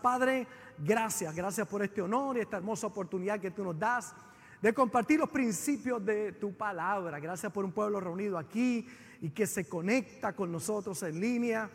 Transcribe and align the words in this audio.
Padre, 0.00 0.46
gracias, 0.78 1.34
gracias 1.34 1.66
por 1.66 1.82
este 1.82 2.02
honor 2.02 2.36
y 2.36 2.40
esta 2.40 2.56
hermosa 2.56 2.86
oportunidad 2.86 3.40
que 3.40 3.50
tú 3.50 3.64
nos 3.64 3.78
das 3.78 4.14
de 4.60 4.74
compartir 4.74 5.18
los 5.18 5.30
principios 5.30 6.04
de 6.04 6.32
tu 6.32 6.52
palabra. 6.54 7.18
Gracias 7.18 7.52
por 7.52 7.64
un 7.64 7.72
pueblo 7.72 8.00
reunido 8.00 8.38
aquí 8.38 8.86
y 9.20 9.30
que 9.30 9.46
se 9.46 9.68
conecta 9.68 10.34
con 10.34 10.52
nosotros 10.52 11.02
en 11.02 11.20
línea. 11.20 11.70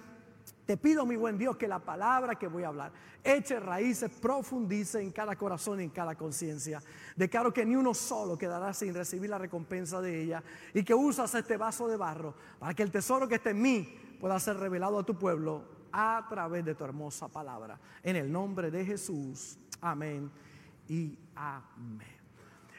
Te 0.66 0.78
pido, 0.78 1.06
mi 1.06 1.16
buen 1.16 1.38
Dios, 1.38 1.58
que 1.58 1.68
la 1.68 1.80
palabra 1.80 2.36
que 2.36 2.48
voy 2.48 2.64
a 2.64 2.68
hablar 2.68 2.92
eche 3.24 3.60
raíces, 3.60 4.12
profundice 4.12 5.02
en 5.02 5.12
cada 5.12 5.36
corazón 5.36 5.82
y 5.82 5.84
en 5.84 5.90
cada 5.90 6.16
conciencia. 6.16 6.82
Declaro 7.16 7.52
que 7.52 7.66
ni 7.66 7.76
uno 7.76 7.94
solo 7.94 8.38
quedará 8.38 8.72
sin 8.74 8.94
recibir 8.94 9.32
la 9.32 9.40
recompensa 9.40 10.00
de 10.00 10.22
ella 10.22 10.44
y 10.74 10.84
que 10.84 10.94
usas 10.94 11.34
este 11.34 11.58
vaso 11.58 11.88
de 11.88 11.98
barro 11.98 12.36
para 12.60 12.74
que 12.74 12.84
el 12.84 12.92
tesoro 12.92 13.28
que 13.28 13.36
está 13.36 13.50
en 13.50 13.62
mí 13.62 14.18
pueda 14.20 14.40
ser 14.40 14.58
revelado 14.58 15.00
a 15.00 15.04
tu 15.04 15.18
pueblo 15.18 15.75
a 15.98 16.26
través 16.28 16.66
de 16.66 16.76
tu 16.76 16.84
hermosa 16.84 17.30
palabra. 17.30 17.80
En 18.04 18.18
el 18.18 18.30
nombre 18.30 18.70
de 18.70 18.84
Jesús. 18.84 19.58
Amén 19.80 20.30
y 20.90 21.18
amén. 21.34 22.18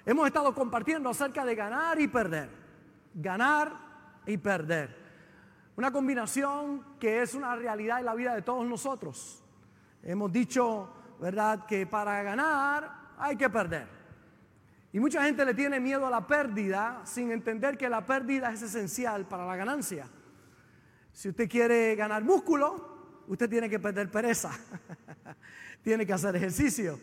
Hemos 0.04 0.26
estado 0.26 0.54
compartiendo 0.54 1.08
acerca 1.08 1.42
de 1.42 1.54
ganar 1.54 1.98
y 1.98 2.08
perder. 2.08 2.50
Ganar 3.14 3.72
y 4.26 4.36
perder. 4.36 4.94
Una 5.76 5.90
combinación 5.90 6.98
que 7.00 7.22
es 7.22 7.34
una 7.34 7.56
realidad 7.56 8.00
en 8.00 8.04
la 8.04 8.14
vida 8.14 8.34
de 8.34 8.42
todos 8.42 8.66
nosotros. 8.66 9.42
Hemos 10.02 10.30
dicho, 10.30 10.92
¿verdad?, 11.18 11.64
que 11.64 11.86
para 11.86 12.22
ganar 12.22 13.14
hay 13.16 13.34
que 13.36 13.48
perder. 13.48 13.88
Y 14.92 15.00
mucha 15.00 15.24
gente 15.24 15.42
le 15.46 15.54
tiene 15.54 15.80
miedo 15.80 16.06
a 16.06 16.10
la 16.10 16.26
pérdida 16.26 17.00
sin 17.04 17.30
entender 17.30 17.78
que 17.78 17.88
la 17.88 18.04
pérdida 18.04 18.52
es 18.52 18.60
esencial 18.60 19.26
para 19.26 19.46
la 19.46 19.56
ganancia. 19.56 20.06
Si 21.12 21.30
usted 21.30 21.48
quiere 21.48 21.96
ganar 21.96 22.22
músculo, 22.22 22.95
usted 23.28 23.48
tiene 23.48 23.68
que 23.68 23.78
perder 23.78 24.10
pereza. 24.10 24.50
tiene 25.82 26.04
que 26.06 26.12
hacer 26.12 26.34
ejercicio, 26.36 26.98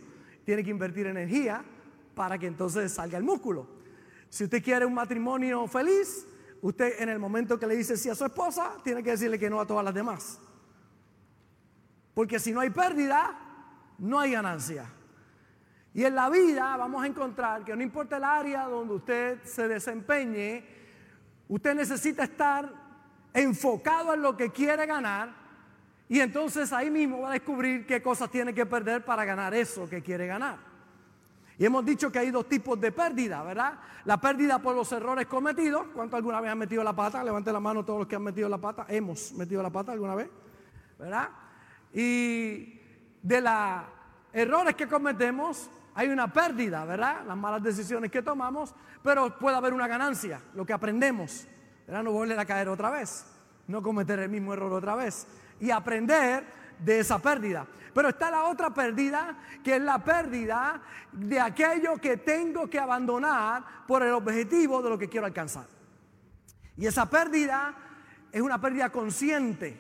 tiene 0.46 0.64
que 0.64 0.70
invertir 0.70 1.08
energía 1.08 1.64
para 2.16 2.38
que 2.38 2.48
entonces 2.48 2.92
salga 2.92 3.18
el 3.18 3.24
músculo. 3.24 3.68
Si 4.30 4.44
usted 4.44 4.64
quiere 4.64 4.86
un 4.86 4.94
matrimonio 4.94 5.68
feliz, 5.68 6.28
usted 6.62 7.02
en 7.02 7.10
el 7.10 7.20
momento 7.20 7.60
que 7.60 7.68
le 7.68 7.76
dice 7.76 7.98
sí 7.98 8.10
a 8.10 8.16
su 8.16 8.26
esposa, 8.26 8.78
tiene 8.84 9.04
que 9.04 9.12
decirle 9.12 9.40
que 9.40 9.50
no 9.50 9.60
a 9.60 9.68
todas 9.68 9.86
las 9.86 9.94
demás. 9.94 10.40
Porque 12.14 12.40
si 12.40 12.52
no 12.52 12.60
hay 12.60 12.70
pérdida, 12.70 13.40
no 14.00 14.20
hay 14.20 14.32
ganancia. 14.32 14.86
Y 15.94 16.04
en 16.04 16.16
la 16.16 16.30
vida 16.30 16.76
vamos 16.76 17.04
a 17.04 17.08
encontrar 17.08 17.64
que 17.64 17.76
no 17.76 17.84
importa 17.84 18.18
el 18.18 18.24
área 18.24 18.66
donde 18.66 18.96
usted 18.96 19.44
se 19.44 19.68
desempeñe, 19.68 20.66
usted 21.48 21.76
necesita 21.76 22.24
estar 22.24 22.70
enfocado 23.34 24.14
en 24.14 24.22
lo 24.22 24.36
que 24.36 24.52
quiere 24.52 24.86
ganar 24.86 25.43
y 26.10 26.20
entonces 26.20 26.72
ahí 26.74 26.92
mismo 26.92 27.22
va 27.22 27.30
a 27.30 27.34
descubrir 27.34 27.86
qué 27.86 28.02
cosas 28.02 28.30
tiene 28.30 28.54
que 28.54 28.66
perder 28.66 29.04
para 29.06 29.26
ganar 29.26 29.54
eso 29.54 29.90
que 29.90 30.02
quiere 30.02 30.28
ganar. 30.28 30.58
Y 31.58 31.66
hemos 31.66 31.86
dicho 31.86 32.12
que 32.12 32.20
hay 32.20 32.32
dos 32.32 32.50
tipos 32.50 32.80
de 32.80 32.92
pérdida, 32.92 33.44
¿verdad? 33.44 33.80
La 34.06 34.20
pérdida 34.20 34.60
por 34.60 34.76
los 34.76 34.92
errores 34.92 35.28
cometidos. 35.28 35.88
¿Cuántos 35.94 36.18
alguna 36.18 36.42
vez 36.42 36.52
han 36.52 36.58
metido 36.58 36.84
la 36.84 36.94
pata? 36.94 37.24
Levante 37.24 37.54
la 37.54 37.60
mano 37.60 37.86
todos 37.86 38.00
los 38.00 38.08
que 38.08 38.16
han 38.16 38.24
metido 38.24 38.50
la 38.50 38.58
pata. 38.58 38.86
Hemos 38.90 39.32
metido 39.34 39.62
la 39.62 39.70
pata 39.70 39.92
alguna 39.92 40.16
vez, 40.16 40.30
¿verdad? 40.98 41.30
Y 41.94 42.80
de 43.22 43.42
los 43.42 43.82
errores 44.34 44.76
que 44.76 44.88
cometemos 44.88 45.70
hay 45.96 46.10
una 46.10 46.34
pérdida, 46.34 46.86
¿verdad? 46.86 47.24
Las 47.26 47.38
malas 47.38 47.62
decisiones 47.62 48.10
que 48.10 48.24
tomamos, 48.24 48.74
pero 49.04 49.38
puede 49.38 49.56
haber 49.56 49.74
una 49.74 49.88
ganancia, 49.88 50.42
lo 50.56 50.66
que 50.66 50.74
aprendemos, 50.74 51.46
¿verdad? 51.86 52.04
No 52.04 52.12
volver 52.12 52.40
a 52.40 52.46
caer 52.46 52.68
otra 52.68 52.90
vez, 52.90 53.28
no 53.68 53.84
cometer 53.84 54.20
el 54.20 54.30
mismo 54.30 54.54
error 54.54 54.74
otra 54.74 54.96
vez 54.96 55.28
y 55.60 55.72
aprender 55.72 56.46
de 56.80 57.00
esa 57.00 57.20
pérdida. 57.20 57.66
Pero 57.94 58.10
está 58.10 58.32
la 58.32 58.46
otra 58.46 58.74
pérdida, 58.74 59.38
que 59.64 59.76
es 59.76 59.82
la 59.82 60.04
pérdida 60.04 60.82
de 61.12 61.40
aquello 61.40 61.98
que 61.98 62.18
tengo 62.18 62.68
que 62.70 62.80
abandonar 62.80 63.64
por 63.88 64.02
el 64.02 64.12
objetivo 64.14 64.82
de 64.82 64.90
lo 64.90 64.98
que 64.98 65.10
quiero 65.10 65.28
alcanzar. 65.28 65.68
Y 66.76 66.88
esa 66.88 67.08
pérdida 67.08 67.76
es 68.32 68.42
una 68.42 68.60
pérdida 68.60 68.90
consciente, 68.90 69.80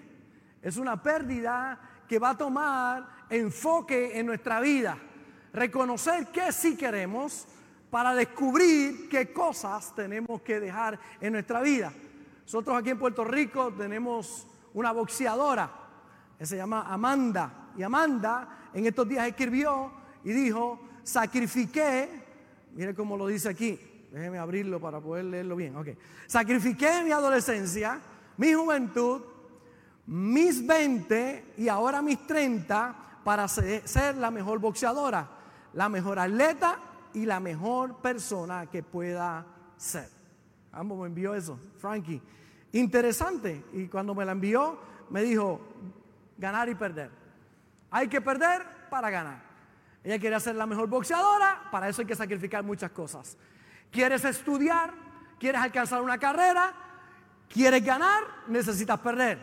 es 0.61 0.77
una 0.77 1.01
pérdida 1.01 1.79
que 2.07 2.19
va 2.19 2.31
a 2.31 2.37
tomar 2.37 3.07
enfoque 3.29 4.19
en 4.19 4.27
nuestra 4.27 4.59
vida, 4.59 4.97
reconocer 5.51 6.27
qué 6.27 6.51
sí 6.51 6.77
queremos 6.77 7.47
para 7.89 8.13
descubrir 8.13 9.09
qué 9.09 9.33
cosas 9.33 9.93
tenemos 9.95 10.41
que 10.41 10.59
dejar 10.59 10.99
en 11.19 11.33
nuestra 11.33 11.61
vida. 11.61 11.91
Nosotros 12.43 12.77
aquí 12.77 12.91
en 12.91 12.99
Puerto 12.99 13.23
Rico 13.23 13.73
tenemos 13.73 14.47
una 14.73 14.91
boxeadora, 14.91 15.71
que 16.37 16.45
se 16.45 16.57
llama 16.57 16.83
Amanda, 16.87 17.71
y 17.77 17.83
Amanda 17.83 18.69
en 18.73 18.85
estos 18.85 19.07
días 19.07 19.27
escribió 19.27 19.91
y 20.23 20.31
dijo, 20.31 20.79
sacrifiqué, 21.03 22.09
mire 22.73 22.93
cómo 22.93 23.17
lo 23.17 23.27
dice 23.27 23.49
aquí, 23.49 23.79
déjeme 24.11 24.37
abrirlo 24.37 24.79
para 24.79 24.99
poder 24.99 25.25
leerlo 25.25 25.55
bien, 25.55 25.75
ok, 25.75 25.89
sacrifiqué 26.27 27.03
mi 27.03 27.11
adolescencia, 27.11 27.99
mi 28.37 28.53
juventud, 28.53 29.21
mis 30.07 30.65
20 30.65 31.53
y 31.57 31.67
ahora 31.67 32.01
mis 32.01 32.25
30 32.27 32.95
para 33.23 33.47
ser 33.47 34.17
la 34.17 34.31
mejor 34.31 34.59
boxeadora, 34.59 35.29
la 35.73 35.89
mejor 35.89 36.19
atleta 36.19 36.79
y 37.13 37.25
la 37.25 37.39
mejor 37.39 37.97
persona 37.97 38.67
que 38.67 38.83
pueda 38.83 39.45
ser. 39.77 40.09
Ambos 40.71 40.99
me 40.99 41.07
envió 41.07 41.35
eso, 41.35 41.57
Frankie. 41.77 42.21
Interesante. 42.73 43.63
Y 43.73 43.87
cuando 43.87 44.13
me 44.13 44.25
la 44.25 44.33
envió, 44.33 44.77
me 45.09 45.21
dijo, 45.23 45.61
ganar 46.37 46.67
y 46.69 46.75
perder. 46.75 47.09
Hay 47.89 48.07
que 48.07 48.19
perder 48.19 48.65
para 48.89 49.09
ganar. 49.09 49.41
Ella 50.03 50.19
quiere 50.19 50.39
ser 50.39 50.55
la 50.55 50.65
mejor 50.65 50.89
boxeadora, 50.89 51.69
para 51.71 51.87
eso 51.87 52.01
hay 52.01 52.07
que 52.07 52.15
sacrificar 52.15 52.63
muchas 52.63 52.91
cosas. 52.91 53.37
¿Quieres 53.89 54.25
estudiar? 54.25 54.91
¿Quieres 55.39 55.61
alcanzar 55.61 56.01
una 56.01 56.17
carrera? 56.17 56.73
¿Quieres 57.47 57.85
ganar? 57.85 58.23
Necesitas 58.47 58.99
perder. 58.99 59.39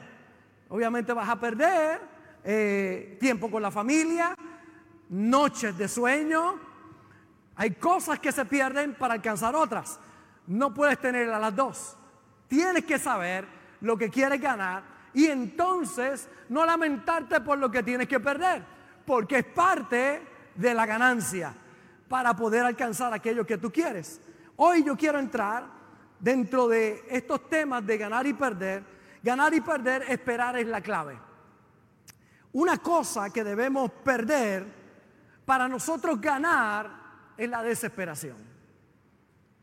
Obviamente 0.68 1.12
vas 1.12 1.28
a 1.28 1.38
perder 1.40 2.00
eh, 2.44 3.16
tiempo 3.20 3.50
con 3.50 3.62
la 3.62 3.70
familia, 3.70 4.34
noches 5.08 5.78
de 5.78 5.88
sueño. 5.88 6.58
Hay 7.56 7.72
cosas 7.72 8.18
que 8.18 8.32
se 8.32 8.44
pierden 8.44 8.94
para 8.94 9.14
alcanzar 9.14 9.54
otras. 9.54 10.00
No 10.46 10.74
puedes 10.74 10.98
tener 10.98 11.30
a 11.30 11.38
las 11.38 11.54
dos. 11.54 11.96
Tienes 12.50 12.84
que 12.84 12.98
saber 12.98 13.46
lo 13.80 13.96
que 13.96 14.10
quieres 14.10 14.40
ganar 14.40 14.82
y 15.14 15.26
entonces 15.26 16.28
no 16.48 16.66
lamentarte 16.66 17.40
por 17.42 17.58
lo 17.58 17.70
que 17.70 17.84
tienes 17.84 18.08
que 18.08 18.18
perder, 18.18 18.64
porque 19.06 19.38
es 19.38 19.44
parte 19.44 20.20
de 20.56 20.74
la 20.74 20.84
ganancia 20.84 21.54
para 22.08 22.34
poder 22.34 22.64
alcanzar 22.64 23.14
aquello 23.14 23.46
que 23.46 23.56
tú 23.56 23.70
quieres. 23.70 24.20
Hoy 24.56 24.82
yo 24.82 24.96
quiero 24.96 25.20
entrar 25.20 25.64
dentro 26.18 26.66
de 26.66 27.04
estos 27.08 27.48
temas 27.48 27.86
de 27.86 27.96
ganar 27.96 28.26
y 28.26 28.34
perder. 28.34 28.82
Ganar 29.22 29.54
y 29.54 29.60
perder, 29.60 30.02
esperar 30.08 30.56
es 30.56 30.66
la 30.66 30.80
clave. 30.80 31.16
Una 32.52 32.78
cosa 32.78 33.30
que 33.30 33.44
debemos 33.44 33.92
perder 33.92 34.66
para 35.44 35.68
nosotros 35.68 36.20
ganar 36.20 36.90
es 37.36 37.48
la 37.48 37.62
desesperación. 37.62 38.38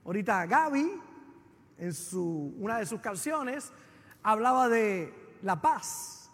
Ahorita 0.06 0.46
Gaby, 0.46 1.02
en 1.78 1.94
su, 1.94 2.56
una 2.60 2.80
de 2.80 2.86
sus 2.86 3.00
canciones, 3.00 3.72
hablaba 4.24 4.70
de 4.70 5.14
la 5.44 5.62
paz. 5.62 6.30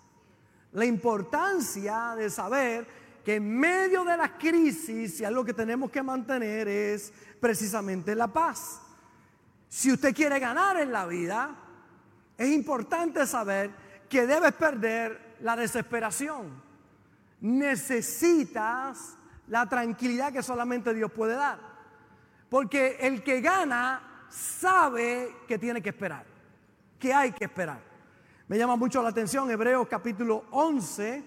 La 0.71 0.85
importancia 0.85 2.15
de 2.15 2.29
saber 2.29 2.87
que 3.23 3.35
en 3.35 3.57
medio 3.57 4.03
de 4.03 4.17
la 4.17 4.37
crisis, 4.37 5.21
y 5.21 5.25
algo 5.25 5.45
que 5.45 5.53
tenemos 5.53 5.89
que 5.91 6.03
mantener 6.03 6.67
es 6.67 7.13
precisamente 7.39 8.15
la 8.15 8.27
paz. 8.27 8.81
Si 9.69 9.91
usted 9.91 10.13
quiere 10.13 10.39
ganar 10.39 10.77
en 10.77 10.91
la 10.91 11.05
vida, 11.05 11.55
es 12.37 12.49
importante 12.49 13.25
saber 13.25 13.71
que 14.09 14.27
debes 14.27 14.53
perder 14.53 15.35
la 15.39 15.55
desesperación. 15.55 16.61
Necesitas 17.41 19.17
la 19.47 19.67
tranquilidad 19.67 20.31
que 20.31 20.43
solamente 20.43 20.93
Dios 20.93 21.11
puede 21.11 21.35
dar. 21.35 21.59
Porque 22.49 22.97
el 22.99 23.23
que 23.23 23.41
gana 23.41 24.12
sabe 24.33 25.35
que 25.47 25.59
tiene 25.59 25.81
que 25.81 25.89
esperar, 25.89 26.25
que 26.99 27.13
hay 27.13 27.31
que 27.31 27.45
esperar. 27.45 27.79
Me 28.47 28.57
llama 28.57 28.75
mucho 28.75 29.01
la 29.01 29.09
atención 29.09 29.49
Hebreos 29.49 29.87
capítulo 29.87 30.45
11, 30.51 31.23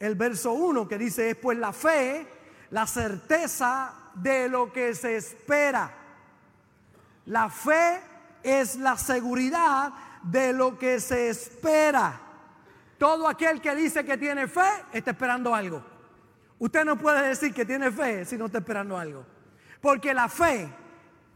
el 0.00 0.14
verso 0.16 0.52
1, 0.52 0.88
que 0.88 0.98
dice, 0.98 1.30
es 1.30 1.36
pues 1.36 1.56
la 1.56 1.72
fe, 1.72 2.26
la 2.70 2.86
certeza 2.86 3.94
de 4.14 4.48
lo 4.48 4.72
que 4.72 4.94
se 4.94 5.16
espera. 5.16 5.94
La 7.26 7.48
fe 7.48 8.00
es 8.42 8.76
la 8.76 8.96
seguridad 8.96 9.92
de 10.22 10.52
lo 10.52 10.78
que 10.78 11.00
se 11.00 11.28
espera. 11.28 12.20
Todo 12.98 13.28
aquel 13.28 13.60
que 13.60 13.74
dice 13.76 14.04
que 14.04 14.18
tiene 14.18 14.48
fe 14.48 14.68
está 14.92 15.12
esperando 15.12 15.54
algo. 15.54 15.82
Usted 16.58 16.84
no 16.84 16.98
puede 16.98 17.28
decir 17.28 17.54
que 17.54 17.64
tiene 17.64 17.92
fe 17.92 18.24
si 18.24 18.36
no 18.36 18.46
está 18.46 18.58
esperando 18.58 18.98
algo. 18.98 19.24
Porque 19.80 20.12
la 20.12 20.28
fe 20.28 20.68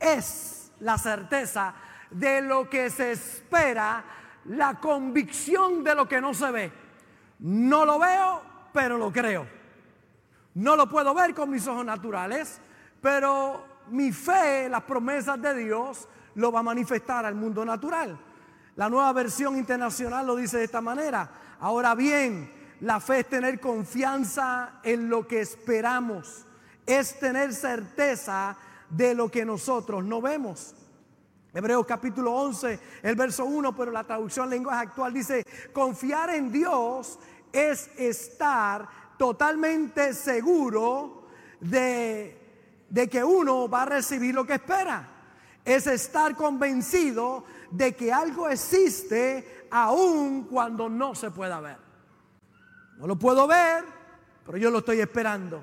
es 0.01 0.62
la 0.83 0.99
certeza 0.99 1.75
de 2.11 2.43
lo 2.43 2.69
que 2.69 2.91
se 2.91 3.13
espera 3.13 4.05
la 4.47 4.75
convicción 4.81 5.85
de 5.85 5.95
lo 5.95 6.09
que 6.09 6.21
no 6.21 6.35
se 6.35 6.51
ve. 6.51 6.73
No 7.39 7.85
lo 7.85 7.99
veo, 7.99 8.43
pero 8.73 8.99
lo 8.99 9.13
creo. 9.13 9.47
No 10.55 10.77
lo 10.77 10.89
puedo 10.89 11.15
ver 11.15 11.35
con 11.35 11.51
mis 11.51 11.67
ojos 11.67 11.85
naturales, 11.85 12.61
pero 13.01 13.65
mi 13.89 14.13
fe, 14.13 14.69
las 14.69 14.83
promesas 14.83 15.41
de 15.41 15.55
Dios, 15.55 16.09
lo 16.35 16.51
va 16.51 16.61
a 16.61 16.65
manifestar 16.65 17.25
al 17.25 17.35
mundo 17.35 17.65
natural. 17.65 18.19
La 18.77 18.89
nueva 18.89 19.13
versión 19.13 19.57
internacional 19.57 20.27
lo 20.27 20.37
dice 20.37 20.59
de 20.59 20.65
esta 20.65 20.81
manera. 20.81 21.31
Ahora 21.61 21.95
bien, 21.95 22.53
la 22.81 23.01
fe 23.01 23.21
es 23.21 23.29
tener 23.29 23.61
confianza 23.61 24.81
en 24.83 25.09
lo 25.09 25.27
que 25.27 25.41
esperamos, 25.41 26.45
es 26.85 27.19
tener 27.21 27.55
certeza 27.55 28.57
de 28.93 29.15
lo 29.15 29.31
que 29.31 29.45
nosotros 29.45 30.05
no 30.05 30.21
vemos. 30.21 30.75
Hebreos 31.55 31.85
capítulo 31.87 32.33
11, 32.33 32.81
el 33.03 33.17
verso 33.17 33.45
1, 33.45 33.75
pero 33.77 33.91
la 33.91 34.05
traducción 34.05 34.49
lenguaje 34.49 34.87
actual 34.87 35.13
dice, 35.13 35.45
confiar 35.73 36.31
en 36.31 36.51
Dios 36.51 37.19
es 37.53 37.91
estar 37.97 38.89
totalmente 39.19 40.15
seguro 40.15 41.27
de, 41.61 42.85
de 42.89 43.09
que 43.09 43.23
uno 43.23 43.69
va 43.69 43.83
a 43.83 43.87
recibir 43.87 44.35
lo 44.35 44.47
que 44.47 44.55
espera. 44.55 45.09
Es 45.65 45.87
estar 45.87 46.35
convencido 46.37 47.45
de 47.71 47.95
que 47.95 48.13
algo 48.13 48.49
existe 48.49 49.69
aun 49.71 50.45
cuando 50.45 50.89
no 50.89 51.15
se 51.15 51.31
pueda 51.31 51.61
ver. 51.61 51.79
No 52.99 53.07
lo 53.07 53.17
puedo 53.17 53.47
ver, 53.47 53.85
pero 54.45 54.59
yo 54.59 54.71
lo 54.71 54.79
estoy 54.79 55.01
esperando. 55.01 55.63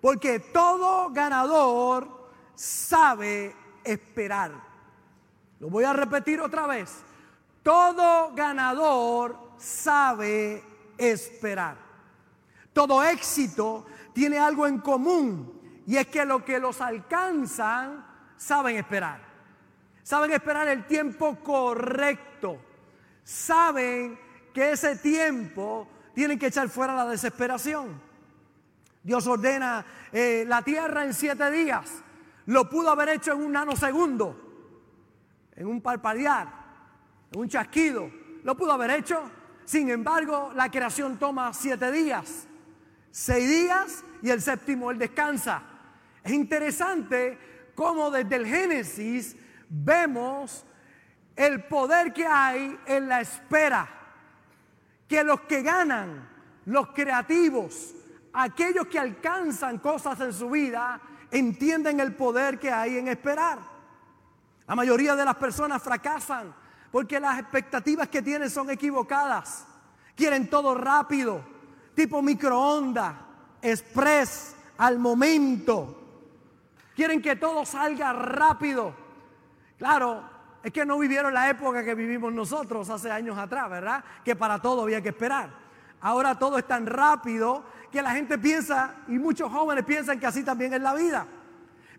Porque 0.00 0.38
todo 0.38 1.10
ganador 1.10 2.19
sabe 2.60 3.56
esperar. 3.82 4.52
Lo 5.60 5.70
voy 5.70 5.84
a 5.84 5.94
repetir 5.94 6.42
otra 6.42 6.66
vez. 6.66 6.94
Todo 7.62 8.34
ganador 8.34 9.54
sabe 9.56 10.62
esperar. 10.98 11.78
Todo 12.74 13.02
éxito 13.02 13.86
tiene 14.12 14.38
algo 14.38 14.66
en 14.66 14.78
común 14.78 15.82
y 15.86 15.96
es 15.96 16.08
que 16.08 16.26
lo 16.26 16.44
que 16.44 16.60
los 16.60 16.82
alcanzan 16.82 18.04
saben 18.36 18.76
esperar. 18.76 19.22
Saben 20.02 20.30
esperar 20.30 20.68
el 20.68 20.86
tiempo 20.86 21.36
correcto. 21.42 22.60
Saben 23.24 24.18
que 24.52 24.72
ese 24.72 24.96
tiempo 24.96 25.88
tienen 26.14 26.38
que 26.38 26.48
echar 26.48 26.68
fuera 26.68 26.94
la 26.94 27.06
desesperación. 27.06 28.02
Dios 29.02 29.26
ordena 29.26 29.86
eh, 30.12 30.44
la 30.46 30.60
tierra 30.60 31.06
en 31.06 31.14
siete 31.14 31.50
días. 31.50 32.02
Lo 32.50 32.68
pudo 32.68 32.90
haber 32.90 33.10
hecho 33.10 33.32
en 33.32 33.44
un 33.44 33.52
nanosegundo, 33.52 34.36
en 35.54 35.68
un 35.68 35.80
parpadear, 35.80 36.48
en 37.30 37.38
un 37.38 37.48
chasquido. 37.48 38.10
Lo 38.42 38.56
pudo 38.56 38.72
haber 38.72 38.90
hecho. 38.90 39.22
Sin 39.64 39.88
embargo, 39.88 40.50
la 40.56 40.68
creación 40.68 41.16
toma 41.16 41.54
siete 41.54 41.92
días, 41.92 42.48
seis 43.12 43.48
días 43.48 44.04
y 44.20 44.30
el 44.30 44.42
séptimo 44.42 44.90
él 44.90 44.98
descansa. 44.98 45.62
Es 46.24 46.32
interesante 46.32 47.38
cómo 47.76 48.10
desde 48.10 48.34
el 48.34 48.46
Génesis 48.46 49.36
vemos 49.68 50.66
el 51.36 51.62
poder 51.66 52.12
que 52.12 52.26
hay 52.26 52.76
en 52.84 53.08
la 53.08 53.20
espera. 53.20 53.88
Que 55.06 55.22
los 55.22 55.42
que 55.42 55.62
ganan, 55.62 56.28
los 56.64 56.88
creativos, 56.88 57.94
aquellos 58.32 58.88
que 58.88 58.98
alcanzan 58.98 59.78
cosas 59.78 60.18
en 60.18 60.32
su 60.32 60.50
vida, 60.50 61.00
entienden 61.30 62.00
el 62.00 62.14
poder 62.14 62.58
que 62.58 62.70
hay 62.70 62.98
en 62.98 63.08
esperar. 63.08 63.58
La 64.66 64.74
mayoría 64.74 65.16
de 65.16 65.24
las 65.24 65.36
personas 65.36 65.82
fracasan 65.82 66.54
porque 66.90 67.20
las 67.20 67.38
expectativas 67.38 68.08
que 68.08 68.22
tienen 68.22 68.50
son 68.50 68.70
equivocadas. 68.70 69.66
Quieren 70.14 70.50
todo 70.50 70.74
rápido, 70.74 71.42
tipo 71.94 72.20
microondas, 72.20 73.14
express, 73.62 74.56
al 74.78 74.98
momento. 74.98 75.96
Quieren 76.94 77.20
que 77.22 77.36
todo 77.36 77.64
salga 77.64 78.12
rápido. 78.12 78.94
Claro, 79.78 80.22
es 80.62 80.72
que 80.72 80.84
no 80.84 80.98
vivieron 80.98 81.32
la 81.32 81.48
época 81.48 81.84
que 81.84 81.94
vivimos 81.94 82.32
nosotros 82.32 82.88
hace 82.90 83.10
años 83.10 83.38
atrás, 83.38 83.70
¿verdad? 83.70 84.04
Que 84.24 84.36
para 84.36 84.60
todo 84.60 84.82
había 84.82 85.02
que 85.02 85.10
esperar. 85.10 85.50
Ahora 86.00 86.38
todo 86.38 86.58
es 86.58 86.66
tan 86.66 86.86
rápido 86.86 87.64
que 87.90 88.02
la 88.02 88.12
gente 88.12 88.38
piensa, 88.38 88.94
y 89.08 89.18
muchos 89.18 89.50
jóvenes 89.50 89.84
piensan 89.84 90.18
que 90.18 90.26
así 90.26 90.42
también 90.42 90.72
es 90.72 90.80
la 90.80 90.94
vida. 90.94 91.26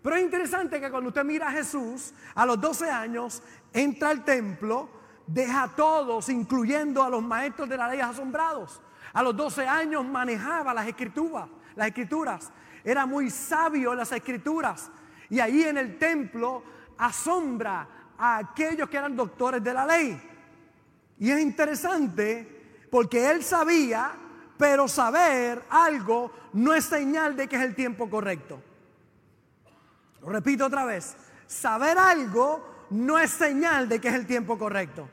Pero 0.02 0.16
es 0.16 0.22
interesante 0.22 0.80
que 0.80 0.90
cuando 0.90 1.08
usted 1.08 1.24
mira 1.24 1.48
a 1.48 1.52
Jesús, 1.52 2.12
a 2.34 2.44
los 2.44 2.60
12 2.60 2.90
años, 2.90 3.42
entra 3.72 4.10
al 4.10 4.24
templo, 4.24 4.88
deja 5.26 5.64
a 5.64 5.76
todos, 5.76 6.28
incluyendo 6.28 7.02
a 7.02 7.10
los 7.10 7.22
maestros 7.22 7.68
de 7.68 7.76
la 7.76 7.88
ley 7.88 8.00
asombrados. 8.00 8.80
A 9.12 9.22
los 9.22 9.36
12 9.36 9.66
años 9.66 10.04
manejaba 10.04 10.74
las 10.74 10.88
escrituras, 10.88 11.48
las 11.76 11.88
escrituras. 11.88 12.50
Era 12.82 13.06
muy 13.06 13.30
sabio 13.30 13.92
en 13.92 13.98
las 13.98 14.10
escrituras. 14.10 14.90
Y 15.30 15.38
ahí 15.38 15.62
en 15.62 15.78
el 15.78 15.98
templo 15.98 16.64
asombra 16.98 17.86
a 18.18 18.38
aquellos 18.38 18.88
que 18.88 18.96
eran 18.96 19.14
doctores 19.14 19.62
de 19.62 19.72
la 19.72 19.86
ley. 19.86 20.20
Y 21.18 21.30
es 21.30 21.40
interesante 21.40 22.86
porque 22.90 23.30
él 23.30 23.44
sabía, 23.44 24.10
pero 24.62 24.86
saber 24.86 25.60
algo 25.70 26.30
no 26.52 26.72
es 26.72 26.84
señal 26.84 27.34
de 27.34 27.48
que 27.48 27.56
es 27.56 27.62
el 27.62 27.74
tiempo 27.74 28.08
correcto. 28.08 28.62
Lo 30.20 30.28
repito 30.28 30.66
otra 30.66 30.84
vez, 30.84 31.16
saber 31.48 31.98
algo 31.98 32.86
no 32.90 33.18
es 33.18 33.32
señal 33.32 33.88
de 33.88 34.00
que 34.00 34.06
es 34.06 34.14
el 34.14 34.24
tiempo 34.24 34.56
correcto. 34.56 35.08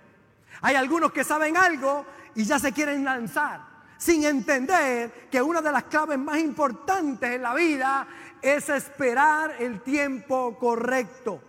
Hay 0.61 0.75
algunos 0.75 1.11
que 1.11 1.23
saben 1.23 1.57
algo 1.57 2.05
y 2.35 2.43
ya 2.43 2.59
se 2.59 2.71
quieren 2.71 3.03
lanzar 3.03 3.61
sin 3.97 4.23
entender 4.23 5.27
que 5.31 5.41
una 5.41 5.63
de 5.63 5.71
las 5.71 5.85
claves 5.85 6.19
más 6.19 6.37
importantes 6.37 7.31
en 7.31 7.41
la 7.41 7.55
vida 7.55 8.07
es 8.43 8.69
esperar 8.69 9.55
el 9.57 9.81
tiempo 9.81 10.59
correcto. 10.59 11.41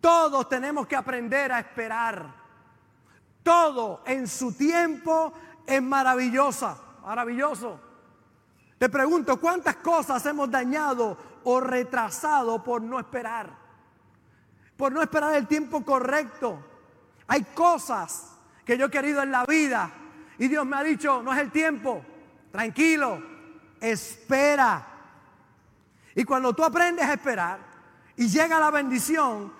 Todos 0.00 0.48
tenemos 0.48 0.88
que 0.88 0.96
aprender 0.96 1.52
a 1.52 1.60
esperar. 1.60 2.34
Todo 3.44 4.02
en 4.06 4.26
su 4.26 4.54
tiempo 4.54 5.32
es 5.64 5.80
maravillosa, 5.80 6.82
maravilloso. 7.06 7.80
Te 8.78 8.88
pregunto, 8.88 9.40
¿cuántas 9.40 9.76
cosas 9.76 10.26
hemos 10.26 10.50
dañado 10.50 11.16
o 11.44 11.60
retrasado 11.60 12.62
por 12.62 12.82
no 12.82 12.98
esperar? 12.98 13.48
Por 14.76 14.90
no 14.92 15.00
esperar 15.00 15.34
el 15.34 15.46
tiempo 15.46 15.84
correcto. 15.84 16.58
Hay 17.28 17.44
cosas 17.54 18.36
que 18.64 18.76
yo 18.76 18.86
he 18.86 18.90
querido 18.90 19.22
en 19.22 19.30
la 19.30 19.46
vida 19.46 19.88
y 20.36 20.48
Dios 20.48 20.66
me 20.66 20.76
ha 20.76 20.82
dicho, 20.82 21.22
no 21.22 21.32
es 21.32 21.38
el 21.38 21.52
tiempo, 21.52 22.04
tranquilo, 22.50 23.22
espera. 23.80 24.84
Y 26.16 26.24
cuando 26.24 26.54
tú 26.54 26.64
aprendes 26.64 27.06
a 27.06 27.14
esperar 27.14 27.60
y 28.16 28.26
llega 28.26 28.58
la 28.58 28.72
bendición, 28.72 29.52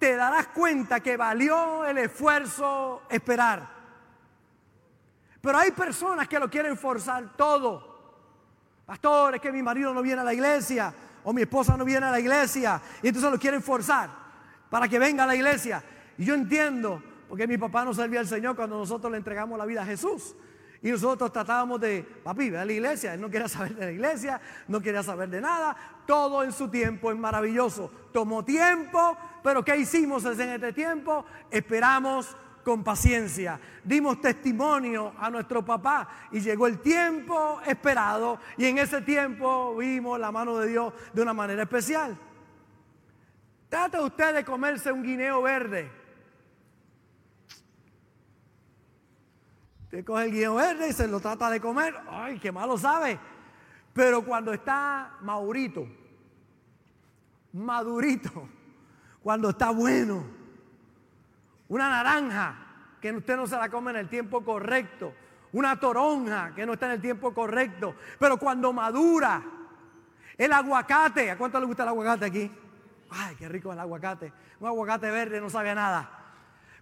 te 0.00 0.16
darás 0.16 0.48
cuenta 0.48 0.98
que 0.98 1.16
valió 1.16 1.86
el 1.86 1.98
esfuerzo 1.98 3.02
esperar. 3.08 3.77
Pero 5.48 5.60
hay 5.60 5.70
personas 5.70 6.28
que 6.28 6.38
lo 6.38 6.50
quieren 6.50 6.76
forzar 6.76 7.34
todo. 7.34 7.96
Pastor, 8.84 9.36
es 9.36 9.40
que 9.40 9.50
mi 9.50 9.62
marido 9.62 9.94
no 9.94 10.02
viene 10.02 10.20
a 10.20 10.24
la 10.24 10.34
iglesia 10.34 10.92
o 11.24 11.32
mi 11.32 11.40
esposa 11.40 11.74
no 11.74 11.86
viene 11.86 12.04
a 12.04 12.10
la 12.10 12.20
iglesia 12.20 12.78
y 13.02 13.08
entonces 13.08 13.32
lo 13.32 13.38
quieren 13.38 13.62
forzar 13.62 14.10
para 14.68 14.86
que 14.86 14.98
venga 14.98 15.24
a 15.24 15.26
la 15.26 15.34
iglesia. 15.34 15.82
Y 16.18 16.26
yo 16.26 16.34
entiendo, 16.34 17.02
porque 17.30 17.46
mi 17.46 17.56
papá 17.56 17.82
no 17.82 17.94
servía 17.94 18.20
al 18.20 18.26
Señor 18.26 18.56
cuando 18.56 18.76
nosotros 18.76 19.10
le 19.10 19.16
entregamos 19.16 19.58
la 19.58 19.64
vida 19.64 19.80
a 19.80 19.86
Jesús. 19.86 20.36
Y 20.82 20.90
nosotros 20.90 21.32
tratábamos 21.32 21.80
de, 21.80 22.02
papi, 22.02 22.50
ve 22.50 22.58
a 22.58 22.66
la 22.66 22.72
iglesia. 22.74 23.14
Él 23.14 23.20
no 23.22 23.30
quería 23.30 23.48
saber 23.48 23.74
de 23.74 23.86
la 23.86 23.92
iglesia, 23.92 24.38
no 24.66 24.82
quería 24.82 25.02
saber 25.02 25.30
de 25.30 25.40
nada. 25.40 25.74
Todo 26.06 26.44
en 26.44 26.52
su 26.52 26.68
tiempo 26.68 27.10
es 27.10 27.16
maravilloso. 27.16 27.90
Tomó 28.12 28.44
tiempo, 28.44 29.16
pero 29.42 29.64
¿qué 29.64 29.78
hicimos 29.78 30.26
en 30.26 30.40
este 30.42 30.74
tiempo? 30.74 31.24
Esperamos 31.50 32.36
con 32.68 32.84
paciencia. 32.84 33.58
Dimos 33.82 34.20
testimonio 34.20 35.14
a 35.18 35.30
nuestro 35.30 35.64
papá 35.64 36.06
y 36.30 36.40
llegó 36.40 36.66
el 36.66 36.80
tiempo 36.80 37.62
esperado 37.66 38.38
y 38.58 38.66
en 38.66 38.76
ese 38.76 39.00
tiempo 39.00 39.74
vimos 39.76 40.20
la 40.20 40.30
mano 40.30 40.58
de 40.58 40.68
Dios 40.68 40.92
de 41.14 41.22
una 41.22 41.32
manera 41.32 41.62
especial. 41.62 42.14
Trata 43.70 44.02
usted 44.02 44.34
de 44.34 44.44
comerse 44.44 44.92
un 44.92 45.02
guineo 45.02 45.40
verde 45.40 45.90
Usted 49.84 50.04
coge 50.04 50.26
el 50.26 50.32
guion 50.32 50.56
verde 50.56 50.90
y 50.90 50.92
se 50.92 51.08
lo 51.08 51.18
trata 51.18 51.48
de 51.48 51.62
comer. 51.62 51.94
Ay, 52.10 52.38
qué 52.38 52.52
malo 52.52 52.76
sabe. 52.76 53.18
Pero 53.94 54.22
cuando 54.22 54.52
está 54.52 55.16
maurito, 55.22 55.88
madurito, 57.54 58.46
cuando 59.22 59.48
está 59.48 59.70
bueno, 59.70 60.37
una 61.68 61.88
naranja 61.88 62.54
que 63.00 63.12
usted 63.12 63.36
no 63.36 63.46
se 63.46 63.56
la 63.56 63.68
come 63.68 63.90
en 63.90 63.98
el 63.98 64.08
tiempo 64.08 64.44
correcto, 64.44 65.12
una 65.52 65.78
toronja 65.78 66.52
que 66.54 66.66
no 66.66 66.74
está 66.74 66.86
en 66.86 66.92
el 66.92 67.00
tiempo 67.00 67.32
correcto, 67.32 67.94
pero 68.18 68.36
cuando 68.38 68.72
madura, 68.72 69.42
el 70.36 70.52
aguacate, 70.52 71.30
¿a 71.30 71.38
cuánto 71.38 71.58
le 71.58 71.66
gusta 71.66 71.82
el 71.82 71.90
aguacate 71.90 72.24
aquí? 72.26 72.50
Ay, 73.10 73.36
qué 73.36 73.48
rico 73.48 73.72
el 73.72 73.78
aguacate. 73.78 74.32
Un 74.60 74.68
aguacate 74.68 75.10
verde 75.10 75.40
no 75.40 75.48
sabe 75.48 75.74
nada. 75.74 76.10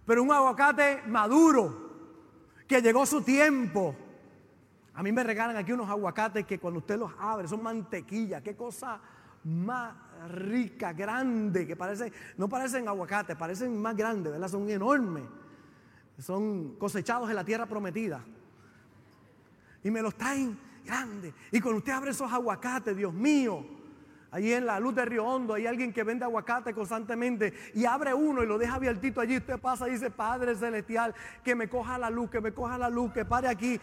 Pero 0.04 0.22
un 0.22 0.32
aguacate 0.32 1.02
maduro, 1.06 1.86
que 2.66 2.82
llegó 2.82 3.06
su 3.06 3.22
tiempo. 3.22 3.94
A 4.94 5.02
mí 5.02 5.12
me 5.12 5.22
regalan 5.22 5.56
aquí 5.56 5.72
unos 5.72 5.88
aguacates 5.88 6.46
que 6.46 6.58
cuando 6.58 6.78
usted 6.78 6.98
los 6.98 7.12
abre 7.18 7.48
son 7.48 7.62
mantequilla. 7.62 8.40
Qué 8.40 8.56
cosa 8.56 9.00
más 9.46 9.94
rica, 10.28 10.92
grande, 10.92 11.66
que 11.66 11.76
parecen, 11.76 12.12
no 12.36 12.48
parecen 12.48 12.88
aguacates, 12.88 13.36
parecen 13.36 13.80
más 13.80 13.96
grandes, 13.96 14.32
¿verdad? 14.32 14.48
Son 14.48 14.68
enormes. 14.68 15.24
Son 16.18 16.74
cosechados 16.78 17.30
en 17.30 17.36
la 17.36 17.44
tierra 17.44 17.66
prometida. 17.66 18.24
Y 19.84 19.90
me 19.90 20.02
los 20.02 20.16
traen 20.16 20.58
grandes. 20.84 21.32
Y 21.52 21.60
cuando 21.60 21.78
usted 21.78 21.92
abre 21.92 22.10
esos 22.10 22.32
aguacates, 22.32 22.96
Dios 22.96 23.12
mío, 23.12 23.64
allí 24.32 24.52
en 24.52 24.66
la 24.66 24.80
luz 24.80 24.96
de 24.96 25.04
Río 25.04 25.24
Hondo 25.24 25.54
hay 25.54 25.66
alguien 25.66 25.92
que 25.92 26.02
vende 26.02 26.24
aguacate 26.24 26.74
constantemente 26.74 27.54
y 27.74 27.84
abre 27.84 28.14
uno 28.14 28.42
y 28.42 28.46
lo 28.46 28.58
deja 28.58 28.74
abiertito 28.74 29.20
allí. 29.20 29.36
Usted 29.36 29.60
pasa 29.60 29.88
y 29.88 29.92
dice, 29.92 30.10
Padre 30.10 30.56
Celestial, 30.56 31.14
que 31.44 31.54
me 31.54 31.68
coja 31.68 31.98
la 31.98 32.10
luz, 32.10 32.30
que 32.30 32.40
me 32.40 32.52
coja 32.52 32.78
la 32.78 32.90
luz, 32.90 33.12
que 33.12 33.24
pare 33.24 33.46
aquí. 33.46 33.78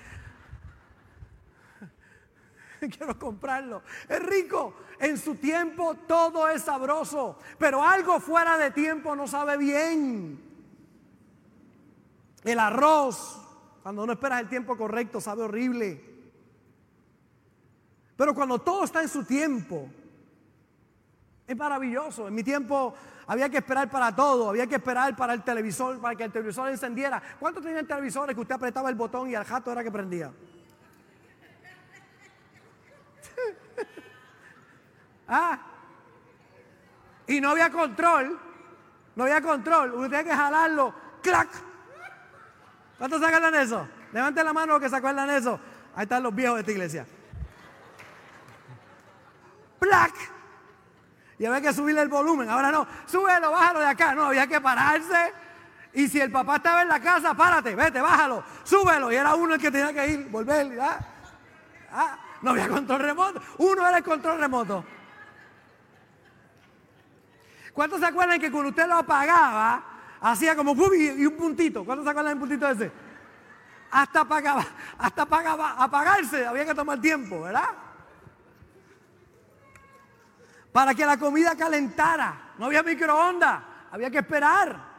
quiero 2.97 3.17
comprarlo. 3.17 3.81
Es 4.07 4.21
rico. 4.23 4.73
En 4.99 5.17
su 5.17 5.35
tiempo 5.35 5.95
todo 6.07 6.47
es 6.47 6.63
sabroso, 6.63 7.37
pero 7.57 7.83
algo 7.83 8.19
fuera 8.19 8.57
de 8.57 8.71
tiempo 8.71 9.15
no 9.15 9.27
sabe 9.27 9.57
bien. 9.57 10.41
El 12.43 12.59
arroz, 12.59 13.39
cuando 13.81 14.05
no 14.05 14.13
esperas 14.13 14.41
el 14.41 14.49
tiempo 14.49 14.77
correcto, 14.77 15.19
sabe 15.19 15.43
horrible. 15.43 16.13
Pero 18.15 18.33
cuando 18.33 18.59
todo 18.59 18.83
está 18.83 19.01
en 19.01 19.09
su 19.09 19.23
tiempo, 19.23 19.89
es 21.47 21.57
maravilloso. 21.57 22.27
En 22.27 22.35
mi 22.35 22.43
tiempo 22.43 22.93
había 23.27 23.49
que 23.49 23.57
esperar 23.57 23.89
para 23.89 24.15
todo, 24.15 24.49
había 24.49 24.67
que 24.67 24.75
esperar 24.75 25.15
para 25.15 25.33
el 25.33 25.43
televisor, 25.43 25.99
para 25.99 26.15
que 26.15 26.23
el 26.23 26.31
televisor 26.31 26.69
encendiera. 26.69 27.21
¿Cuántos 27.39 27.63
tenían 27.63 27.87
televisores 27.87 28.35
que 28.35 28.41
usted 28.41 28.55
apretaba 28.55 28.89
el 28.89 28.95
botón 28.95 29.29
y 29.29 29.35
al 29.35 29.45
jato 29.45 29.71
era 29.71 29.83
que 29.83 29.91
prendía? 29.91 30.31
Ah. 35.27 35.59
Y 37.27 37.39
no 37.39 37.51
había 37.51 37.69
control. 37.69 38.39
No 39.15 39.23
había 39.23 39.41
control. 39.41 39.93
Usted 39.93 40.09
tiene 40.09 40.23
que 40.25 40.35
jalarlo. 40.35 40.93
¡Clac! 41.21 41.49
¿Cuántos 42.97 43.19
se 43.19 43.25
acuerdan 43.25 43.53
de 43.53 43.61
eso? 43.63 43.87
Levanten 44.11 44.45
la 44.45 44.53
mano 44.53 44.73
los 44.73 44.81
que 44.81 44.89
se 44.89 44.95
acuerdan 44.95 45.27
de 45.27 45.37
eso. 45.37 45.59
Ahí 45.95 46.03
están 46.03 46.23
los 46.23 46.33
viejos 46.33 46.55
de 46.55 46.61
esta 46.61 46.71
iglesia. 46.71 47.05
¡Plac! 49.79 50.13
Y 51.39 51.45
había 51.45 51.61
que 51.61 51.73
subirle 51.73 52.01
el 52.01 52.09
volumen. 52.09 52.49
Ahora 52.49 52.71
no, 52.71 52.87
súbelo, 53.05 53.51
bájalo 53.51 53.79
de 53.79 53.87
acá. 53.87 54.13
No, 54.15 54.25
había 54.25 54.47
que 54.47 54.61
pararse. 54.61 55.33
Y 55.93 56.07
si 56.07 56.19
el 56.19 56.31
papá 56.31 56.57
estaba 56.57 56.81
en 56.81 56.87
la 56.87 56.99
casa, 56.99 57.33
párate, 57.33 57.75
vete, 57.75 58.01
bájalo, 58.01 58.43
súbelo. 58.63 59.11
Y 59.11 59.15
era 59.15 59.35
uno 59.35 59.55
el 59.55 59.61
que 59.61 59.69
tenía 59.69 59.93
que 59.93 60.07
ir, 60.07 60.29
volver. 60.29 60.79
¿ah? 60.79 60.99
¿Ah? 61.91 62.17
No 62.41 62.51
había 62.51 62.67
control 62.67 62.99
remoto. 63.01 63.41
Uno 63.59 63.87
era 63.87 63.97
el 63.97 64.03
control 64.03 64.39
remoto. 64.39 64.85
¿Cuántos 67.73 67.99
se 67.99 68.05
acuerdan 68.05 68.39
que 68.39 68.51
cuando 68.51 68.69
usted 68.69 68.87
lo 68.87 68.95
apagaba, 68.95 69.83
hacía 70.21 70.55
como 70.55 70.75
y 70.93 71.25
un 71.25 71.35
puntito? 71.35 71.83
¿Cuántos 71.83 72.05
se 72.05 72.11
acuerdan 72.11 72.33
del 72.33 72.39
puntito 72.39 72.69
ese? 72.69 72.91
Hasta 73.89 74.21
apagaba, 74.21 74.65
hasta 74.97 75.21
apagaba, 75.23 75.71
apagarse, 75.71 76.45
había 76.45 76.65
que 76.65 76.75
tomar 76.75 76.99
tiempo, 77.01 77.41
¿verdad? 77.41 77.69
Para 80.71 80.95
que 80.95 81.05
la 81.05 81.17
comida 81.17 81.55
calentara. 81.55 82.53
No 82.57 82.65
había 82.65 82.83
microondas, 82.83 83.61
había 83.91 84.09
que 84.09 84.19
esperar. 84.19 84.93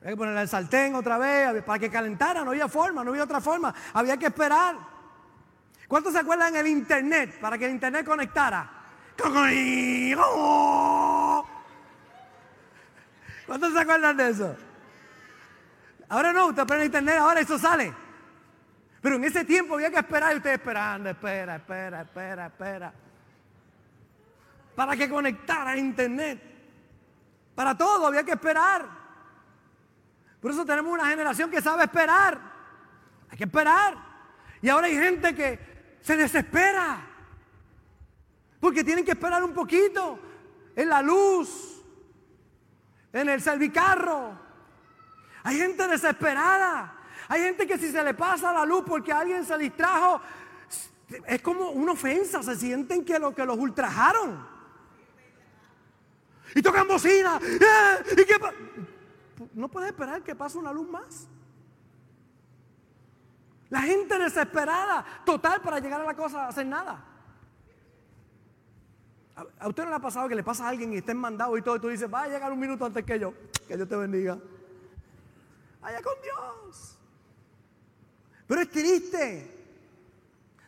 Había 0.00 0.10
que 0.10 0.16
ponerla 0.16 0.40
en 0.40 0.42
el 0.42 0.48
sartén 0.48 0.94
otra 0.96 1.18
vez, 1.18 1.62
para 1.62 1.78
que 1.78 1.90
calentara, 1.90 2.44
no 2.44 2.50
había 2.50 2.66
forma, 2.68 3.04
no 3.04 3.10
había 3.10 3.22
otra 3.24 3.40
forma, 3.40 3.72
había 3.92 4.16
que 4.16 4.26
esperar. 4.26 4.76
¿Cuántos 5.86 6.12
se 6.12 6.18
acuerdan 6.20 6.52
del 6.52 6.66
internet? 6.66 7.38
Para 7.40 7.56
que 7.58 7.66
el 7.66 7.72
internet 7.72 8.04
conectara. 8.04 8.68
¿Cuántos 13.52 13.74
se 13.74 13.80
acuerdan 13.80 14.16
de 14.16 14.30
eso? 14.30 14.56
Ahora 16.08 16.32
no, 16.32 16.46
usted 16.46 16.64
prende 16.64 16.86
internet, 16.86 17.18
ahora 17.18 17.40
eso 17.40 17.58
sale. 17.58 17.92
Pero 19.02 19.16
en 19.16 19.24
ese 19.24 19.44
tiempo 19.44 19.74
había 19.74 19.90
que 19.90 19.98
esperar 19.98 20.32
y 20.32 20.36
usted 20.38 20.54
esperando, 20.54 21.10
espera, 21.10 21.56
espera, 21.56 22.00
espera, 22.00 22.46
espera. 22.46 22.94
Para 24.74 24.96
que 24.96 25.06
conectara 25.06 25.72
a 25.72 25.76
internet. 25.76 26.40
Para 27.54 27.76
todo 27.76 28.06
había 28.06 28.24
que 28.24 28.32
esperar. 28.32 28.88
Por 30.40 30.50
eso 30.50 30.64
tenemos 30.64 30.90
una 30.90 31.08
generación 31.08 31.50
que 31.50 31.60
sabe 31.60 31.84
esperar. 31.84 32.40
Hay 33.28 33.36
que 33.36 33.44
esperar. 33.44 33.98
Y 34.62 34.70
ahora 34.70 34.86
hay 34.86 34.96
gente 34.96 35.34
que 35.34 35.98
se 36.00 36.16
desespera. 36.16 37.06
Porque 38.58 38.82
tienen 38.82 39.04
que 39.04 39.10
esperar 39.10 39.44
un 39.44 39.52
poquito 39.52 40.18
en 40.74 40.88
la 40.88 41.02
luz, 41.02 41.71
en 43.12 43.28
el 43.28 43.40
servicarro. 43.40 44.38
Hay 45.42 45.56
gente 45.58 45.86
desesperada. 45.88 46.94
Hay 47.28 47.42
gente 47.42 47.66
que 47.66 47.78
si 47.78 47.90
se 47.90 48.02
le 48.02 48.14
pasa 48.14 48.52
la 48.52 48.64
luz 48.64 48.84
porque 48.86 49.12
alguien 49.12 49.44
se 49.44 49.56
distrajo, 49.58 50.20
es 51.26 51.42
como 51.42 51.70
una 51.70 51.92
ofensa. 51.92 52.42
Se 52.42 52.56
sienten 52.56 53.04
que, 53.04 53.18
lo, 53.18 53.34
que 53.34 53.44
los 53.44 53.58
ultrajaron. 53.58 54.46
Y 56.54 56.62
tocan 56.62 56.86
bocina. 56.86 57.40
¡Eh! 57.42 58.16
no 59.54 59.68
puede 59.68 59.88
esperar 59.88 60.22
que 60.22 60.34
pase 60.34 60.58
una 60.58 60.72
luz 60.72 60.88
más. 60.88 61.28
La 63.70 63.80
gente 63.80 64.18
desesperada, 64.18 65.04
total, 65.24 65.62
para 65.62 65.80
llegar 65.80 66.02
a 66.02 66.04
la 66.04 66.14
cosa, 66.14 66.46
hacer 66.46 66.66
nada. 66.66 67.11
¿A 69.34 69.68
usted 69.68 69.84
no 69.84 69.90
le 69.90 69.96
ha 69.96 70.00
pasado 70.00 70.28
que 70.28 70.34
le 70.34 70.42
pasa 70.42 70.66
a 70.66 70.68
alguien 70.68 70.92
y 70.92 70.98
estén 70.98 71.16
mandado 71.16 71.56
y 71.56 71.62
todo 71.62 71.76
y 71.76 71.80
tú 71.80 71.88
dices, 71.88 72.12
va 72.12 72.24
a 72.24 72.28
llegar 72.28 72.52
un 72.52 72.60
minuto 72.60 72.84
antes 72.84 73.04
que 73.04 73.18
yo? 73.18 73.32
Que 73.66 73.76
Dios 73.76 73.88
te 73.88 73.96
bendiga. 73.96 74.38
Vaya 75.80 76.02
con 76.02 76.14
Dios. 76.22 76.98
Pero 78.46 78.60
es 78.60 78.70
triste. 78.70 79.64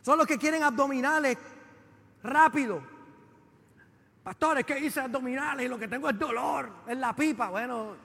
Son 0.01 0.17
los 0.17 0.25
que 0.25 0.37
quieren 0.37 0.63
abdominales 0.63 1.37
rápido. 2.23 2.81
Pastores, 4.23 4.65
¿qué 4.65 4.79
hice 4.79 4.99
abdominales? 4.99 5.67
Y 5.67 5.69
lo 5.69 5.77
que 5.77 5.87
tengo 5.87 6.09
es 6.09 6.17
dolor 6.17 6.69
en 6.87 6.99
la 6.99 7.15
pipa. 7.15 7.49
Bueno, 7.49 7.95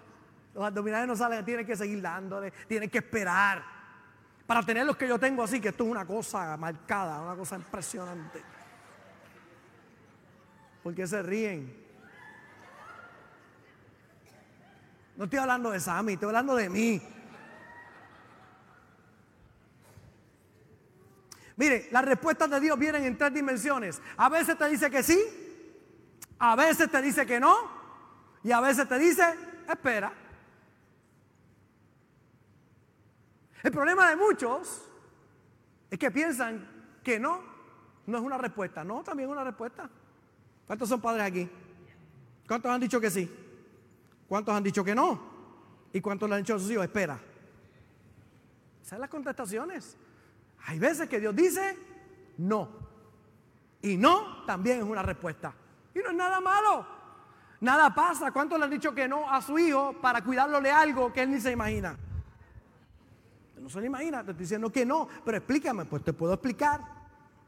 los 0.54 0.64
abdominales 0.64 1.08
no 1.08 1.16
salen, 1.16 1.44
tienen 1.44 1.64
que 1.64 1.76
seguir 1.76 2.02
dándole, 2.02 2.50
tienen 2.68 2.90
que 2.90 2.98
esperar. 2.98 3.62
Para 4.46 4.62
tener 4.62 4.84
los 4.84 4.96
que 4.96 5.08
yo 5.08 5.18
tengo 5.18 5.42
así, 5.42 5.60
que 5.60 5.68
esto 5.68 5.84
es 5.84 5.90
una 5.90 6.04
cosa 6.04 6.56
marcada, 6.58 7.22
una 7.22 7.36
cosa 7.36 7.56
impresionante. 7.56 8.42
¿Por 10.82 10.94
qué 10.94 11.06
se 11.06 11.22
ríen? 11.22 11.76
No 15.16 15.24
estoy 15.24 15.38
hablando 15.38 15.70
de 15.70 15.80
Sammy, 15.80 16.14
estoy 16.14 16.28
hablando 16.28 16.56
de 16.56 16.70
mí. 16.70 17.02
Mire, 21.56 21.88
las 21.90 22.04
respuestas 22.06 22.48
de 22.48 22.58
Dios 22.58 22.78
vienen 22.78 23.04
en 23.04 23.18
tres 23.18 23.34
dimensiones. 23.34 24.00
A 24.16 24.30
veces 24.30 24.56
te 24.56 24.66
dice 24.66 24.90
que 24.90 25.02
sí, 25.02 25.20
a 26.38 26.56
veces 26.56 26.90
te 26.90 27.02
dice 27.02 27.26
que 27.26 27.38
no, 27.38 27.54
y 28.42 28.50
a 28.50 28.60
veces 28.60 28.88
te 28.88 28.98
dice, 28.98 29.22
espera. 29.68 30.10
El 33.62 33.72
problema 33.72 34.08
de 34.08 34.16
muchos 34.16 34.88
es 35.90 35.98
que 35.98 36.10
piensan 36.10 36.66
que 37.04 37.20
no, 37.20 37.42
no 38.06 38.16
es 38.16 38.24
una 38.24 38.38
respuesta. 38.38 38.82
No, 38.82 39.02
también 39.02 39.28
es 39.28 39.32
una 39.32 39.44
respuesta. 39.44 39.90
¿Cuántos 40.70 40.88
son 40.88 41.00
padres 41.00 41.24
aquí? 41.24 41.50
¿Cuántos 42.46 42.70
han 42.70 42.80
dicho 42.80 43.00
que 43.00 43.10
sí? 43.10 43.28
¿Cuántos 44.28 44.54
han 44.54 44.62
dicho 44.62 44.84
que 44.84 44.94
no? 44.94 45.20
¿Y 45.92 46.00
cuántos 46.00 46.28
le 46.28 46.36
han 46.36 46.42
dicho 46.42 46.54
a 46.54 46.60
sus 46.60 46.70
hijos? 46.70 46.84
Espera. 46.84 47.18
Esas 48.78 48.90
son 48.90 49.00
las 49.00 49.10
contestaciones. 49.10 49.96
Hay 50.66 50.78
veces 50.78 51.08
que 51.08 51.18
Dios 51.18 51.34
dice 51.34 51.76
no. 52.38 52.68
Y 53.82 53.96
no 53.96 54.44
también 54.46 54.78
es 54.78 54.84
una 54.84 55.02
respuesta. 55.02 55.52
Y 55.92 55.98
no 55.98 56.10
es 56.10 56.14
nada 56.14 56.40
malo. 56.40 56.86
Nada 57.60 57.92
pasa. 57.92 58.30
¿Cuántos 58.30 58.56
le 58.56 58.66
han 58.66 58.70
dicho 58.70 58.94
que 58.94 59.08
no 59.08 59.28
a 59.28 59.42
su 59.42 59.58
hijo 59.58 59.96
para 60.00 60.22
cuidarlo 60.22 60.60
de 60.60 60.70
algo 60.70 61.12
que 61.12 61.22
él 61.22 61.32
ni 61.32 61.40
se 61.40 61.50
imagina? 61.50 61.96
No 63.58 63.68
se 63.68 63.80
lo 63.80 63.86
imagina. 63.86 64.22
Te 64.22 64.30
estoy 64.30 64.44
diciendo 64.44 64.70
que 64.70 64.86
no. 64.86 65.08
Pero 65.24 65.36
explícame. 65.36 65.86
Pues 65.86 66.04
te 66.04 66.12
puedo 66.12 66.32
explicar. 66.32 66.80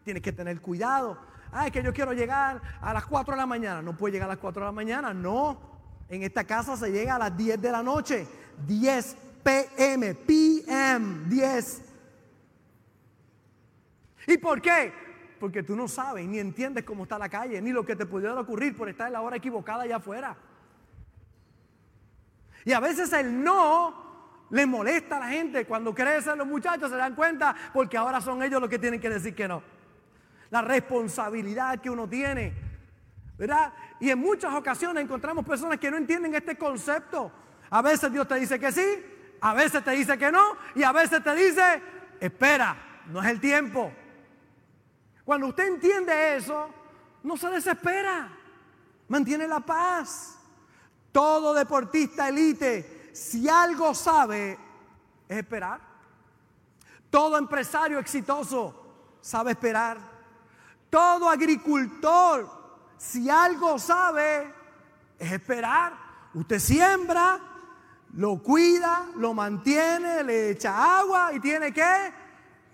Tienes 0.03 0.25
que 0.25 0.33
tener 0.33 0.61
cuidado. 0.61 1.31
Ay, 1.53 1.71
que 1.71 1.83
yo 1.83 1.93
quiero 1.93 2.15
llegar 2.15 2.63
a 2.81 2.95
las 2.95 3.05
4 3.05 3.35
de 3.35 3.41
la 3.41 3.47
mañana. 3.47 3.83
No 3.83 3.95
puede 3.95 4.15
llegar 4.15 4.29
a 4.31 4.33
las 4.33 4.41
4 4.41 4.63
de 4.63 4.67
la 4.67 4.73
mañana. 4.73 5.13
No. 5.13 5.61
En 6.09 6.23
esta 6.23 6.45
casa 6.45 6.77
se 6.77 6.91
llega 6.91 7.17
a 7.17 7.19
las 7.19 7.37
10 7.37 7.61
de 7.61 7.71
la 7.71 7.83
noche. 7.83 8.27
10 8.67 9.17
pm. 9.45 10.15
PM. 10.15 11.29
10. 11.29 11.83
¿Y 14.27 14.39
por 14.39 14.63
qué? 14.63 14.95
Porque 15.39 15.63
tú 15.63 15.77
no 15.77 15.89
sabes 15.89 16.27
ni 16.27 16.39
entiendes 16.39 16.85
cómo 16.85 17.03
está 17.03 17.19
la 17.19 17.29
calle, 17.29 17.61
ni 17.61 17.71
lo 17.71 17.85
que 17.85 17.97
te 17.97 18.07
pudiera 18.07 18.39
ocurrir 18.41 18.75
por 18.75 18.89
estar 18.89 19.09
en 19.09 19.13
la 19.13 19.21
hora 19.21 19.37
equivocada 19.37 19.83
allá 19.83 19.97
afuera. 19.97 20.37
Y 22.65 22.73
a 22.73 22.81
veces 22.81 23.13
el 23.13 23.43
no 23.43 24.01
Le 24.51 24.67
molesta 24.67 25.17
a 25.17 25.21
la 25.21 25.29
gente 25.29 25.65
cuando 25.65 25.95
crecen 25.95 26.37
los 26.37 26.47
muchachos, 26.47 26.91
se 26.91 26.97
dan 26.97 27.15
cuenta 27.15 27.57
porque 27.73 27.97
ahora 27.97 28.21
son 28.21 28.43
ellos 28.43 28.61
los 28.61 28.69
que 28.69 28.79
tienen 28.79 29.01
que 29.01 29.09
decir 29.09 29.35
que 29.35 29.49
no. 29.49 29.63
La 30.53 30.61
responsabilidad 30.61 31.81
que 31.81 31.89
uno 31.89 32.07
tiene, 32.07 32.53
¿verdad? 33.39 33.73
Y 33.99 34.11
en 34.11 34.19
muchas 34.19 34.53
ocasiones 34.53 35.03
encontramos 35.03 35.47
personas 35.47 35.79
que 35.79 35.91
no 35.91 35.97
entienden 35.97 36.35
este 36.35 36.59
concepto. 36.59 37.33
A 37.71 37.81
veces 37.81 38.13
Dios 38.13 38.29
te 38.29 38.35
dice 38.35 38.61
que 38.61 38.71
sí, 38.71 38.85
a 39.41 39.55
veces 39.55 39.83
te 39.83 39.93
dice 39.93 40.19
que 40.19 40.31
no 40.31 40.59
y 40.75 40.83
a 40.83 40.93
veces 40.93 41.25
te 41.25 41.35
dice, 41.35 41.83
espera, 42.21 42.77
no 43.07 43.23
es 43.23 43.29
el 43.29 43.41
tiempo. 43.41 43.91
Cuando 45.25 45.47
usted 45.47 45.69
entiende 45.69 46.37
eso, 46.37 46.69
no 47.23 47.35
se 47.39 47.49
desespera, 47.49 48.29
mantiene 49.09 49.49
la 49.49 49.61
paz. 49.61 50.39
Todo 51.13 51.55
deportista 51.55 52.29
elite, 52.29 53.09
si 53.15 53.49
algo 53.49 53.95
sabe, 53.95 54.59
es 55.27 55.39
esperar. 55.39 55.81
Todo 57.09 57.39
empresario 57.39 57.99
exitoso 57.99 59.17
sabe 59.23 59.53
esperar. 59.53 60.12
Todo 60.93 61.31
agricultor, 61.31 62.51
si 62.99 63.31
algo 63.31 63.79
sabe, 63.79 64.53
es 65.19 65.33
esperar. 65.33 65.95
Usted 66.35 66.59
siembra, 66.59 67.41
lo 68.13 68.43
cuida, 68.43 69.07
lo 69.17 69.33
mantiene, 69.33 70.23
le 70.23 70.51
echa 70.51 70.99
agua 70.99 71.33
y 71.33 71.41
tiene 71.41 71.73
que 71.73 72.13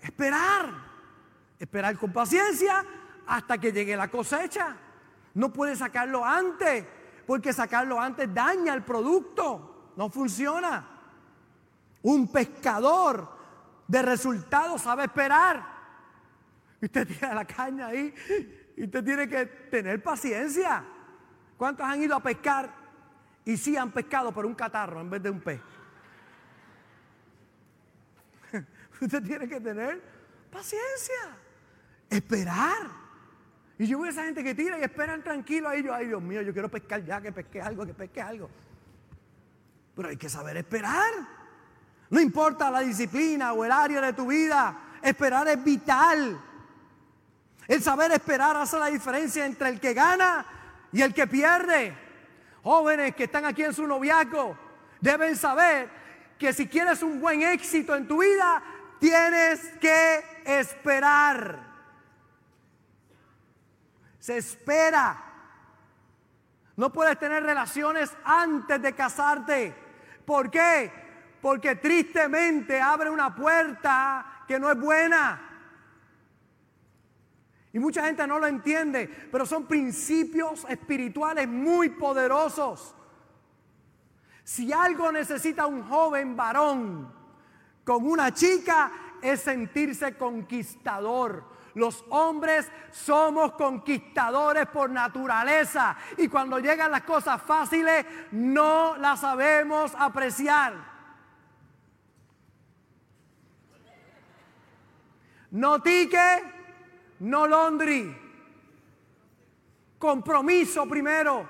esperar. 0.01 0.69
Esperar 1.57 1.97
con 1.97 2.11
paciencia 2.11 2.83
hasta 3.25 3.57
que 3.57 3.71
llegue 3.71 3.95
la 3.95 4.09
cosecha. 4.09 4.75
No 5.35 5.53
puede 5.53 5.77
sacarlo 5.77 6.25
antes, 6.25 6.85
porque 7.25 7.53
sacarlo 7.53 8.01
antes 8.01 8.33
daña 8.33 8.73
el 8.73 8.83
producto. 8.83 9.93
No 9.95 10.09
funciona. 10.09 10.85
Un 12.01 12.29
pescador 12.29 13.31
de 13.87 14.01
resultados 14.01 14.81
sabe 14.81 15.05
esperar. 15.05 15.78
Usted 16.81 17.07
tira 17.07 17.33
la 17.33 17.45
caña 17.45 17.87
ahí 17.87 18.13
y 18.75 18.83
usted 18.85 19.03
tiene 19.03 19.27
que 19.27 19.45
tener 19.45 20.01
paciencia. 20.01 20.83
¿Cuántos 21.57 21.85
han 21.85 22.01
ido 22.01 22.15
a 22.15 22.23
pescar 22.23 22.73
y 23.43 23.57
sí 23.57 23.75
han 23.75 23.91
pescado 23.91 24.31
por 24.31 24.45
un 24.45 24.55
catarro 24.55 25.01
en 25.01 25.09
vez 25.09 25.21
de 25.21 25.29
un 25.29 25.41
pez? 25.41 25.59
Usted 29.01 29.21
tiene 29.23 29.47
que 29.47 29.59
tener 29.59 30.01
paciencia, 30.49 31.37
esperar. 32.09 32.99
Y 33.77 33.87
yo 33.87 33.99
veo 33.99 34.07
a 34.07 34.11
esa 34.11 34.23
gente 34.23 34.43
que 34.43 34.55
tira 34.55 34.79
y 34.79 34.83
esperan 34.83 35.23
tranquilo 35.23 35.69
ahí. 35.69 35.83
Yo, 35.83 35.93
ay 35.93 36.07
Dios 36.07 36.21
mío, 36.21 36.41
yo 36.41 36.53
quiero 36.53 36.69
pescar 36.69 37.03
ya, 37.03 37.21
que 37.21 37.31
pesque 37.31 37.61
algo, 37.61 37.85
que 37.85 37.93
pesque 37.93 38.21
algo. 38.21 38.49
Pero 39.95 40.09
hay 40.09 40.17
que 40.17 40.29
saber 40.29 40.57
esperar. 40.57 41.13
No 42.09 42.19
importa 42.19 42.71
la 42.71 42.81
disciplina 42.81 43.53
o 43.53 43.63
el 43.63 43.71
área 43.71 44.01
de 44.01 44.13
tu 44.13 44.27
vida, 44.27 44.97
esperar 45.01 45.47
es 45.47 45.63
vital. 45.63 46.41
El 47.69 47.83
saber 47.83 48.11
esperar 48.11 48.57
hace 48.57 48.79
la 48.79 48.87
diferencia 48.87 49.45
entre 49.45 49.69
el 49.69 49.79
que 49.79 49.93
gana 49.93 50.43
y 50.91 51.03
el 51.03 51.13
que 51.13 51.27
pierde. 51.27 51.95
Jóvenes 52.63 53.13
que 53.13 53.25
están 53.25 53.45
aquí 53.45 53.63
en 53.63 53.75
su 53.75 53.85
noviazgo 53.85 54.57
deben 54.99 55.35
saber 55.35 55.87
que 56.39 56.51
si 56.51 56.67
quieres 56.67 57.03
un 57.03 57.21
buen 57.21 57.43
éxito 57.43 57.95
en 57.95 58.07
tu 58.07 58.23
vida, 58.23 58.63
tienes 58.99 59.59
que 59.79 60.23
esperar. 60.45 61.59
Se 64.17 64.37
espera. 64.37 65.25
No 66.75 66.91
puedes 66.91 67.19
tener 67.19 67.43
relaciones 67.43 68.11
antes 68.25 68.81
de 68.81 68.95
casarte. 68.95 69.75
¿Por 70.25 70.49
qué? 70.49 70.91
Porque 71.39 71.75
tristemente 71.75 72.81
abre 72.81 73.11
una 73.11 73.35
puerta 73.35 74.43
que 74.47 74.59
no 74.59 74.71
es 74.71 74.79
buena. 74.79 75.48
Y 77.71 77.79
mucha 77.79 78.05
gente 78.05 78.25
no 78.25 78.39
lo 78.39 78.47
entiende, 78.47 79.07
pero 79.31 79.45
son 79.45 79.65
principios 79.65 80.65
espirituales 80.67 81.47
muy 81.47 81.89
poderosos. 81.89 82.95
Si 84.43 84.73
algo 84.73 85.11
necesita 85.11 85.67
un 85.67 85.83
joven 85.83 86.35
varón 86.35 87.13
con 87.83 88.05
una 88.05 88.33
chica 88.33 88.91
es 89.21 89.41
sentirse 89.41 90.17
conquistador. 90.17 91.43
Los 91.75 92.03
hombres 92.09 92.67
somos 92.91 93.53
conquistadores 93.53 94.65
por 94.67 94.89
naturaleza 94.89 95.95
y 96.17 96.27
cuando 96.27 96.59
llegan 96.59 96.91
las 96.91 97.03
cosas 97.03 97.41
fáciles 97.41 98.05
no 98.31 98.97
las 98.97 99.19
sabemos 99.21 99.93
apreciar. 99.97 100.73
No 105.51 105.81
tique, 105.81 106.58
no 107.19 107.47
Londri. 107.47 108.15
Compromiso 109.97 110.87
primero. 110.87 111.47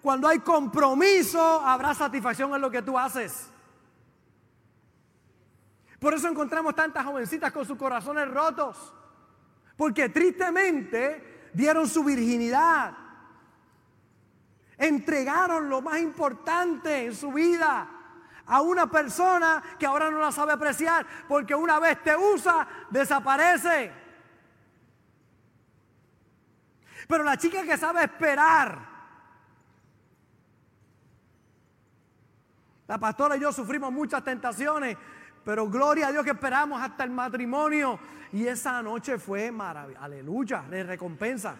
Cuando 0.00 0.28
hay 0.28 0.38
compromiso, 0.38 1.60
habrá 1.60 1.94
satisfacción 1.94 2.54
en 2.54 2.60
lo 2.60 2.70
que 2.70 2.82
tú 2.82 2.96
haces. 2.98 3.50
Por 5.98 6.14
eso 6.14 6.28
encontramos 6.28 6.74
tantas 6.76 7.04
jovencitas 7.04 7.52
con 7.52 7.66
sus 7.66 7.76
corazones 7.76 8.28
rotos. 8.28 8.94
Porque 9.76 10.08
tristemente 10.08 11.50
dieron 11.52 11.88
su 11.88 12.04
virginidad. 12.04 12.96
Entregaron 14.76 15.68
lo 15.68 15.82
más 15.82 15.98
importante 15.98 17.06
en 17.06 17.14
su 17.14 17.32
vida 17.32 17.90
a 18.46 18.60
una 18.62 18.88
persona 18.88 19.62
que 19.78 19.86
ahora 19.86 20.10
no 20.10 20.20
la 20.20 20.30
sabe 20.30 20.52
apreciar. 20.52 21.04
Porque 21.26 21.54
una 21.54 21.80
vez 21.80 22.00
te 22.04 22.16
usa, 22.16 22.68
desaparece. 22.90 23.92
Pero 27.06 27.22
la 27.22 27.36
chica 27.36 27.62
que 27.62 27.76
sabe 27.76 28.04
esperar. 28.04 28.98
La 32.86 32.98
pastora 32.98 33.36
y 33.36 33.40
yo 33.40 33.52
sufrimos 33.52 33.92
muchas 33.92 34.24
tentaciones, 34.24 34.96
pero 35.44 35.68
gloria 35.68 36.08
a 36.08 36.12
Dios 36.12 36.24
que 36.24 36.30
esperamos 36.30 36.80
hasta 36.80 37.04
el 37.04 37.10
matrimonio. 37.10 37.98
Y 38.32 38.46
esa 38.46 38.82
noche 38.82 39.18
fue 39.18 39.50
maravillosa. 39.50 40.04
Aleluya, 40.04 40.64
de 40.68 40.82
recompensa. 40.84 41.56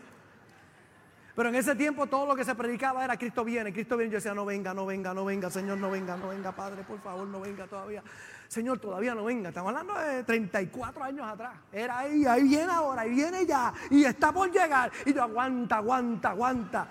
Pero 1.38 1.50
en 1.50 1.54
ese 1.54 1.76
tiempo 1.76 2.08
todo 2.08 2.26
lo 2.26 2.34
que 2.34 2.44
se 2.44 2.52
predicaba 2.56 3.04
era 3.04 3.16
Cristo 3.16 3.44
viene, 3.44 3.72
Cristo 3.72 3.96
viene. 3.96 4.10
Yo 4.10 4.16
decía, 4.16 4.34
no 4.34 4.44
venga, 4.44 4.74
no 4.74 4.84
venga, 4.84 5.14
no 5.14 5.24
venga, 5.24 5.48
Señor, 5.48 5.78
no 5.78 5.88
venga, 5.88 6.16
no 6.16 6.30
venga, 6.30 6.50
Padre, 6.50 6.82
por 6.82 6.98
favor, 6.98 7.28
no 7.28 7.38
venga 7.38 7.64
todavía. 7.68 8.02
Señor, 8.48 8.80
todavía 8.80 9.14
no 9.14 9.22
venga. 9.22 9.50
Estamos 9.50 9.68
hablando 9.68 9.94
de 10.00 10.24
34 10.24 11.04
años 11.04 11.24
atrás. 11.28 11.54
Era 11.70 12.00
ahí, 12.00 12.26
ahí 12.26 12.42
viene 12.42 12.72
ahora, 12.72 13.02
ahí 13.02 13.10
viene 13.10 13.46
ya. 13.46 13.72
Y 13.88 14.02
está 14.02 14.32
por 14.32 14.50
llegar. 14.50 14.90
Y 15.06 15.14
yo, 15.14 15.22
aguanta, 15.22 15.76
aguanta, 15.76 16.30
aguanta. 16.30 16.88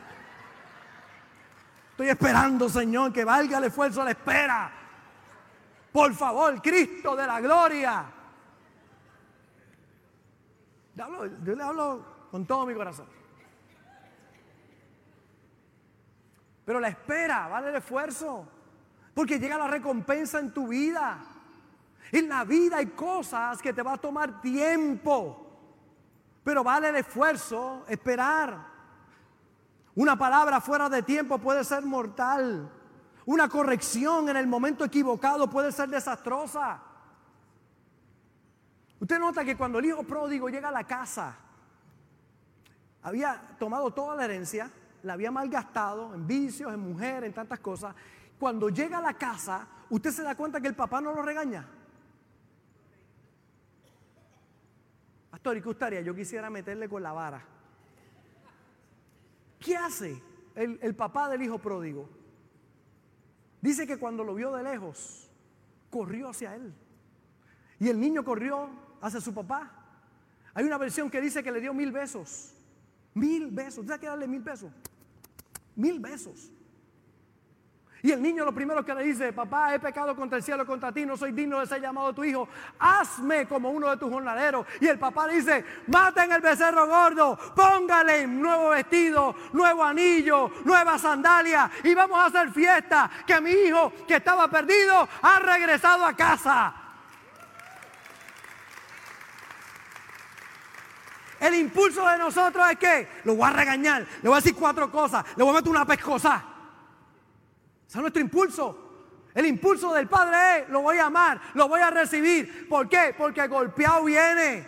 Estoy 1.92 2.08
esperando, 2.08 2.70
Señor, 2.70 3.12
que 3.12 3.26
valga 3.26 3.58
el 3.58 3.66
esfuerzo, 3.66 4.02
la 4.02 4.12
espera. 4.12 4.72
Por 5.92 6.14
favor, 6.14 6.62
Cristo 6.62 7.18
de 7.18 7.28
la 7.28 7.42
gloria. 7.42 8.06
yo 11.44 11.54
le 11.54 11.64
hablo 11.64 12.06
con 12.32 12.46
todo 12.46 12.66
mi 12.66 12.74
corazón. 12.74 13.17
Pero 16.68 16.82
la 16.82 16.90
espera 16.90 17.48
vale 17.48 17.70
el 17.70 17.78
esfuerzo. 17.78 18.46
Porque 19.14 19.40
llega 19.40 19.58
la 19.58 19.70
recompensa 19.70 20.38
en 20.38 20.54
tu 20.54 20.68
vida. 20.68 21.18
En 22.12 22.28
la 22.28 22.44
vida 22.44 22.76
hay 22.76 22.88
cosas 22.88 23.62
que 23.62 23.72
te 23.72 23.82
va 23.82 23.94
a 23.94 23.98
tomar 23.98 24.42
tiempo, 24.42 25.46
pero 26.44 26.66
vale 26.66 26.90
el 26.90 26.98
esfuerzo 26.98 27.86
esperar. 27.88 28.68
Una 29.96 30.18
palabra 30.18 30.60
fuera 30.60 30.90
de 30.90 31.04
tiempo 31.04 31.40
puede 31.40 31.64
ser 31.64 31.86
mortal. 31.86 32.70
Una 33.26 33.48
corrección 33.48 34.28
en 34.28 34.36
el 34.36 34.46
momento 34.46 34.84
equivocado 34.84 35.50
puede 35.50 35.72
ser 35.72 35.88
desastrosa. 35.88 36.82
Usted 39.00 39.20
nota 39.20 39.46
que 39.46 39.56
cuando 39.56 39.80
el 39.80 39.86
hijo 39.86 40.04
pródigo 40.04 40.50
llega 40.50 40.68
a 40.68 40.74
la 40.74 40.84
casa, 40.84 41.34
había 43.04 43.56
tomado 43.58 43.92
toda 43.92 44.18
la 44.18 44.26
herencia, 44.26 44.70
la 45.04 45.14
había 45.14 45.32
malgastado 45.32 46.14
en 46.14 46.28
vicios, 46.28 46.74
en 46.74 46.80
mujeres, 46.80 47.28
en 47.28 47.34
tantas 47.34 47.60
cosas. 47.60 47.96
Cuando 48.40 48.70
llega 48.70 48.98
a 48.98 49.02
la 49.02 49.14
casa, 49.14 49.68
usted 49.90 50.12
se 50.12 50.24
da 50.24 50.36
cuenta 50.36 50.62
que 50.62 50.68
el 50.68 50.76
papá 50.76 51.02
no 51.02 51.14
lo 51.14 51.22
regaña. 51.22 51.68
Pastor, 55.32 55.58
¿y 55.58 55.62
qué 55.62 55.68
gustaría? 55.68 56.02
Yo 56.02 56.16
quisiera 56.16 56.50
meterle 56.50 56.90
con 56.90 57.04
la 57.04 57.12
vara. 57.12 57.44
¿Qué 59.60 59.76
hace 59.76 60.22
el, 60.56 60.80
el 60.82 60.96
papá 60.96 61.30
del 61.30 61.42
hijo 61.42 61.60
pródigo? 61.60 62.10
Dice 63.62 63.88
que 63.88 63.98
cuando 63.98 64.24
lo 64.24 64.36
vio 64.36 64.52
de 64.54 64.64
lejos, 64.64 65.30
corrió 65.90 66.30
hacia 66.30 66.56
él. 66.56 66.74
Y 67.80 67.90
el 67.90 68.00
niño 68.00 68.24
corrió 68.24 68.70
hacia 69.02 69.22
su 69.22 69.34
papá. 69.34 69.72
Hay 70.54 70.66
una 70.66 70.78
versión 70.78 71.10
que 71.10 71.22
dice 71.22 71.44
que 71.44 71.52
le 71.52 71.62
dio 71.62 71.74
mil 71.74 71.92
besos. 71.92 72.57
Mil 73.18 73.48
besos. 73.48 73.80
¿Usted 73.80 74.00
que 74.00 74.06
darle 74.06 74.28
mil 74.28 74.42
besos? 74.42 74.72
Mil 75.76 76.00
besos. 76.00 76.52
Y 78.04 78.12
el 78.12 78.22
niño 78.22 78.46
lo 78.46 78.54
primero 78.54 78.86
que 78.86 78.94
le 78.94 79.04
dice, 79.04 79.34
papá, 79.34 79.74
he 79.74 79.80
pecado 79.80 80.16
contra 80.16 80.38
el 80.38 80.44
cielo, 80.44 80.68
contra 80.68 80.92
ti, 80.92 81.04
no 81.04 81.18
soy 81.18 81.32
digno 81.32 81.60
de 81.60 81.66
ser 81.66 81.82
llamado 81.82 82.14
tu 82.14 82.24
hijo, 82.24 82.48
hazme 82.78 83.48
como 83.48 83.72
uno 83.72 83.90
de 83.90 83.98
tus 83.98 84.12
jornaleros. 84.12 84.68
Y 84.80 84.88
el 84.88 85.00
papá 85.00 85.28
dice, 85.28 85.66
maten 85.88 86.32
el 86.32 86.42
becerro 86.42 86.86
gordo, 86.86 87.38
póngale 87.56 88.28
nuevo 88.28 88.70
vestido, 88.70 89.36
nuevo 89.52 89.84
anillo, 89.84 90.52
nueva 90.64 91.00
sandalia 91.00 91.72
y 91.84 91.96
vamos 91.96 92.20
a 92.20 92.26
hacer 92.28 92.52
fiesta, 92.52 93.10
que 93.26 93.42
mi 93.42 93.50
hijo 93.50 93.92
que 94.08 94.18
estaba 94.18 94.48
perdido 94.48 95.10
ha 95.24 95.40
regresado 95.40 96.06
a 96.06 96.16
casa. 96.16 96.87
El 101.40 101.56
impulso 101.56 102.08
de 102.08 102.18
nosotros 102.18 102.66
es 102.72 102.78
que 102.78 103.08
lo 103.24 103.36
voy 103.36 103.48
a 103.48 103.54
regañar, 103.54 104.06
le 104.22 104.30
voy 104.30 104.38
a 104.38 104.42
decir 104.42 104.56
cuatro 104.56 104.92
cosas, 104.92 105.24
le 105.36 105.44
voy 105.44 105.54
a 105.54 105.58
meter 105.58 105.70
una 105.70 105.86
pescosa. 105.86 106.44
Ese 107.88 107.98
es 107.98 108.02
nuestro 108.02 108.22
impulso. 108.22 108.84
El 109.34 109.46
impulso 109.46 109.94
del 109.94 110.08
Padre 110.08 110.62
es, 110.62 110.70
lo 110.70 110.82
voy 110.82 110.98
a 110.98 111.06
amar, 111.06 111.40
lo 111.54 111.68
voy 111.68 111.80
a 111.80 111.92
recibir. 111.92 112.68
¿Por 112.68 112.90
qué? 112.90 113.14
Porque 113.16 113.48
golpeado 113.48 114.04
viene, 114.04 114.68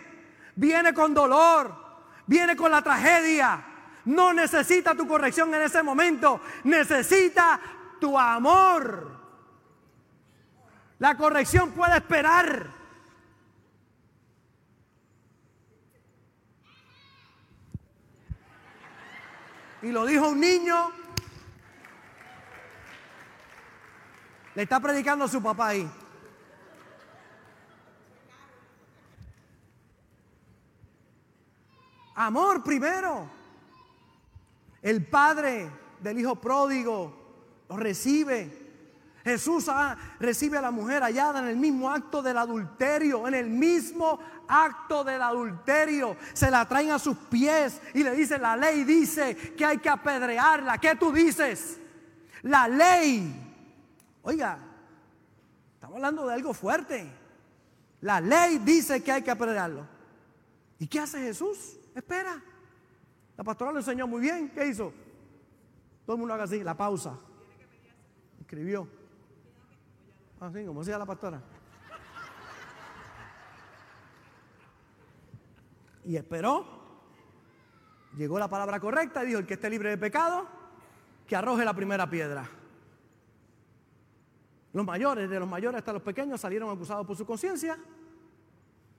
viene 0.54 0.94
con 0.94 1.12
dolor, 1.12 1.74
viene 2.26 2.54
con 2.54 2.70
la 2.70 2.80
tragedia. 2.80 3.64
No 4.04 4.32
necesita 4.32 4.94
tu 4.94 5.08
corrección 5.08 5.52
en 5.54 5.62
ese 5.62 5.82
momento, 5.82 6.40
necesita 6.62 7.60
tu 8.00 8.16
amor. 8.16 9.10
La 11.00 11.16
corrección 11.16 11.72
puede 11.72 11.96
esperar. 11.96 12.79
Y 19.82 19.90
lo 19.90 20.04
dijo 20.04 20.28
un 20.28 20.40
niño 20.40 20.92
Le 24.54 24.64
está 24.64 24.80
predicando 24.80 25.24
a 25.24 25.28
su 25.28 25.42
papá 25.42 25.68
ahí. 25.68 25.90
Amor 32.16 32.62
primero. 32.62 33.30
El 34.82 35.06
padre 35.06 35.70
del 36.00 36.18
hijo 36.18 36.36
pródigo 36.36 37.64
lo 37.68 37.76
recibe. 37.76 38.69
Jesús 39.24 39.68
ah, 39.68 39.96
recibe 40.18 40.58
a 40.58 40.62
la 40.62 40.70
mujer 40.70 41.02
hallada 41.02 41.40
en 41.40 41.48
el 41.48 41.56
mismo 41.56 41.90
acto 41.90 42.22
del 42.22 42.38
adulterio, 42.38 43.28
en 43.28 43.34
el 43.34 43.50
mismo 43.50 44.18
acto 44.48 45.04
del 45.04 45.20
adulterio. 45.20 46.16
Se 46.32 46.50
la 46.50 46.66
traen 46.66 46.92
a 46.92 46.98
sus 46.98 47.16
pies 47.16 47.80
y 47.94 48.02
le 48.02 48.14
dice, 48.14 48.38
la 48.38 48.56
ley 48.56 48.84
dice 48.84 49.36
que 49.56 49.64
hay 49.64 49.78
que 49.78 49.88
apedrearla. 49.88 50.78
¿Qué 50.78 50.96
tú 50.96 51.12
dices? 51.12 51.78
La 52.42 52.66
ley 52.66 53.48
Oiga, 54.22 54.58
estamos 55.74 55.96
hablando 55.96 56.26
de 56.26 56.34
algo 56.34 56.52
fuerte. 56.52 57.10
La 58.02 58.20
ley 58.20 58.58
dice 58.58 59.02
que 59.02 59.12
hay 59.12 59.22
que 59.22 59.30
apedrearlo. 59.30 59.86
¿Y 60.78 60.86
qué 60.86 61.00
hace 61.00 61.20
Jesús? 61.20 61.78
Espera. 61.94 62.42
La 63.36 63.44
pastora 63.44 63.72
lo 63.72 63.78
enseñó 63.78 64.06
muy 64.06 64.20
bien. 64.20 64.50
¿Qué 64.50 64.66
hizo? 64.66 64.92
Todo 66.04 66.16
el 66.16 66.20
mundo 66.20 66.34
haga 66.34 66.44
así, 66.44 66.62
la 66.62 66.76
pausa. 66.76 67.18
Escribió. 68.40 68.88
Así, 70.40 70.64
como 70.64 70.80
decía 70.80 70.98
la 70.98 71.06
pastora. 71.06 71.42
Y 76.04 76.16
esperó. 76.16 76.80
Llegó 78.16 78.38
la 78.38 78.48
palabra 78.48 78.80
correcta 78.80 79.22
y 79.22 79.28
dijo, 79.28 79.38
el 79.38 79.46
que 79.46 79.54
esté 79.54 79.70
libre 79.70 79.90
de 79.90 79.98
pecado, 79.98 80.46
que 81.26 81.36
arroje 81.36 81.64
la 81.64 81.74
primera 81.74 82.08
piedra. 82.10 82.48
Los 84.72 84.84
mayores, 84.84 85.28
de 85.28 85.38
los 85.38 85.48
mayores 85.48 85.78
hasta 85.78 85.92
los 85.92 86.02
pequeños, 86.02 86.40
salieron 86.40 86.70
acusados 86.70 87.06
por 87.06 87.16
su 87.16 87.26
conciencia. 87.26 87.78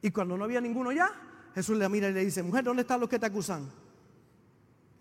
Y 0.01 0.11
cuando 0.11 0.37
no 0.37 0.45
había 0.45 0.61
ninguno 0.61 0.91
ya, 0.91 1.09
Jesús 1.55 1.77
le 1.77 1.89
mira 1.89 2.07
y 2.09 2.13
le 2.13 2.23
dice, 2.23 2.43
mujer, 2.43 2.63
¿dónde 2.63 2.81
están 2.81 2.99
los 2.99 3.09
que 3.09 3.19
te 3.19 3.25
acusan? 3.25 3.69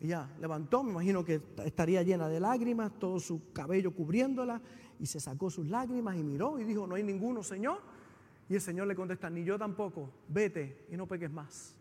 Y 0.00 0.08
ya 0.08 0.28
levantó, 0.40 0.82
me 0.82 0.90
imagino 0.92 1.24
que 1.24 1.40
estaría 1.64 2.02
llena 2.02 2.28
de 2.28 2.40
lágrimas, 2.40 2.92
todo 2.98 3.20
su 3.20 3.52
cabello 3.52 3.92
cubriéndola, 3.94 4.60
y 5.00 5.06
se 5.06 5.18
sacó 5.18 5.50
sus 5.50 5.66
lágrimas 5.66 6.16
y 6.16 6.22
miró 6.22 6.58
y 6.60 6.64
dijo, 6.64 6.86
no 6.86 6.94
hay 6.94 7.02
ninguno, 7.02 7.42
Señor. 7.42 7.80
Y 8.48 8.54
el 8.54 8.60
Señor 8.60 8.86
le 8.86 8.94
contesta, 8.94 9.30
ni 9.30 9.44
yo 9.44 9.58
tampoco, 9.58 10.10
vete 10.28 10.86
y 10.90 10.96
no 10.96 11.06
peques 11.06 11.32
más. 11.32 11.74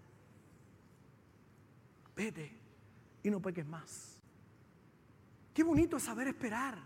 Vete 2.16 2.52
y 3.22 3.30
no 3.30 3.42
peques 3.42 3.68
más. 3.68 4.18
Qué 5.54 5.64
bonito 5.64 5.98
es 5.98 6.04
saber 6.04 6.30
esperar 6.30 6.78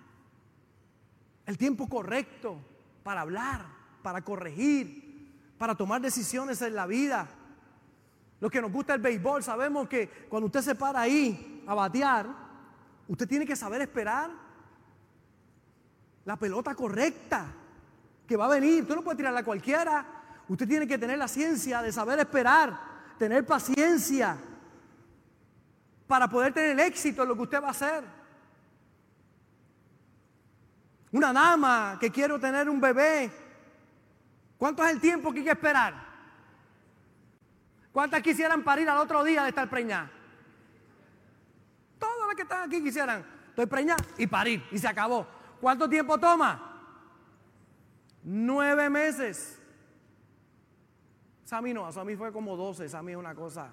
el 1.46 1.58
tiempo 1.58 1.88
correcto 1.88 2.58
para 3.04 3.22
hablar, 3.22 3.66
para 4.02 4.24
corregir, 4.24 5.54
para 5.60 5.76
tomar 5.76 6.02
decisiones 6.02 6.62
en 6.64 6.74
la 6.74 6.88
vida. 6.88 7.30
Los 8.40 8.50
que 8.50 8.62
nos 8.62 8.72
gusta 8.72 8.96
el 8.96 9.02
béisbol 9.02 9.44
sabemos 9.44 9.88
que 9.88 10.10
cuando 10.30 10.48
usted 10.48 10.62
se 10.62 10.76
para 10.76 11.02
ahí 11.02 11.64
a 11.68 11.76
batear, 11.76 12.28
usted 13.08 13.28
tiene 13.28 13.46
que 13.46 13.56
saber 13.56 13.82
esperar 13.82 14.43
la 16.26 16.38
pelota 16.38 16.74
correcta 16.76 17.48
que 18.28 18.38
va 18.38 18.46
a 18.46 18.50
venir. 18.50 18.84
Usted 18.84 18.96
no 18.96 19.04
puede 19.04 19.18
tirarla 19.18 19.44
cualquiera. 19.44 20.06
Usted 20.48 20.68
tiene 20.68 20.88
que 20.88 20.98
tener 20.98 21.18
la 21.18 21.28
ciencia 21.28 21.82
de 21.82 21.92
saber 21.92 22.20
esperar, 22.20 22.80
tener 23.18 23.46
paciencia 23.46 24.38
para 26.08 26.28
poder 26.28 26.54
tener 26.54 26.80
éxito 26.80 27.24
en 27.24 27.30
lo 27.30 27.36
que 27.36 27.42
usted 27.42 27.62
va 27.62 27.68
a 27.68 27.72
hacer. 27.72 28.04
Una 31.12 31.32
dama 31.32 31.98
que 32.00 32.12
quiere 32.12 32.38
tener 32.40 32.70
un 32.70 32.82
bebé. 32.82 33.32
¿Cuánto 34.58 34.84
es 34.84 34.92
el 34.92 35.00
tiempo 35.00 35.32
que 35.32 35.40
hay 35.40 35.46
que 35.46 35.52
esperar? 35.52 35.94
¿Cuántas 37.92 38.22
quisieran 38.22 38.64
parir 38.64 38.90
al 38.90 38.98
otro 38.98 39.24
día 39.24 39.44
de 39.44 39.50
estar 39.50 39.70
preñada? 39.70 40.10
Todas 42.00 42.28
las 42.28 42.36
que 42.36 42.42
están 42.42 42.68
aquí 42.68 42.82
quisieran. 42.82 43.24
Estoy 43.50 43.68
preñada 43.68 44.04
y 44.18 44.26
parir. 44.26 44.64
Y 44.72 44.80
se 44.80 44.88
acabó. 44.88 45.28
¿Cuánto 45.64 45.88
tiempo 45.88 46.18
toma? 46.18 46.62
Nueve 48.22 48.90
meses. 48.90 49.62
Sammy 51.46 51.74
no, 51.74 51.90
Sammy 51.90 52.18
fue 52.18 52.34
como 52.34 52.58
doce. 52.58 52.90
Sammy 52.90 53.14
es 53.14 53.18
una 53.18 53.34
cosa. 53.34 53.70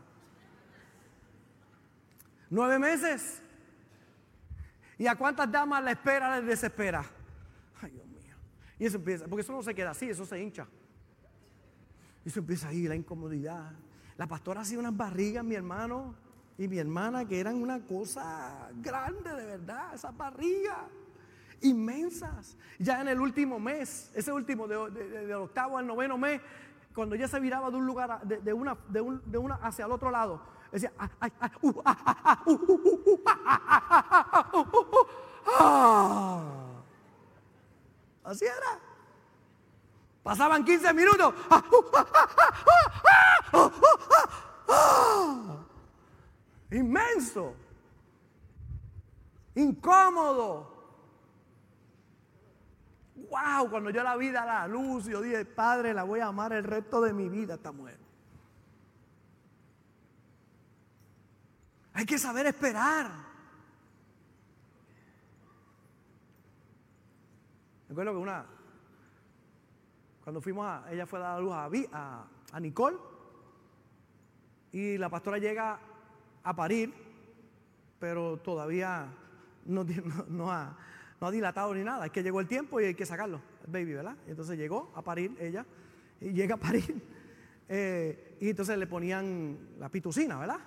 Nueve 2.48 2.78
meses. 2.78 3.42
¿Y 4.98 5.08
a 5.08 5.16
cuántas 5.16 5.50
damas 5.50 5.82
la 5.82 5.90
espera 5.90 6.36
les 6.36 6.46
desespera? 6.46 7.04
Ay, 7.82 7.90
Dios 7.90 8.06
mío. 8.06 8.36
Y 8.78 8.86
eso 8.86 8.98
empieza, 8.98 9.26
porque 9.26 9.42
eso 9.42 9.52
no 9.52 9.64
se 9.64 9.74
queda 9.74 9.90
así, 9.90 10.08
eso 10.08 10.24
se 10.24 10.40
hincha. 10.40 10.68
Y 12.24 12.28
eso 12.28 12.38
empieza 12.38 12.68
ahí, 12.68 12.86
la 12.86 12.94
incomodidad. 12.94 13.72
La 14.16 14.28
pastora 14.28 14.60
hacía 14.60 14.78
unas 14.78 14.96
barrigas, 14.96 15.42
mi 15.42 15.56
hermano 15.56 16.14
y 16.56 16.68
mi 16.68 16.78
hermana, 16.78 17.26
que 17.26 17.40
eran 17.40 17.60
una 17.60 17.84
cosa 17.84 18.70
grande 18.76 19.34
de 19.34 19.44
verdad, 19.44 19.92
esas 19.92 20.16
barrigas 20.16 20.78
inmensas. 21.60 22.56
Ya 22.78 23.00
en 23.00 23.08
el 23.08 23.20
último 23.20 23.58
mes, 23.58 24.10
ese 24.14 24.32
último, 24.32 24.66
del 24.66 25.32
octavo 25.32 25.78
al 25.78 25.86
noveno 25.86 26.16
mes, 26.18 26.40
cuando 26.94 27.14
ella 27.14 27.28
se 27.28 27.38
viraba 27.40 27.70
de 27.70 27.76
un 27.76 27.86
lugar, 27.86 28.20
de, 28.22 28.52
una, 28.52 28.76
de, 28.88 29.38
una 29.38 29.54
hacia 29.56 29.84
el 29.86 29.92
otro 29.92 30.10
lado, 30.10 30.40
decía, 30.72 30.92
¡ah! 30.98 31.08
Así 38.24 38.44
era. 38.44 38.78
Pasaban 40.22 40.64
15 40.64 40.92
minutos. 40.94 41.34
Inmenso. 46.70 47.54
Incómodo. 49.54 50.69
Wow, 53.30 53.70
cuando 53.70 53.90
yo 53.90 54.02
la 54.02 54.16
vi 54.16 54.28
a 54.34 54.44
la 54.44 54.66
luz, 54.66 55.06
yo 55.06 55.22
dije, 55.22 55.44
Padre, 55.44 55.94
la 55.94 56.02
voy 56.02 56.18
a 56.18 56.26
amar 56.26 56.52
el 56.52 56.64
resto 56.64 57.00
de 57.00 57.12
mi 57.12 57.28
vida 57.28 57.54
esta 57.54 57.70
mujer. 57.70 57.98
Hay 61.94 62.04
que 62.04 62.18
saber 62.18 62.46
esperar. 62.46 63.08
Recuerdo 67.88 68.12
que 68.12 68.18
una, 68.18 68.46
cuando 70.24 70.40
fuimos 70.40 70.66
a, 70.66 70.84
ella 70.90 71.06
fue 71.06 71.18
a 71.18 71.22
dar 71.22 71.40
luz 71.40 71.52
a, 71.52 72.24
a, 72.52 72.60
Nicole 72.60 72.96
y 74.72 74.96
la 74.96 75.08
pastora 75.08 75.38
llega 75.38 75.78
a 76.42 76.54
parir, 76.54 76.94
pero 77.98 78.38
todavía 78.38 79.08
no, 79.66 79.84
no, 80.28 80.50
ha, 80.50 80.76
no, 81.20 81.26
ha, 81.26 81.30
dilatado 81.30 81.74
ni 81.74 81.84
nada. 81.84 82.06
Es 82.06 82.12
que 82.12 82.22
llegó 82.22 82.40
el 82.40 82.46
tiempo 82.46 82.80
y 82.80 82.86
hay 82.86 82.94
que 82.94 83.06
sacarlo, 83.06 83.40
el 83.66 83.72
baby, 83.72 83.94
¿verdad? 83.94 84.16
Entonces 84.26 84.56
llegó 84.58 84.92
a 84.94 85.02
parir 85.02 85.36
ella 85.40 85.64
y 86.20 86.32
llega 86.32 86.54
a 86.54 86.58
parir. 86.58 87.02
Eh, 87.72 88.36
y 88.40 88.50
entonces 88.50 88.76
le 88.76 88.88
ponían 88.88 89.56
la 89.78 89.88
pitucina, 89.88 90.40
¿verdad? 90.40 90.58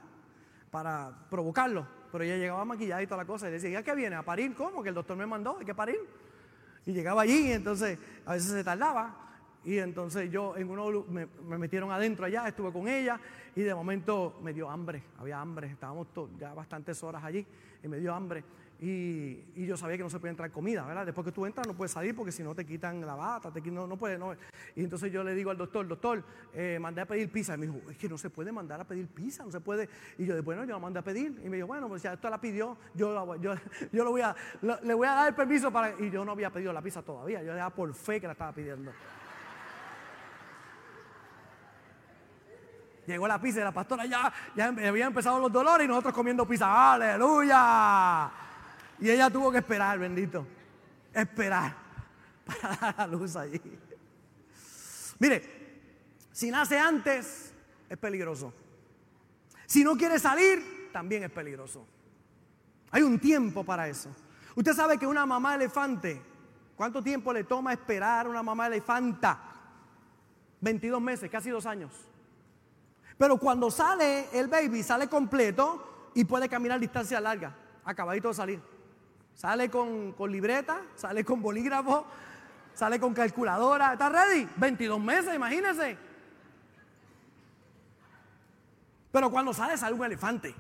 para 0.74 1.13
provocarlo. 1.30 1.86
Pero 2.12 2.24
ella 2.24 2.36
llegaba 2.36 2.66
maquillada 2.66 3.04
y 3.04 3.06
toda 3.06 3.20
la 3.20 3.28
cosa 3.28 3.48
y 3.48 3.52
decía, 3.52 3.70
¿ya 3.70 3.84
qué 3.84 3.94
viene? 3.94 4.16
¿A 4.16 4.24
parir? 4.24 4.56
¿Cómo? 4.56 4.82
Que 4.82 4.89
el 4.89 4.96
doctor 4.96 5.16
me 5.16 5.28
mandó, 5.28 5.60
hay 5.60 5.66
que 5.66 5.76
parir. 5.76 6.00
Y 6.88 6.94
llegaba 6.94 7.22
allí 7.22 7.50
y 7.50 7.52
entonces 7.52 8.00
a 8.26 8.34
veces 8.34 8.50
se 8.50 8.63
tardaba. 8.63 9.16
Y 9.63 9.78
entonces 9.78 10.32
yo 10.32 10.58
en 10.58 10.68
uno 10.68 11.06
me, 11.08 11.28
me 11.48 11.60
metieron 11.60 11.92
adentro 11.92 12.26
allá, 12.26 12.48
estuve 12.48 12.74
con 12.74 12.88
ella 12.88 13.20
y 13.56 13.62
de 13.62 13.76
momento 13.76 14.39
me 14.42 14.52
dio 14.52 14.68
hambre, 14.68 15.04
había 15.20 15.39
hambre, 15.39 15.68
estábamos 15.68 16.08
ya 16.39 16.56
bastantes 16.56 17.04
horas 17.04 17.24
allí 17.24 17.46
y 17.84 17.88
me 17.88 18.00
dio 18.00 18.12
hambre. 18.12 18.44
Y, 18.80 19.66
yo 19.66 19.78
sabía 19.78 19.96
que 19.96 20.04
no 20.04 20.10
se 20.10 20.20
podía 20.20 20.32
entrar 20.32 20.52
comida, 20.52 20.86
¿verdad? 20.86 21.06
Después 21.06 21.24
que 21.24 21.32
tú 21.32 21.46
entras 21.46 21.66
no 21.66 21.74
puedes 21.74 21.92
salir 21.92 22.16
porque 22.16 22.32
si 22.32 22.44
no 22.44 22.54
te 22.54 22.66
quitan 22.66 23.06
la 23.06 23.16
bata, 23.16 23.52
te 23.52 23.62
no, 23.72 23.88
no 23.88 23.98
puedes. 23.98 24.20
No. 24.20 24.34
Y 24.76 24.84
entonces 24.84 25.12
yo 25.12 25.24
le 25.24 25.34
digo 25.34 25.52
al 25.52 25.58
doctor, 25.58 25.88
doctor, 25.88 26.24
eh, 26.54 26.78
mandé 26.82 27.02
a 27.02 27.06
pedir 27.06 27.32
pizza. 27.32 27.56
Y 27.56 27.58
me 27.60 27.68
dijo, 27.68 27.90
es 27.90 27.98
que 27.98 28.10
no 28.10 28.18
se 28.18 28.30
puede 28.30 28.52
mandar 28.52 28.82
a 28.82 28.84
pedir 28.84 29.08
pizza, 29.08 29.46
no 29.46 29.52
se 29.52 29.62
puede. 29.62 29.88
Y 30.18 30.26
yo, 30.26 30.42
bueno, 30.44 30.66
yo 30.66 30.74
la 30.74 30.80
mandé 30.80 31.00
a 31.00 31.04
pedir. 31.04 31.42
Y 31.46 31.50
me 31.50 31.58
dijo, 31.58 31.68
bueno, 31.68 31.88
pues 31.88 32.02
ya 32.02 32.14
esto 32.14 32.30
la 32.30 32.42
pidió, 32.42 32.78
yo, 32.94 33.38
yo, 33.38 33.56
yo 33.92 34.04
lo 34.04 34.12
voy 34.12 34.22
a, 34.22 34.36
le 34.62 34.94
voy 34.94 35.08
a 35.08 35.14
dar 35.14 35.28
el 35.30 35.36
permiso 35.36 35.72
para... 35.72 35.94
Y 36.00 36.10
yo 36.10 36.26
no 36.26 36.34
había 36.34 36.50
pedido 36.50 36.74
la 36.74 36.82
pizza 36.82 37.02
todavía, 37.02 37.42
yo 37.42 37.56
ya 37.56 37.70
por 37.70 37.94
fe 37.94 38.20
que 38.20 38.28
la 38.28 38.34
estaba 38.34 38.52
pidiendo. 38.52 38.92
Llegó 43.06 43.28
la 43.28 43.40
pizza 43.40 43.60
y 43.60 43.64
la 43.64 43.72
pastora 43.72 44.06
ya, 44.06 44.32
ya 44.56 44.68
habían 44.68 45.08
empezado 45.08 45.40
los 45.40 45.52
dolores 45.52 45.86
y 45.86 45.88
nosotros 45.88 46.14
comiendo 46.14 46.46
pizza. 46.48 46.94
¡Aleluya! 46.94 48.43
Y 49.04 49.12
ella 49.12 49.30
tuvo 49.30 49.52
que 49.52 49.58
esperar, 49.58 50.00
bendito. 50.00 50.48
Esperar 51.13 51.76
para 52.46 52.78
dar 52.78 52.96
la 53.00 53.08
luz 53.08 53.36
allí. 53.36 53.60
Mire, 55.20 55.44
si 56.32 56.50
nace 56.50 56.80
antes, 56.80 57.54
es 57.89 57.98
peligroso. 57.98 58.54
Si 59.66 59.84
no 59.84 59.98
quiere 59.98 60.18
salir, 60.20 60.89
también 60.94 61.22
es 61.24 61.32
peligroso. 61.32 61.86
Hay 62.92 63.04
un 63.04 63.20
tiempo 63.20 63.66
para 63.66 63.89
eso. 63.89 64.10
Usted 64.56 64.72
sabe 64.72 64.98
que 64.98 65.06
una 65.06 65.26
mamá 65.26 65.56
elefante, 65.56 66.22
¿cuánto 66.78 67.04
tiempo 67.04 67.34
le 67.34 67.44
toma 67.44 67.74
esperar 67.74 68.26
a 68.26 68.30
una 68.30 68.42
mamá 68.42 68.68
elefanta? 68.68 69.38
22 70.62 71.02
meses, 71.02 71.30
casi 71.30 71.50
dos 71.50 71.66
años. 71.66 71.92
Pero 73.18 73.36
cuando 73.36 73.70
sale 73.70 74.30
el 74.32 74.48
baby, 74.48 74.82
sale 74.82 75.10
completo 75.10 76.12
y 76.16 76.24
puede 76.24 76.48
caminar 76.48 76.80
distancia 76.80 77.20
larga, 77.20 77.54
acabadito 77.84 78.30
de 78.30 78.34
salir. 78.34 78.73
Sale 79.36 79.69
con, 79.69 80.15
libreta, 80.30 80.82
sale 80.96 81.26
con 81.26 81.41
bolígrafo, 81.41 82.06
sale 82.74 83.00
con 83.00 83.13
calculadora. 83.13 83.93
¿Está 83.93 84.10
ready? 84.10 84.48
22 84.56 85.00
meses, 85.00 85.36
imagínense. 85.36 85.98
Pero 89.12 89.30
cuando 89.30 89.54
sale, 89.54 89.78
sale 89.78 89.96
un 89.96 90.06
elefante. 90.06 90.56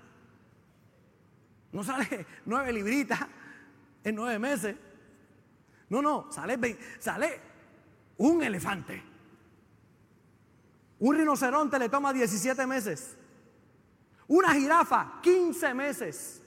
No 1.71 1.83
sale 1.83 2.25
nueve 2.45 2.73
libritas 2.73 3.19
en 4.03 4.15
nueve 4.15 4.37
meses. 4.37 4.75
No, 5.89 6.01
no, 6.01 6.31
sale, 6.31 6.77
sale 6.99 7.39
un 8.17 8.43
elefante. 8.43 9.03
Un 10.99 11.15
rinoceronte 11.17 11.77
le 11.79 11.89
toma 11.89 12.13
17 12.13 12.65
meses. 12.65 13.17
Una 14.27 14.53
jirafa, 14.53 15.19
15 15.21 15.73
meses. 15.73 16.42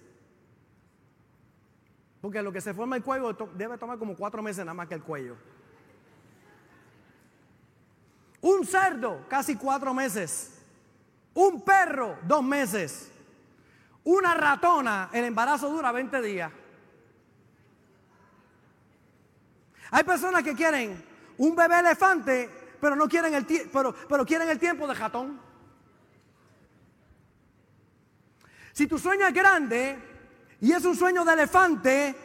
Porque 2.26 2.42
lo 2.42 2.52
que 2.52 2.60
se 2.60 2.74
forma 2.74 2.96
el 2.96 3.04
cuello 3.04 3.32
debe 3.54 3.78
tomar 3.78 4.00
como 4.00 4.16
cuatro 4.16 4.42
meses 4.42 4.64
nada 4.64 4.74
más 4.74 4.88
que 4.88 4.94
el 4.94 5.02
cuello. 5.04 5.36
Un 8.40 8.66
cerdo, 8.66 9.24
casi 9.28 9.54
cuatro 9.54 9.94
meses. 9.94 10.58
Un 11.34 11.62
perro, 11.62 12.18
dos 12.24 12.42
meses. 12.42 13.12
Una 14.02 14.34
ratona, 14.34 15.08
el 15.12 15.22
embarazo 15.22 15.70
dura 15.70 15.92
20 15.92 16.20
días. 16.20 16.50
Hay 19.92 20.02
personas 20.02 20.42
que 20.42 20.56
quieren 20.56 21.00
un 21.38 21.54
bebé 21.54 21.78
elefante 21.78 22.50
pero 22.80 22.96
no 22.96 23.08
quieren 23.08 23.34
el, 23.34 23.46
pero, 23.72 23.94
pero 24.08 24.26
quieren 24.26 24.48
el 24.48 24.58
tiempo 24.58 24.88
de 24.88 24.94
ratón. 24.94 25.40
Si 28.72 28.88
tu 28.88 28.98
sueño 28.98 29.28
es 29.28 29.32
grande 29.32 30.15
y 30.60 30.72
es 30.72 30.84
un 30.84 30.96
sueño 30.96 31.24
de 31.24 31.32
elefante, 31.32 32.16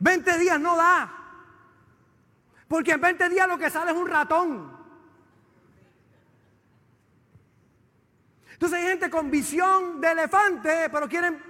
20 0.00 0.38
días 0.38 0.60
no 0.60 0.76
da. 0.76 1.12
Porque 2.68 2.92
en 2.92 3.00
20 3.00 3.28
días 3.28 3.46
lo 3.46 3.58
que 3.58 3.70
sale 3.70 3.90
es 3.90 3.96
un 3.96 4.08
ratón. 4.08 4.74
Entonces 8.52 8.78
hay 8.78 8.86
gente 8.86 9.10
con 9.10 9.30
visión 9.30 10.00
de 10.00 10.12
elefante, 10.12 10.88
pero 10.90 11.08
quieren 11.08 11.42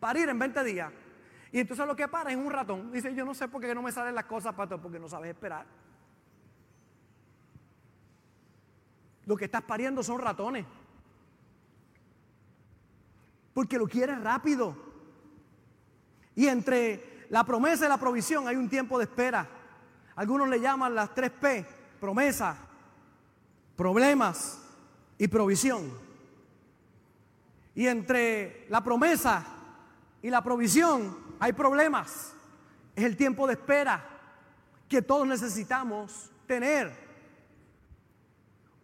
parir 0.00 0.28
en 0.28 0.38
20 0.38 0.64
días. 0.64 0.92
Y 1.52 1.60
entonces 1.60 1.86
lo 1.86 1.94
que 1.94 2.08
para 2.08 2.30
es 2.30 2.36
un 2.36 2.50
ratón. 2.50 2.90
Dice, 2.90 3.14
yo 3.14 3.24
no 3.24 3.34
sé 3.34 3.48
por 3.48 3.60
qué 3.60 3.74
no 3.74 3.82
me 3.82 3.92
salen 3.92 4.14
las 4.14 4.24
cosas, 4.24 4.54
pato, 4.54 4.80
porque 4.80 4.98
no 4.98 5.08
sabes 5.08 5.30
esperar. 5.30 5.66
Lo 9.26 9.36
que 9.36 9.44
estás 9.44 9.62
pariendo 9.62 10.02
son 10.02 10.20
ratones. 10.20 10.66
Porque 13.52 13.78
lo 13.78 13.86
quieres 13.86 14.20
rápido. 14.20 14.83
Y 16.36 16.46
entre 16.46 17.26
la 17.30 17.44
promesa 17.44 17.86
y 17.86 17.88
la 17.88 17.98
provisión 17.98 18.48
hay 18.48 18.56
un 18.56 18.68
tiempo 18.68 18.98
de 18.98 19.04
espera. 19.04 19.48
Algunos 20.16 20.48
le 20.48 20.60
llaman 20.60 20.94
las 20.94 21.14
tres 21.14 21.30
P, 21.30 21.66
promesa, 22.00 22.56
problemas 23.76 24.60
y 25.18 25.28
provisión. 25.28 25.92
Y 27.74 27.86
entre 27.86 28.66
la 28.68 28.82
promesa 28.82 29.44
y 30.22 30.30
la 30.30 30.42
provisión 30.42 31.18
hay 31.40 31.52
problemas. 31.52 32.32
Es 32.94 33.04
el 33.04 33.16
tiempo 33.16 33.46
de 33.46 33.54
espera 33.54 34.04
que 34.88 35.02
todos 35.02 35.26
necesitamos 35.26 36.30
tener. 36.46 36.92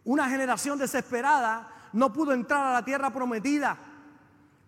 Una 0.03 0.29
generación 0.29 0.77
desesperada 0.77 1.89
no 1.93 2.11
pudo 2.11 2.33
entrar 2.33 2.65
a 2.65 2.73
la 2.73 2.85
tierra 2.85 3.11
prometida. 3.11 3.77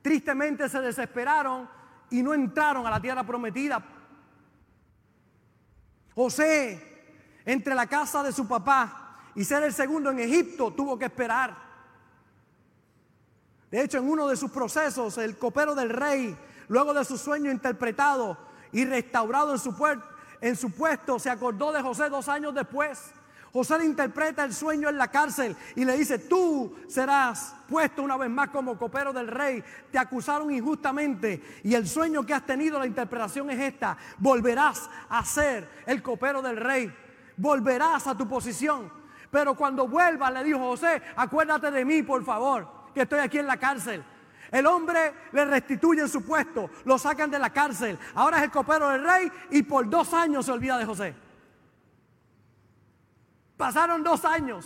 Tristemente 0.01 0.69
se 0.69 0.79
desesperaron 0.79 1.67
y 2.13 2.21
no 2.21 2.31
entraron 2.35 2.85
a 2.85 2.91
la 2.91 3.01
tierra 3.01 3.23
prometida. 3.23 3.83
José, 6.13 7.41
entre 7.43 7.73
la 7.73 7.87
casa 7.87 8.21
de 8.21 8.31
su 8.31 8.47
papá 8.47 9.17
y 9.33 9.43
ser 9.43 9.63
el 9.63 9.73
segundo 9.73 10.11
en 10.11 10.19
Egipto, 10.19 10.71
tuvo 10.71 10.95
que 10.99 11.05
esperar. 11.05 11.57
De 13.71 13.81
hecho, 13.81 13.97
en 13.97 14.07
uno 14.07 14.27
de 14.27 14.37
sus 14.37 14.51
procesos, 14.51 15.17
el 15.17 15.39
copero 15.39 15.73
del 15.73 15.89
rey, 15.89 16.37
luego 16.67 16.93
de 16.93 17.03
su 17.03 17.17
sueño 17.17 17.49
interpretado 17.49 18.37
y 18.71 18.85
restaurado 18.85 19.53
en 19.53 19.57
su, 19.57 19.75
en 20.39 20.55
su 20.55 20.69
puesto, 20.69 21.17
se 21.17 21.31
acordó 21.31 21.71
de 21.71 21.81
José 21.81 22.09
dos 22.09 22.29
años 22.29 22.53
después 22.53 23.11
José 23.53 23.77
le 23.77 23.85
interpreta 23.85 24.43
el 24.43 24.51
sueño 24.51 24.89
en 24.89 24.97
la 24.97 25.09
cárcel 25.09 25.55
y 25.75 25.85
le 25.85 25.95
dice, 25.95 26.17
tú 26.17 26.75
serás 26.87 27.55
puesto 27.69 28.01
una 28.01 28.17
vez 28.17 28.27
más 28.27 28.49
como 28.49 28.75
copero 28.79 29.13
del 29.13 29.27
rey. 29.27 29.63
Te 29.91 29.99
acusaron 29.99 30.49
injustamente 30.49 31.59
y 31.63 31.75
el 31.75 31.87
sueño 31.87 32.25
que 32.25 32.33
has 32.33 32.47
tenido, 32.47 32.79
la 32.79 32.87
interpretación 32.87 33.51
es 33.51 33.59
esta. 33.59 33.95
Volverás 34.17 34.89
a 35.07 35.23
ser 35.23 35.69
el 35.85 36.01
copero 36.01 36.41
del 36.41 36.57
rey. 36.57 36.91
Volverás 37.37 38.07
a 38.07 38.17
tu 38.17 38.27
posición. 38.27 38.91
Pero 39.29 39.53
cuando 39.53 39.87
vuelvas, 39.87 40.33
le 40.33 40.43
dijo 40.43 40.57
José, 40.57 41.03
acuérdate 41.15 41.69
de 41.69 41.85
mí, 41.85 42.01
por 42.01 42.25
favor, 42.25 42.67
que 42.91 43.03
estoy 43.03 43.19
aquí 43.19 43.37
en 43.37 43.45
la 43.45 43.57
cárcel. 43.57 44.03
El 44.49 44.65
hombre 44.65 45.13
le 45.31 45.45
restituye 45.45 46.07
su 46.07 46.25
puesto, 46.25 46.71
lo 46.85 46.97
sacan 46.97 47.29
de 47.29 47.37
la 47.37 47.51
cárcel. 47.51 47.99
Ahora 48.15 48.37
es 48.37 48.43
el 48.45 48.51
copero 48.51 48.89
del 48.89 49.03
rey 49.03 49.31
y 49.51 49.61
por 49.61 49.87
dos 49.87 50.11
años 50.15 50.43
se 50.47 50.51
olvida 50.51 50.79
de 50.79 50.85
José. 50.85 51.22
Pasaron 53.63 54.03
dos 54.03 54.25
años. 54.25 54.65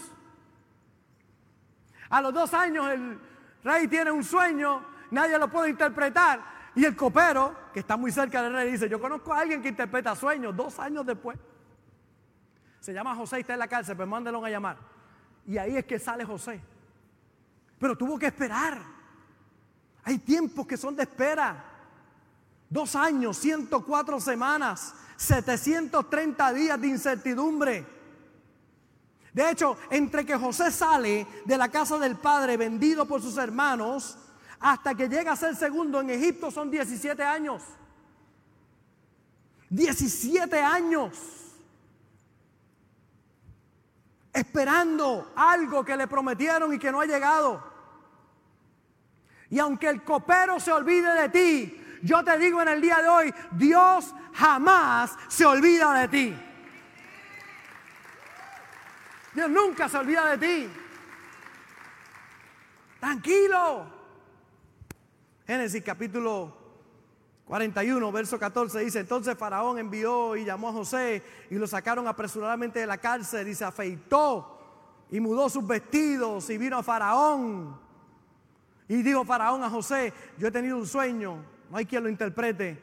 A 2.10 2.20
los 2.20 2.34
dos 2.34 2.52
años 2.56 2.88
el 2.88 3.20
rey 3.64 3.88
tiene 3.88 4.10
un 4.10 4.24
sueño, 4.24 4.84
nadie 5.12 5.38
lo 5.38 5.48
puede 5.52 5.70
interpretar. 5.70 6.72
Y 6.74 6.84
el 6.84 6.96
copero, 6.96 7.56
que 7.72 7.82
está 7.82 7.96
muy 7.96 8.12
cerca 8.12 8.42
del 8.42 8.54
rey, 8.54 8.72
dice, 8.72 8.90
yo 8.90 9.00
conozco 9.00 9.32
a 9.36 9.42
alguien 9.42 9.62
que 9.62 9.68
interpreta 9.68 10.16
sueños 10.16 10.56
dos 10.56 10.80
años 10.80 11.06
después. 11.06 11.38
Se 12.80 12.92
llama 12.92 13.14
José 13.14 13.38
y 13.38 13.42
está 13.42 13.54
en 13.54 13.60
la 13.60 13.68
cárcel, 13.68 13.96
pues 13.96 14.10
mándelo 14.10 14.44
a 14.44 14.50
llamar. 14.50 14.80
Y 15.46 15.60
ahí 15.60 15.78
es 15.78 15.86
que 15.86 16.00
sale 16.00 16.26
José. 16.26 16.60
Pero 17.78 17.96
tuvo 17.96 18.18
que 18.18 18.26
esperar. 18.26 18.80
Hay 20.06 20.18
tiempos 20.18 20.66
que 20.66 20.76
son 20.76 20.96
de 20.96 21.04
espera. 21.04 21.64
Dos 22.68 22.96
años, 22.96 23.38
104 23.38 24.20
semanas, 24.20 24.96
730 25.18 26.52
días 26.54 26.82
de 26.82 26.88
incertidumbre. 26.88 27.97
De 29.38 29.52
hecho, 29.52 29.78
entre 29.92 30.26
que 30.26 30.36
José 30.36 30.72
sale 30.72 31.28
de 31.46 31.58
la 31.60 31.70
casa 31.70 32.00
del 32.00 32.16
padre 32.16 32.58
vendido 32.58 33.06
por 33.06 33.22
sus 33.22 33.38
hermanos, 33.38 34.18
hasta 34.60 34.96
que 34.96 35.08
llega 35.08 35.34
a 35.34 35.36
ser 35.36 35.56
segundo 35.56 36.02
en 36.02 36.10
Egipto 36.10 36.50
son 36.50 36.72
17 36.72 37.22
años. 37.22 37.62
17 39.70 40.60
años. 40.60 41.12
Esperando 44.34 45.32
algo 45.36 45.86
que 45.86 45.96
le 45.96 46.08
prometieron 46.08 46.74
y 46.74 46.80
que 46.80 46.92
no 46.92 47.02
ha 47.02 47.06
llegado. 47.06 47.64
Y 49.52 49.60
aunque 49.60 49.88
el 49.88 50.04
copero 50.04 50.60
se 50.60 50.72
olvide 50.72 51.14
de 51.14 51.30
ti, 51.30 51.86
yo 52.02 52.24
te 52.24 52.40
digo 52.40 52.60
en 52.64 52.70
el 52.70 52.82
día 52.82 53.04
de 53.04 53.08
hoy, 53.08 53.34
Dios 53.52 54.16
jamás 54.34 55.16
se 55.28 55.46
olvida 55.46 55.94
de 55.94 56.08
ti. 56.08 56.47
Dios 59.38 59.52
nunca 59.52 59.88
se 59.88 59.96
olvida 60.00 60.36
de 60.36 60.48
ti. 60.48 60.70
Tranquilo. 63.00 63.86
Génesis 65.46 65.84
capítulo 65.84 66.58
41, 67.46 68.12
verso 68.12 68.40
14 68.40 68.80
dice, 68.80 69.02
entonces 69.02 69.38
Faraón 69.38 69.78
envió 69.78 70.36
y 70.36 70.44
llamó 70.44 70.70
a 70.70 70.74
José 70.74 71.22
y 71.52 71.56
lo 71.56 71.68
sacaron 71.68 72.08
apresuradamente 72.08 72.80
de 72.80 72.88
la 72.88 72.98
cárcel 72.98 73.48
y 73.48 73.54
se 73.54 73.64
afeitó 73.64 75.06
y 75.12 75.20
mudó 75.20 75.50
sus 75.50 75.68
vestidos 75.68 76.50
y 76.50 76.58
vino 76.58 76.80
a 76.80 76.82
Faraón. 76.82 77.80
Y 78.88 79.04
dijo 79.04 79.24
Faraón 79.24 79.64
a 79.64 79.70
José, 79.70 80.14
yo 80.40 80.48
he 80.48 80.52
tenido 80.52 80.78
un 80.78 80.88
sueño, 80.88 81.46
no 81.70 81.78
hay 81.78 81.86
quien 81.86 82.02
lo 82.02 82.10
interprete, 82.10 82.82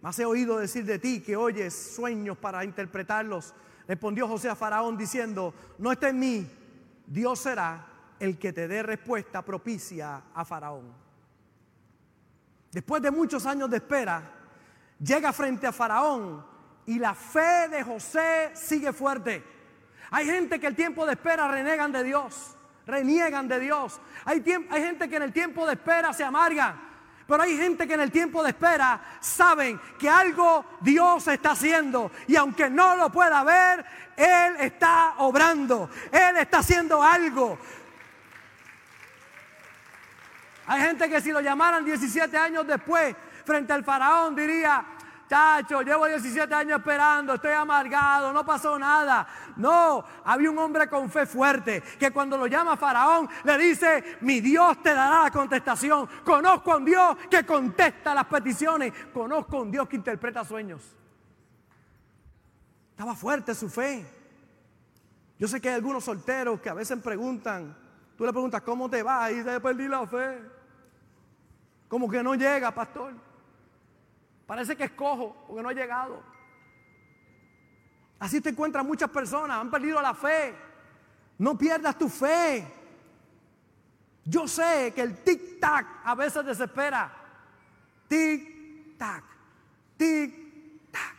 mas 0.00 0.16
he 0.20 0.24
oído 0.24 0.58
decir 0.58 0.84
de 0.84 1.00
ti 1.00 1.20
que 1.20 1.34
oyes 1.36 1.74
sueños 1.96 2.38
para 2.38 2.64
interpretarlos. 2.64 3.54
Respondió 3.86 4.26
José 4.26 4.48
a 4.48 4.56
Faraón 4.56 4.96
diciendo, 4.96 5.54
no 5.78 5.92
está 5.92 6.08
en 6.08 6.18
mí, 6.18 6.50
Dios 7.06 7.38
será 7.38 7.86
el 8.18 8.38
que 8.38 8.52
te 8.52 8.66
dé 8.66 8.82
respuesta 8.82 9.42
propicia 9.42 10.22
a 10.34 10.44
Faraón. 10.44 10.92
Después 12.72 13.00
de 13.00 13.10
muchos 13.10 13.46
años 13.46 13.70
de 13.70 13.76
espera, 13.76 14.22
llega 14.98 15.32
frente 15.32 15.66
a 15.66 15.72
Faraón 15.72 16.44
y 16.86 16.98
la 16.98 17.14
fe 17.14 17.68
de 17.70 17.82
José 17.82 18.50
sigue 18.54 18.92
fuerte. 18.92 19.42
Hay 20.10 20.26
gente 20.26 20.58
que 20.60 20.66
el 20.66 20.76
tiempo 20.76 21.06
de 21.06 21.12
espera 21.12 21.48
renegan 21.48 21.92
de 21.92 22.02
Dios, 22.02 22.56
reniegan 22.86 23.48
de 23.48 23.60
Dios. 23.60 24.00
Hay, 24.24 24.44
hay 24.70 24.82
gente 24.82 25.08
que 25.08 25.16
en 25.16 25.22
el 25.22 25.32
tiempo 25.32 25.66
de 25.66 25.74
espera 25.74 26.12
se 26.12 26.24
amargan. 26.24 26.85
Pero 27.26 27.42
hay 27.42 27.56
gente 27.56 27.88
que 27.88 27.94
en 27.94 28.00
el 28.00 28.12
tiempo 28.12 28.42
de 28.42 28.50
espera 28.50 29.00
saben 29.20 29.80
que 29.98 30.08
algo 30.08 30.64
Dios 30.80 31.26
está 31.26 31.52
haciendo 31.52 32.12
y 32.28 32.36
aunque 32.36 32.70
no 32.70 32.94
lo 32.96 33.10
pueda 33.10 33.42
ver, 33.42 33.84
Él 34.16 34.56
está 34.60 35.14
obrando, 35.18 35.90
Él 36.12 36.36
está 36.36 36.58
haciendo 36.58 37.02
algo. 37.02 37.58
Hay 40.68 40.82
gente 40.82 41.08
que 41.08 41.20
si 41.20 41.32
lo 41.32 41.40
llamaran 41.40 41.84
17 41.84 42.36
años 42.36 42.66
después 42.66 43.14
frente 43.44 43.72
al 43.72 43.84
faraón 43.84 44.34
diría, 44.34 44.84
chacho, 45.28 45.82
llevo 45.82 46.06
17 46.06 46.52
años 46.54 46.78
esperando, 46.78 47.34
estoy 47.34 47.52
amargado, 47.52 48.32
no 48.32 48.44
pasó 48.44 48.78
nada. 48.78 49.26
No, 49.56 50.04
había 50.24 50.50
un 50.50 50.58
hombre 50.58 50.88
con 50.88 51.10
fe 51.10 51.26
fuerte 51.26 51.82
que 51.98 52.10
cuando 52.10 52.36
lo 52.36 52.46
llama 52.46 52.76
Faraón 52.76 53.28
le 53.44 53.58
dice, 53.58 54.18
mi 54.20 54.40
Dios 54.40 54.82
te 54.82 54.94
dará 54.94 55.24
la 55.24 55.30
contestación. 55.30 56.08
Conozco 56.24 56.72
a 56.72 56.76
un 56.76 56.84
Dios 56.84 57.16
que 57.30 57.44
contesta 57.44 58.14
las 58.14 58.26
peticiones. 58.26 58.92
Conozco 59.12 59.58
a 59.58 59.62
un 59.62 59.70
Dios 59.70 59.88
que 59.88 59.96
interpreta 59.96 60.44
sueños. 60.44 60.82
Estaba 62.90 63.14
fuerte 63.14 63.54
su 63.54 63.68
fe. 63.68 64.06
Yo 65.38 65.46
sé 65.48 65.60
que 65.60 65.68
hay 65.68 65.74
algunos 65.74 66.04
solteros 66.04 66.60
que 66.60 66.70
a 66.70 66.74
veces 66.74 66.98
preguntan, 67.02 67.76
tú 68.16 68.24
le 68.24 68.32
preguntas, 68.32 68.62
¿cómo 68.62 68.88
te 68.88 69.02
va? 69.02 69.30
Y 69.30 69.36
dice, 69.36 69.60
perdí 69.60 69.86
la 69.86 70.06
fe. 70.06 70.40
Como 71.88 72.08
que 72.08 72.22
no 72.22 72.34
llega, 72.34 72.70
pastor. 72.74 73.25
Parece 74.46 74.76
que 74.76 74.84
es 74.84 74.92
cojo 74.92 75.44
porque 75.46 75.62
no 75.62 75.68
ha 75.68 75.72
llegado. 75.72 76.22
Así 78.18 78.40
te 78.40 78.50
encuentras 78.50 78.84
muchas 78.84 79.10
personas, 79.10 79.60
han 79.60 79.70
perdido 79.70 80.00
la 80.00 80.14
fe. 80.14 80.54
No 81.38 81.58
pierdas 81.58 81.98
tu 81.98 82.08
fe. 82.08 82.66
Yo 84.24 84.48
sé 84.48 84.92
que 84.94 85.02
el 85.02 85.22
tic-tac 85.22 85.86
a 86.04 86.14
veces 86.14 86.44
desespera. 86.44 87.12
Tic-tac, 88.08 89.24
tic-tac, 89.98 91.16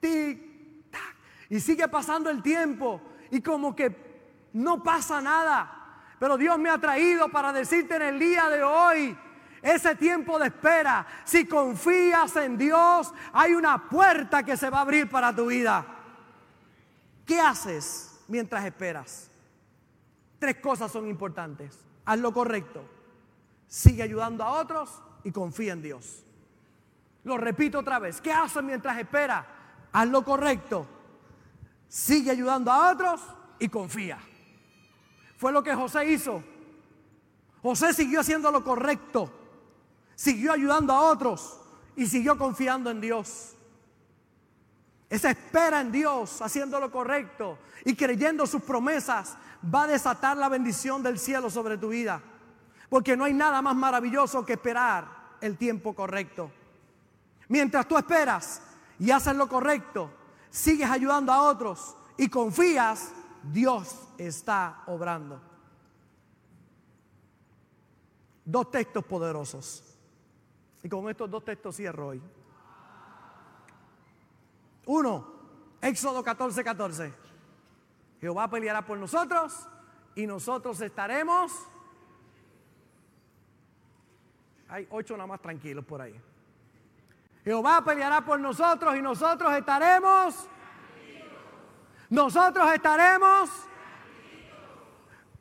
tic-tac. 0.00 1.14
Y 1.48 1.60
sigue 1.60 1.88
pasando 1.88 2.30
el 2.30 2.42
tiempo 2.42 3.00
y 3.30 3.40
como 3.40 3.74
que 3.74 4.48
no 4.52 4.82
pasa 4.82 5.20
nada. 5.20 5.76
Pero 6.18 6.36
Dios 6.36 6.58
me 6.58 6.70
ha 6.70 6.78
traído 6.78 7.28
para 7.30 7.52
decirte 7.52 7.96
en 7.96 8.02
el 8.02 8.18
día 8.18 8.48
de 8.48 8.62
hoy 8.62 9.18
ese 9.62 9.94
tiempo 9.94 10.38
de 10.38 10.46
espera, 10.46 11.06
si 11.24 11.46
confías 11.46 12.34
en 12.36 12.56
Dios, 12.56 13.12
hay 13.32 13.52
una 13.52 13.88
puerta 13.88 14.42
que 14.42 14.56
se 14.56 14.70
va 14.70 14.78
a 14.78 14.82
abrir 14.82 15.08
para 15.08 15.34
tu 15.34 15.46
vida. 15.46 15.84
¿Qué 17.26 17.38
haces 17.38 18.20
mientras 18.28 18.64
esperas? 18.64 19.30
Tres 20.38 20.56
cosas 20.56 20.90
son 20.90 21.06
importantes. 21.08 21.78
Haz 22.06 22.18
lo 22.18 22.32
correcto. 22.32 22.84
Sigue 23.66 24.02
ayudando 24.02 24.42
a 24.42 24.52
otros 24.52 25.02
y 25.24 25.30
confía 25.30 25.74
en 25.74 25.82
Dios. 25.82 26.24
Lo 27.24 27.36
repito 27.36 27.80
otra 27.80 27.98
vez. 27.98 28.20
¿Qué 28.20 28.32
haces 28.32 28.62
mientras 28.62 28.98
esperas? 28.98 29.44
Haz 29.92 30.08
lo 30.08 30.24
correcto. 30.24 30.86
Sigue 31.86 32.30
ayudando 32.30 32.72
a 32.72 32.90
otros 32.92 33.20
y 33.58 33.68
confía. 33.68 34.18
Fue 35.36 35.52
lo 35.52 35.62
que 35.62 35.74
José 35.74 36.10
hizo. 36.10 36.42
José 37.60 37.92
siguió 37.92 38.20
haciendo 38.20 38.50
lo 38.50 38.64
correcto 38.64 39.39
siguió 40.20 40.52
ayudando 40.52 40.92
a 40.92 41.00
otros 41.00 41.58
y 41.96 42.06
siguió 42.06 42.36
confiando 42.36 42.90
en 42.90 43.00
Dios. 43.00 43.54
Esa 45.08 45.30
espera 45.30 45.80
en 45.80 45.90
Dios, 45.90 46.42
haciendo 46.42 46.78
lo 46.78 46.92
correcto 46.92 47.56
y 47.86 47.96
creyendo 47.96 48.46
sus 48.46 48.60
promesas, 48.62 49.38
va 49.64 49.84
a 49.84 49.86
desatar 49.86 50.36
la 50.36 50.50
bendición 50.50 51.02
del 51.02 51.18
cielo 51.18 51.48
sobre 51.48 51.78
tu 51.78 51.88
vida. 51.88 52.20
Porque 52.90 53.16
no 53.16 53.24
hay 53.24 53.32
nada 53.32 53.62
más 53.62 53.74
maravilloso 53.74 54.44
que 54.44 54.52
esperar 54.52 55.08
el 55.40 55.56
tiempo 55.56 55.94
correcto. 55.94 56.50
Mientras 57.48 57.88
tú 57.88 57.96
esperas 57.96 58.60
y 58.98 59.10
haces 59.10 59.34
lo 59.34 59.48
correcto, 59.48 60.10
sigues 60.50 60.90
ayudando 60.90 61.32
a 61.32 61.44
otros 61.44 61.96
y 62.18 62.28
confías, 62.28 63.10
Dios 63.42 63.96
está 64.18 64.82
obrando. 64.86 65.40
Dos 68.44 68.70
textos 68.70 69.02
poderosos. 69.06 69.89
Y 70.82 70.88
con 70.88 71.08
estos 71.08 71.30
dos 71.30 71.44
textos 71.44 71.76
cierro 71.76 72.08
hoy. 72.08 72.22
Uno, 74.86 75.26
Éxodo 75.80 76.22
14, 76.22 76.64
14. 76.64 77.14
Jehová 78.20 78.48
peleará 78.48 78.84
por 78.84 78.98
nosotros 78.98 79.68
y 80.14 80.26
nosotros 80.26 80.80
estaremos. 80.80 81.52
Hay 84.68 84.86
ocho 84.90 85.16
nada 85.16 85.26
más 85.26 85.40
tranquilos 85.40 85.84
por 85.84 86.00
ahí. 86.00 86.20
Jehová 87.44 87.82
peleará 87.84 88.24
por 88.24 88.38
nosotros 88.38 88.96
y 88.96 89.02
nosotros 89.02 89.52
estaremos. 89.54 90.48
Nosotros 92.10 92.72
estaremos. 92.72 93.50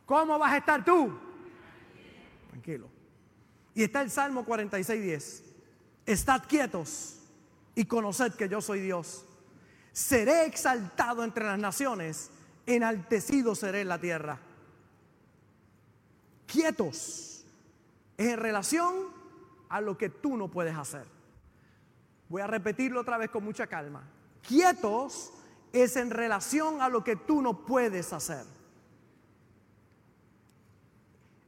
¿Cómo 0.06 0.40
vas 0.40 0.54
a 0.54 0.58
estar 0.58 0.84
tú? 0.84 1.20
Tranquilo. 2.50 2.99
Y 3.76 3.84
está 3.84 4.02
el 4.02 4.12
Salmo 4.12 4.46
46, 4.46 5.02
10. 5.02 5.44
Estad 6.06 6.44
quietos 6.48 7.20
y 7.76 7.86
conoced 7.86 8.34
que 8.34 8.50
yo 8.50 8.62
soy 8.62 8.82
Dios. 8.82 9.26
Seré 9.94 10.46
exaltado 10.46 11.24
entre 11.24 11.46
las 11.46 11.60
naciones, 11.60 12.32
enaltecido 12.66 13.56
seré 13.56 13.82
en 13.82 13.90
la 13.90 14.00
tierra. 14.00 14.40
Quietos 16.46 17.46
en 18.18 18.38
relación 18.38 18.96
a 19.70 19.82
lo 19.82 19.98
que 19.98 20.10
tú 20.10 20.36
no 20.36 20.50
puedes 20.50 20.76
hacer. 20.76 21.06
Voy 22.28 22.42
a 22.42 22.48
repetirlo 22.48 23.02
otra 23.02 23.18
vez 23.18 23.30
con 23.30 23.44
mucha 23.44 23.68
calma. 23.68 24.04
Quietos 24.48 25.32
es 25.72 25.96
en 25.96 26.10
relación 26.10 26.82
a 26.82 26.90
lo 26.90 27.04
que 27.04 27.16
tú 27.16 27.42
no 27.42 27.66
puedes 27.66 28.14
hacer. 28.14 28.46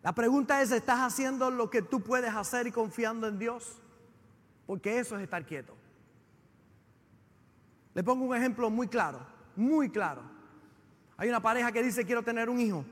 La 0.04 0.14
pregunta 0.14 0.62
es, 0.62 0.72
¿estás 0.72 1.00
haciendo 1.00 1.52
lo 1.52 1.70
que 1.70 1.82
tú 1.82 2.02
puedes 2.02 2.34
hacer 2.34 2.66
y 2.66 2.72
confiando 2.72 3.28
en 3.28 3.38
Dios? 3.38 3.80
Porque 4.66 4.98
eso 5.00 5.16
es 5.16 5.24
estar 5.24 5.46
quieto. 5.46 5.76
Le 7.94 8.04
pongo 8.04 8.26
un 8.26 8.36
ejemplo 8.36 8.70
muy 8.70 8.88
claro, 8.88 9.20
muy 9.56 9.90
claro. 9.90 10.24
Hay 11.18 11.30
una 11.30 11.42
pareja 11.42 11.72
que 11.72 11.84
dice, 11.84 12.06
quiero 12.06 12.24
tener 12.24 12.50
un 12.50 12.60
hijo. 12.60 12.84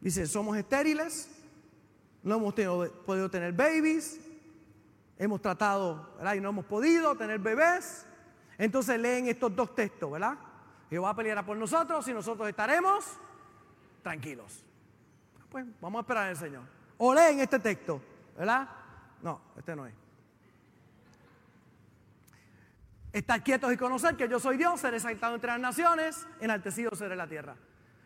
Dice, 0.00 0.26
somos 0.26 0.56
estériles, 0.56 1.28
no 2.22 2.36
hemos 2.36 2.54
podido 2.54 3.30
tener 3.30 3.52
babies, 3.52 4.20
hemos 5.18 5.42
tratado, 5.42 6.14
¿verdad? 6.16 6.34
Y 6.34 6.40
no 6.40 6.50
hemos 6.50 6.64
podido 6.64 7.16
tener 7.16 7.38
bebés. 7.38 8.06
Entonces 8.56 8.98
leen 8.98 9.26
estos 9.28 9.54
dos 9.54 9.74
textos, 9.74 10.10
¿verdad? 10.10 10.38
Jehová 10.88 11.14
peleará 11.14 11.44
por 11.44 11.56
nosotros 11.56 12.06
y 12.08 12.14
nosotros 12.14 12.48
estaremos 12.48 13.04
tranquilos. 14.02 14.65
Pues 15.50 15.66
vamos 15.80 15.98
a 15.98 16.02
esperar 16.02 16.28
al 16.28 16.36
Señor. 16.36 16.62
O 16.98 17.14
leen 17.14 17.40
este 17.40 17.58
texto, 17.58 18.00
¿verdad? 18.36 18.68
No, 19.22 19.40
este 19.56 19.76
no 19.76 19.86
es. 19.86 19.94
Estar 23.12 23.42
quietos 23.42 23.72
y 23.72 23.76
conocer 23.76 24.16
que 24.16 24.28
yo 24.28 24.38
soy 24.38 24.56
Dios, 24.56 24.80
ser 24.80 24.94
exaltado 24.94 25.34
entre 25.34 25.50
las 25.50 25.60
naciones, 25.60 26.26
enaltecido 26.40 26.94
seré 26.94 27.16
la 27.16 27.26
tierra. 27.26 27.56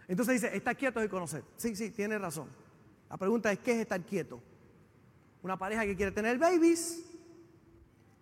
Entonces 0.07 0.41
dice, 0.41 0.57
estar 0.57 0.77
quietos 0.77 1.05
y 1.05 1.09
conocer. 1.09 1.43
Sí, 1.57 1.75
sí, 1.75 1.91
tiene 1.91 2.19
razón. 2.19 2.49
La 3.09 3.17
pregunta 3.17 3.51
es, 3.51 3.59
¿qué 3.59 3.73
es 3.73 3.79
estar 3.79 4.01
quieto? 4.03 4.41
Una 5.43 5.57
pareja 5.57 5.85
que 5.85 5.97
quiere 5.97 6.13
tener 6.13 6.39
babies, 6.39 7.05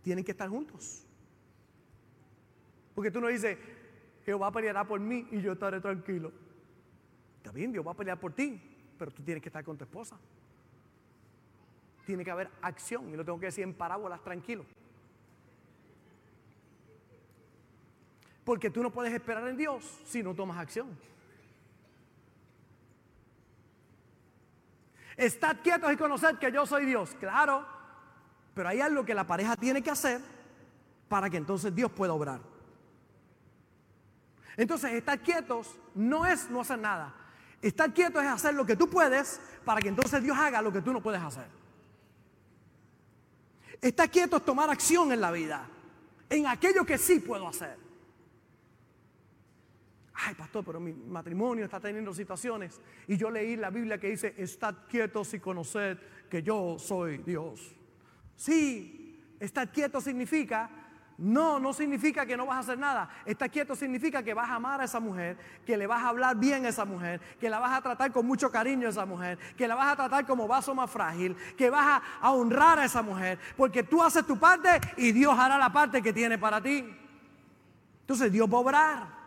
tienen 0.02 0.24
que 0.24 0.30
estar 0.30 0.48
juntos. 0.48 1.04
Porque 2.94 3.10
tú 3.10 3.20
no 3.20 3.28
dices, 3.28 3.58
Jehová 4.24 4.50
peleará 4.50 4.86
por 4.86 5.00
mí 5.00 5.28
y 5.30 5.40
yo 5.40 5.52
estaré 5.52 5.80
tranquilo. 5.80 6.32
Está 7.36 7.52
bien, 7.52 7.72
Dios 7.72 7.86
va 7.86 7.92
a 7.92 7.96
pelear 7.96 8.18
por 8.18 8.32
ti, 8.32 8.60
pero 8.98 9.10
tú 9.10 9.22
tienes 9.22 9.42
que 9.42 9.48
estar 9.48 9.64
con 9.64 9.76
tu 9.78 9.84
esposa. 9.84 10.16
Tiene 12.04 12.24
que 12.24 12.30
haber 12.30 12.50
acción, 12.62 13.08
y 13.10 13.16
lo 13.16 13.24
tengo 13.24 13.38
que 13.38 13.46
decir 13.46 13.64
en 13.64 13.74
parábolas, 13.74 14.22
tranquilo. 14.22 14.64
Porque 18.44 18.70
tú 18.70 18.82
no 18.82 18.90
puedes 18.90 19.12
esperar 19.12 19.46
en 19.46 19.56
Dios 19.56 19.84
si 20.06 20.22
no 20.22 20.34
tomas 20.34 20.58
acción. 20.58 20.88
Estad 25.16 25.56
quietos 25.62 25.92
y 25.92 25.96
conocer 25.96 26.38
que 26.38 26.50
yo 26.50 26.64
soy 26.64 26.86
Dios, 26.86 27.14
claro, 27.18 27.66
pero 28.54 28.68
hay 28.68 28.80
algo 28.80 29.04
que 29.04 29.14
la 29.14 29.26
pareja 29.26 29.56
tiene 29.56 29.82
que 29.82 29.90
hacer 29.90 30.20
para 31.08 31.28
que 31.28 31.36
entonces 31.36 31.74
Dios 31.74 31.90
pueda 31.90 32.12
obrar. 32.12 32.40
Entonces, 34.56 34.92
estar 34.92 35.20
quietos 35.20 35.76
no 35.94 36.26
es 36.26 36.50
no 36.50 36.60
hacer 36.60 36.78
nada. 36.78 37.14
Estar 37.60 37.92
quietos 37.92 38.22
es 38.22 38.28
hacer 38.28 38.54
lo 38.54 38.64
que 38.64 38.76
tú 38.76 38.88
puedes 38.88 39.40
para 39.64 39.80
que 39.80 39.88
entonces 39.88 40.22
Dios 40.22 40.36
haga 40.38 40.62
lo 40.62 40.72
que 40.72 40.80
tú 40.80 40.92
no 40.92 41.02
puedes 41.02 41.20
hacer. 41.20 41.46
Estar 43.80 44.10
quieto 44.10 44.36
es 44.36 44.44
tomar 44.44 44.70
acción 44.70 45.12
en 45.12 45.20
la 45.20 45.30
vida, 45.30 45.68
en 46.30 46.46
aquello 46.46 46.84
que 46.84 46.98
sí 46.98 47.20
puedo 47.20 47.46
hacer. 47.48 47.76
Ay, 50.14 50.34
pastor, 50.34 50.64
pero 50.64 50.80
mi 50.80 50.92
matrimonio 50.92 51.64
está 51.64 51.78
teniendo 51.78 52.12
situaciones. 52.12 52.80
Y 53.06 53.16
yo 53.16 53.30
leí 53.30 53.56
la 53.56 53.70
Biblia 53.70 53.98
que 53.98 54.08
dice, 54.08 54.34
estad 54.36 54.74
quietos 54.88 55.32
y 55.34 55.38
conoced 55.38 55.96
que 56.28 56.42
yo 56.42 56.76
soy 56.78 57.18
Dios. 57.18 57.74
Sí, 58.34 59.20
estar 59.38 59.70
quieto 59.70 60.00
significa, 60.00 60.87
no, 61.18 61.58
no 61.58 61.72
significa 61.72 62.24
que 62.24 62.36
no 62.36 62.46
vas 62.46 62.58
a 62.58 62.60
hacer 62.60 62.78
nada. 62.78 63.10
Estar 63.26 63.50
quieto 63.50 63.74
significa 63.74 64.22
que 64.22 64.34
vas 64.34 64.48
a 64.48 64.54
amar 64.54 64.80
a 64.80 64.84
esa 64.84 65.00
mujer, 65.00 65.36
que 65.66 65.76
le 65.76 65.84
vas 65.88 66.00
a 66.00 66.10
hablar 66.10 66.36
bien 66.36 66.64
a 66.64 66.68
esa 66.68 66.84
mujer, 66.84 67.20
que 67.40 67.50
la 67.50 67.58
vas 67.58 67.76
a 67.76 67.82
tratar 67.82 68.12
con 68.12 68.24
mucho 68.24 68.52
cariño 68.52 68.86
a 68.86 68.90
esa 68.90 69.04
mujer, 69.04 69.36
que 69.56 69.66
la 69.66 69.74
vas 69.74 69.92
a 69.92 69.96
tratar 69.96 70.24
como 70.24 70.46
vaso 70.46 70.76
más 70.76 70.88
frágil, 70.88 71.36
que 71.56 71.70
vas 71.70 72.00
a, 72.20 72.30
honrar 72.30 72.78
a 72.78 72.84
esa 72.84 73.02
mujer, 73.02 73.36
porque 73.56 73.82
tú 73.82 74.00
haces 74.00 74.24
tu 74.24 74.38
parte 74.38 74.68
y 74.96 75.10
Dios 75.10 75.36
hará 75.36 75.58
la 75.58 75.72
parte 75.72 76.00
que 76.00 76.12
tiene 76.12 76.38
para 76.38 76.62
ti. 76.62 76.84
Entonces 78.02 78.30
Dios 78.30 78.48
va 78.48 78.58
a 78.58 78.60
obrar. 78.60 79.18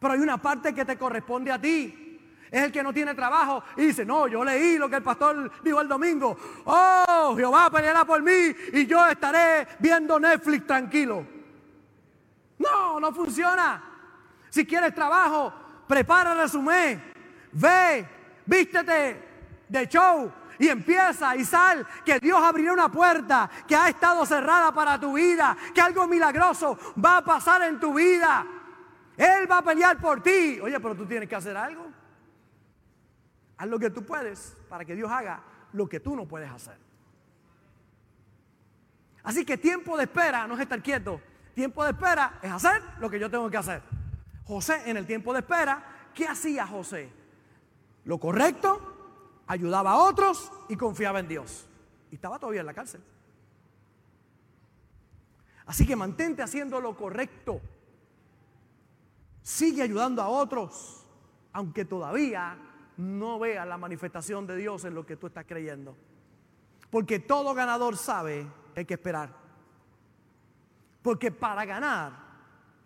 Pero 0.00 0.14
hay 0.14 0.20
una 0.20 0.38
parte 0.38 0.74
que 0.74 0.86
te 0.86 0.96
corresponde 0.96 1.52
a 1.52 1.60
ti. 1.60 2.07
Es 2.50 2.62
el 2.62 2.72
que 2.72 2.82
no 2.82 2.92
tiene 2.92 3.14
trabajo 3.14 3.62
y 3.76 3.86
dice, 3.86 4.04
no, 4.04 4.26
yo 4.26 4.44
leí 4.44 4.78
lo 4.78 4.88
que 4.88 4.96
el 4.96 5.02
pastor 5.02 5.50
dijo 5.62 5.80
el 5.80 5.88
domingo. 5.88 6.36
Oh, 6.64 7.34
Jehová 7.36 7.70
peleará 7.70 8.04
por 8.04 8.22
mí 8.22 8.54
y 8.72 8.86
yo 8.86 9.06
estaré 9.06 9.68
viendo 9.78 10.18
Netflix 10.18 10.66
tranquilo. 10.66 11.26
No, 12.58 12.98
no 12.98 13.12
funciona. 13.12 13.82
Si 14.48 14.66
quieres 14.66 14.94
trabajo, 14.94 15.52
prepara 15.86 16.34
resumen. 16.34 17.02
Ve, 17.52 18.06
vístete 18.46 19.28
de 19.68 19.88
show 19.88 20.32
y 20.58 20.68
empieza 20.68 21.36
y 21.36 21.44
sal, 21.44 21.86
que 22.04 22.18
Dios 22.18 22.42
abrirá 22.42 22.72
una 22.72 22.90
puerta 22.90 23.48
que 23.66 23.76
ha 23.76 23.88
estado 23.88 24.26
cerrada 24.26 24.72
para 24.72 24.98
tu 24.98 25.12
vida, 25.12 25.56
que 25.74 25.80
algo 25.80 26.06
milagroso 26.06 26.78
va 27.02 27.18
a 27.18 27.24
pasar 27.24 27.62
en 27.62 27.78
tu 27.78 27.94
vida. 27.94 28.44
Él 29.16 29.50
va 29.50 29.58
a 29.58 29.62
pelear 29.62 29.98
por 29.98 30.22
ti. 30.22 30.58
Oye, 30.60 30.78
pero 30.80 30.94
tú 30.94 31.06
tienes 31.06 31.28
que 31.28 31.36
hacer 31.36 31.56
algo. 31.56 31.87
Haz 33.58 33.68
lo 33.68 33.78
que 33.78 33.90
tú 33.90 34.04
puedes 34.04 34.56
para 34.68 34.84
que 34.84 34.94
Dios 34.94 35.10
haga 35.10 35.42
lo 35.72 35.88
que 35.88 36.00
tú 36.00 36.16
no 36.16 36.26
puedes 36.26 36.50
hacer. 36.50 36.78
Así 39.24 39.44
que 39.44 39.58
tiempo 39.58 39.96
de 39.96 40.04
espera 40.04 40.46
no 40.46 40.54
es 40.54 40.60
estar 40.60 40.82
quieto. 40.82 41.20
Tiempo 41.54 41.82
de 41.84 41.90
espera 41.90 42.38
es 42.40 42.50
hacer 42.50 42.80
lo 43.00 43.10
que 43.10 43.18
yo 43.18 43.28
tengo 43.28 43.50
que 43.50 43.56
hacer. 43.56 43.82
José 44.44 44.88
en 44.88 44.96
el 44.96 45.06
tiempo 45.06 45.32
de 45.32 45.40
espera, 45.40 46.10
¿qué 46.14 46.26
hacía 46.26 46.66
José? 46.66 47.10
Lo 48.04 48.18
correcto, 48.18 49.42
ayudaba 49.46 49.92
a 49.92 49.96
otros 49.96 50.50
y 50.68 50.76
confiaba 50.76 51.18
en 51.18 51.28
Dios. 51.28 51.66
Y 52.10 52.14
estaba 52.14 52.38
todavía 52.38 52.60
en 52.60 52.66
la 52.66 52.74
cárcel. 52.74 53.02
Así 55.66 55.84
que 55.84 55.96
mantente 55.96 56.42
haciendo 56.42 56.80
lo 56.80 56.96
correcto. 56.96 57.60
Sigue 59.42 59.82
ayudando 59.82 60.22
a 60.22 60.28
otros, 60.28 61.06
aunque 61.52 61.84
todavía 61.84 62.56
no 62.98 63.38
veas 63.38 63.66
la 63.66 63.78
manifestación 63.78 64.46
de 64.46 64.56
Dios 64.56 64.84
en 64.84 64.94
lo 64.94 65.06
que 65.06 65.16
tú 65.16 65.28
estás 65.28 65.46
creyendo. 65.46 65.96
Porque 66.90 67.20
todo 67.20 67.54
ganador 67.54 67.96
sabe 67.96 68.46
que 68.74 68.80
hay 68.80 68.86
que 68.86 68.94
esperar. 68.94 69.30
Porque 71.00 71.30
para 71.30 71.64
ganar 71.64 72.28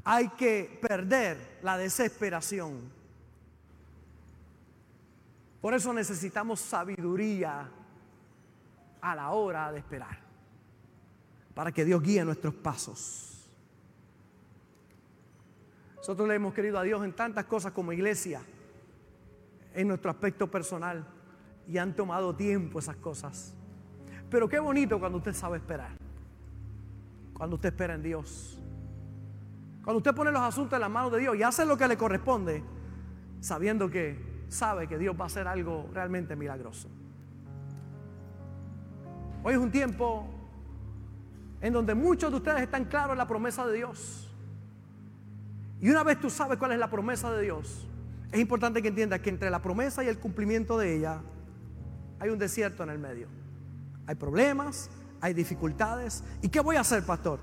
hay 0.04 0.28
que 0.30 0.78
perder 0.82 1.58
la 1.62 1.78
desesperación. 1.78 2.92
Por 5.62 5.72
eso 5.72 5.92
necesitamos 5.94 6.60
sabiduría 6.60 7.70
a 9.00 9.16
la 9.16 9.30
hora 9.30 9.72
de 9.72 9.78
esperar. 9.78 10.18
Para 11.54 11.72
que 11.72 11.84
Dios 11.84 12.02
guíe 12.02 12.24
nuestros 12.24 12.54
pasos. 12.54 13.48
Nosotros 15.96 16.28
le 16.28 16.34
hemos 16.34 16.52
querido 16.52 16.78
a 16.78 16.82
Dios 16.82 17.02
en 17.02 17.12
tantas 17.14 17.46
cosas 17.46 17.72
como 17.72 17.92
iglesia, 17.92 18.42
en 19.74 19.88
nuestro 19.88 20.10
aspecto 20.10 20.50
personal, 20.50 21.06
y 21.66 21.78
han 21.78 21.94
tomado 21.94 22.34
tiempo 22.34 22.78
esas 22.78 22.96
cosas. 22.96 23.54
Pero 24.28 24.48
qué 24.48 24.58
bonito 24.58 24.98
cuando 24.98 25.18
usted 25.18 25.34
sabe 25.34 25.58
esperar, 25.58 25.92
cuando 27.34 27.56
usted 27.56 27.68
espera 27.68 27.94
en 27.94 28.02
Dios, 28.02 28.60
cuando 29.84 29.98
usted 29.98 30.14
pone 30.14 30.30
los 30.30 30.42
asuntos 30.42 30.76
en 30.76 30.80
las 30.80 30.90
manos 30.90 31.12
de 31.12 31.18
Dios 31.18 31.36
y 31.36 31.42
hace 31.42 31.66
lo 31.66 31.76
que 31.76 31.88
le 31.88 31.96
corresponde, 31.96 32.62
sabiendo 33.40 33.90
que 33.90 34.44
sabe 34.48 34.86
que 34.86 34.98
Dios 34.98 35.16
va 35.18 35.24
a 35.24 35.26
hacer 35.26 35.48
algo 35.48 35.88
realmente 35.92 36.36
milagroso. 36.36 36.88
Hoy 39.42 39.54
es 39.54 39.58
un 39.58 39.72
tiempo 39.72 40.26
en 41.60 41.72
donde 41.72 41.94
muchos 41.94 42.30
de 42.30 42.36
ustedes 42.36 42.62
están 42.62 42.84
claros 42.84 43.12
en 43.12 43.18
la 43.18 43.26
promesa 43.26 43.66
de 43.66 43.76
Dios. 43.76 44.32
Y 45.80 45.90
una 45.90 46.04
vez 46.04 46.20
tú 46.20 46.30
sabes 46.30 46.58
cuál 46.58 46.72
es 46.72 46.78
la 46.78 46.88
promesa 46.88 47.32
de 47.32 47.42
Dios, 47.42 47.88
es 48.32 48.40
importante 48.40 48.80
que 48.80 48.88
entiendas 48.88 49.20
que 49.20 49.28
entre 49.28 49.50
la 49.50 49.60
promesa 49.60 50.02
y 50.02 50.08
el 50.08 50.18
cumplimiento 50.18 50.78
de 50.78 50.96
ella 50.96 51.20
hay 52.18 52.30
un 52.30 52.38
desierto 52.38 52.82
en 52.82 52.88
el 52.88 52.98
medio. 52.98 53.28
Hay 54.06 54.14
problemas, 54.14 54.90
hay 55.20 55.34
dificultades. 55.34 56.24
¿Y 56.40 56.48
qué 56.48 56.60
voy 56.60 56.76
a 56.76 56.80
hacer, 56.80 57.04
pastor? 57.04 57.40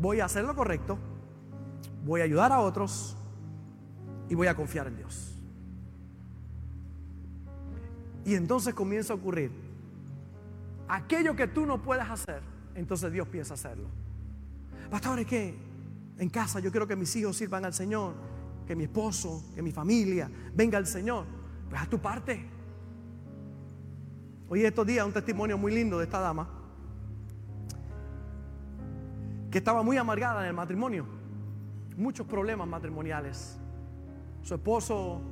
Voy 0.00 0.20
a 0.20 0.24
hacer 0.24 0.44
lo 0.44 0.54
correcto, 0.54 0.98
voy 2.04 2.22
a 2.22 2.24
ayudar 2.24 2.50
a 2.50 2.60
otros 2.60 3.16
y 4.28 4.34
voy 4.34 4.46
a 4.46 4.54
confiar 4.54 4.86
en 4.86 4.96
Dios. 4.96 5.34
Y 8.24 8.34
entonces 8.34 8.74
comienza 8.74 9.12
a 9.12 9.16
ocurrir 9.16 9.50
aquello 10.88 11.36
que 11.36 11.46
tú 11.46 11.66
no 11.66 11.82
puedes 11.82 12.08
hacer, 12.08 12.40
entonces 12.74 13.12
Dios 13.12 13.28
piensa 13.28 13.54
hacerlo. 13.54 13.88
Pastor, 14.90 15.18
es 15.18 15.26
que 15.26 15.54
en 16.16 16.30
casa 16.30 16.60
yo 16.60 16.70
quiero 16.70 16.86
que 16.86 16.96
mis 16.96 17.14
hijos 17.16 17.36
sirvan 17.36 17.64
al 17.64 17.74
Señor, 17.74 18.14
que 18.68 18.76
mi 18.76 18.84
esposo, 18.84 19.42
que 19.54 19.62
mi 19.62 19.72
familia 19.72 20.30
venga 20.54 20.76
al 20.76 20.86
Señor. 20.86 21.24
Pues 21.70 21.80
haz 21.80 21.88
tu 21.88 21.98
parte. 21.98 22.46
Hoy 24.46 24.62
estos 24.62 24.86
días 24.86 25.06
un 25.06 25.12
testimonio 25.12 25.56
muy 25.56 25.74
lindo 25.74 25.96
de 25.98 26.04
esta 26.04 26.20
dama 26.20 26.46
que 29.50 29.56
estaba 29.56 29.82
muy 29.82 29.96
amargada 29.96 30.42
en 30.42 30.48
el 30.48 30.52
matrimonio, 30.52 31.06
muchos 31.96 32.26
problemas 32.26 32.68
matrimoniales. 32.68 33.58
Su 34.42 34.54
esposo 34.54 35.22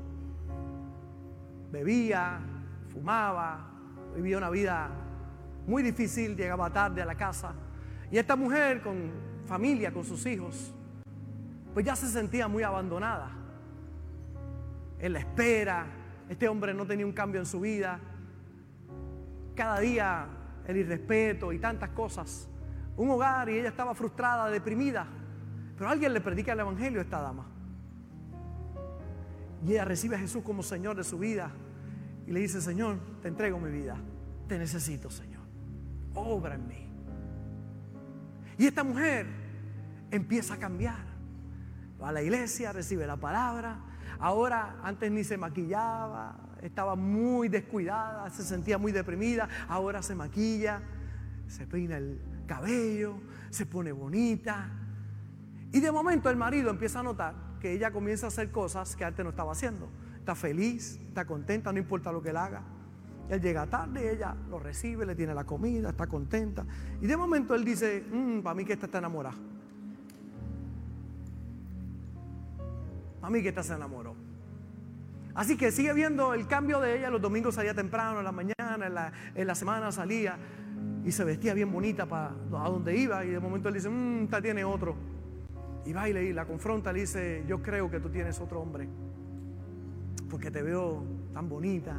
bebía, 1.70 2.40
fumaba, 2.88 3.70
vivía 4.14 4.38
una 4.38 4.48
vida 4.48 4.88
muy 5.66 5.82
difícil, 5.82 6.34
llegaba 6.34 6.70
tarde 6.70 7.02
a 7.02 7.04
la 7.04 7.16
casa. 7.16 7.52
Y 8.10 8.16
esta 8.16 8.34
mujer 8.34 8.80
con 8.80 9.10
familia, 9.44 9.92
con 9.92 10.04
sus 10.04 10.24
hijos, 10.24 10.72
pues 11.76 11.84
ya 11.84 11.94
se 11.94 12.08
sentía 12.08 12.48
muy 12.48 12.62
abandonada. 12.62 13.28
En 14.98 15.12
la 15.12 15.18
espera, 15.18 15.84
este 16.26 16.48
hombre 16.48 16.72
no 16.72 16.86
tenía 16.86 17.04
un 17.04 17.12
cambio 17.12 17.38
en 17.38 17.44
su 17.44 17.60
vida. 17.60 18.00
Cada 19.54 19.80
día 19.80 20.26
el 20.66 20.78
irrespeto 20.78 21.52
y 21.52 21.58
tantas 21.58 21.90
cosas. 21.90 22.48
Un 22.96 23.10
hogar 23.10 23.50
y 23.50 23.58
ella 23.58 23.68
estaba 23.68 23.94
frustrada, 23.94 24.48
deprimida. 24.48 25.06
Pero 25.76 25.90
alguien 25.90 26.14
le 26.14 26.22
predica 26.22 26.54
el 26.54 26.60
Evangelio 26.60 26.98
a 26.98 27.02
esta 27.02 27.20
dama. 27.20 27.44
Y 29.66 29.72
ella 29.72 29.84
recibe 29.84 30.16
a 30.16 30.18
Jesús 30.18 30.42
como 30.42 30.62
Señor 30.62 30.96
de 30.96 31.04
su 31.04 31.18
vida. 31.18 31.50
Y 32.26 32.32
le 32.32 32.40
dice, 32.40 32.62
Señor, 32.62 33.00
te 33.20 33.28
entrego 33.28 33.58
mi 33.58 33.70
vida. 33.70 33.98
Te 34.48 34.58
necesito, 34.58 35.10
Señor. 35.10 35.42
Obra 36.14 36.54
en 36.54 36.68
mí. 36.68 36.88
Y 38.56 38.66
esta 38.66 38.82
mujer 38.82 39.26
empieza 40.10 40.54
a 40.54 40.56
cambiar 40.56 41.15
a 42.06 42.12
la 42.12 42.22
iglesia, 42.22 42.72
recibe 42.72 43.06
la 43.06 43.16
palabra. 43.16 43.80
Ahora, 44.20 44.76
antes 44.82 45.10
ni 45.10 45.24
se 45.24 45.36
maquillaba, 45.36 46.36
estaba 46.62 46.94
muy 46.94 47.48
descuidada, 47.48 48.30
se 48.30 48.44
sentía 48.44 48.78
muy 48.78 48.92
deprimida, 48.92 49.48
ahora 49.68 50.02
se 50.02 50.14
maquilla, 50.14 50.82
se 51.48 51.66
peina 51.66 51.96
el 51.96 52.20
cabello, 52.46 53.18
se 53.50 53.66
pone 53.66 53.90
bonita. 53.90 54.70
Y 55.72 55.80
de 55.80 55.90
momento 55.90 56.30
el 56.30 56.36
marido 56.36 56.70
empieza 56.70 57.00
a 57.00 57.02
notar 57.02 57.34
que 57.60 57.72
ella 57.72 57.90
comienza 57.90 58.26
a 58.26 58.28
hacer 58.28 58.52
cosas 58.52 58.94
que 58.94 59.04
antes 59.04 59.24
no 59.24 59.30
estaba 59.30 59.52
haciendo. 59.52 59.90
Está 60.18 60.36
feliz, 60.36 61.00
está 61.08 61.24
contenta, 61.24 61.72
no 61.72 61.78
importa 61.78 62.12
lo 62.12 62.22
que 62.22 62.30
él 62.30 62.36
haga. 62.36 62.62
Él 63.28 63.40
llega 63.40 63.66
tarde, 63.66 64.12
ella 64.12 64.36
lo 64.48 64.60
recibe, 64.60 65.04
le 65.04 65.16
tiene 65.16 65.34
la 65.34 65.44
comida, 65.44 65.90
está 65.90 66.06
contenta. 66.06 66.64
Y 67.00 67.06
de 67.08 67.16
momento 67.16 67.56
él 67.56 67.64
dice, 67.64 68.04
mm, 68.08 68.42
para 68.42 68.54
mí 68.54 68.64
que 68.64 68.74
esta 68.74 68.86
está 68.86 68.98
enamorada. 68.98 69.36
Esta 73.34 73.62
se 73.62 73.74
enamoró. 73.74 74.14
Así 75.34 75.56
que 75.56 75.70
sigue 75.70 75.92
viendo 75.92 76.32
el 76.32 76.46
cambio 76.46 76.80
de 76.80 76.98
ella. 76.98 77.10
Los 77.10 77.20
domingos 77.20 77.56
salía 77.56 77.74
temprano, 77.74 78.18
en 78.18 78.24
la 78.24 78.32
mañana, 78.32 79.12
en 79.34 79.46
la, 79.46 79.54
semana 79.54 79.92
salía 79.92 80.38
y 81.04 81.12
se 81.12 81.24
vestía 81.24 81.52
bien 81.52 81.70
bonita 81.70 82.06
para 82.06 82.28
a 82.28 82.68
donde 82.70 82.96
iba. 82.96 83.24
Y 83.24 83.30
de 83.30 83.40
momento 83.40 83.68
él 83.68 83.74
dice, 83.74 83.90
mmm, 83.90 84.24
esta 84.24 84.40
tiene 84.40 84.64
otro. 84.64 84.96
Y 85.84 85.92
va 85.92 86.08
y 86.08 86.32
la 86.32 86.46
confronta, 86.46 86.92
le 86.92 87.00
dice, 87.00 87.44
yo 87.46 87.62
creo 87.62 87.90
que 87.90 88.00
tú 88.00 88.08
tienes 88.08 88.40
otro 88.40 88.60
hombre. 88.60 88.88
Porque 90.30 90.50
te 90.50 90.62
veo 90.62 91.04
tan 91.34 91.48
bonita, 91.48 91.94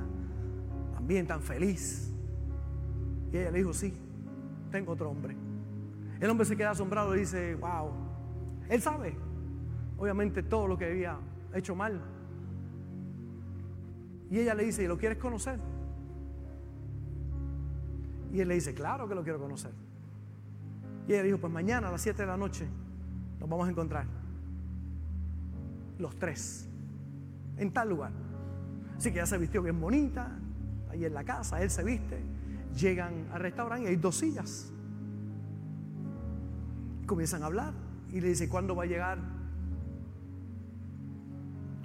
también 0.94 1.28
tan 1.28 1.42
feliz. 1.42 2.12
Y 3.32 3.38
ella 3.38 3.52
le 3.52 3.60
dijo, 3.60 3.74
sí, 3.74 3.94
tengo 4.72 4.94
otro 4.94 5.12
hombre. 5.12 5.36
El 6.20 6.30
hombre 6.30 6.46
se 6.46 6.58
queda 6.58 6.72
asombrado 6.72 7.16
y 7.16 7.20
dice, 7.20 7.56
wow, 7.56 7.92
él 8.70 8.82
sabe, 8.82 9.16
obviamente, 9.98 10.44
todo 10.44 10.68
lo 10.68 10.78
que 10.78 10.86
había 10.86 11.18
hecho 11.54 11.76
mal. 11.76 12.02
Y 14.30 14.40
ella 14.40 14.54
le 14.54 14.66
dice, 14.66 14.84
¿y 14.84 14.88
lo 14.88 14.98
quieres 14.98 15.18
conocer? 15.18 15.60
Y 18.34 18.42
él 18.42 18.48
le 18.48 18.56
dice, 18.56 18.74
claro 18.74 19.08
que 19.08 19.16
lo 19.16 19.24
quiero 19.24 19.40
conocer. 19.40 19.72
Y 21.08 21.14
ella 21.14 21.24
dijo, 21.24 21.38
pues 21.38 21.52
mañana 21.52 21.88
a 21.88 21.92
las 21.92 22.02
7 22.02 22.22
de 22.22 22.28
la 22.28 22.38
noche 22.38 22.68
nos 23.40 23.50
vamos 23.50 23.68
a 23.68 23.72
encontrar. 23.72 24.06
Los 25.98 26.18
tres. 26.20 26.68
En 27.58 27.72
tal 27.72 27.90
lugar. 27.90 28.12
Así 28.98 29.12
que 29.12 29.20
ella 29.20 29.26
se 29.26 29.38
vistió 29.38 29.62
bien 29.64 29.80
bonita. 29.80 30.38
Ahí 30.92 31.06
en 31.06 31.14
la 31.14 31.24
casa, 31.24 31.62
él 31.62 31.70
se 31.70 31.84
viste. 31.84 32.22
Llegan 32.76 33.28
al 33.32 33.40
restaurante 33.40 33.86
y 33.86 33.88
hay 33.88 33.96
dos 33.96 34.18
sillas. 34.18 34.72
Comienzan 37.06 37.44
a 37.44 37.46
hablar. 37.46 37.74
Y 38.12 38.20
le 38.20 38.28
dice, 38.28 38.50
¿cuándo 38.50 38.76
va 38.76 38.84
a 38.84 38.88
llegar 38.88 39.37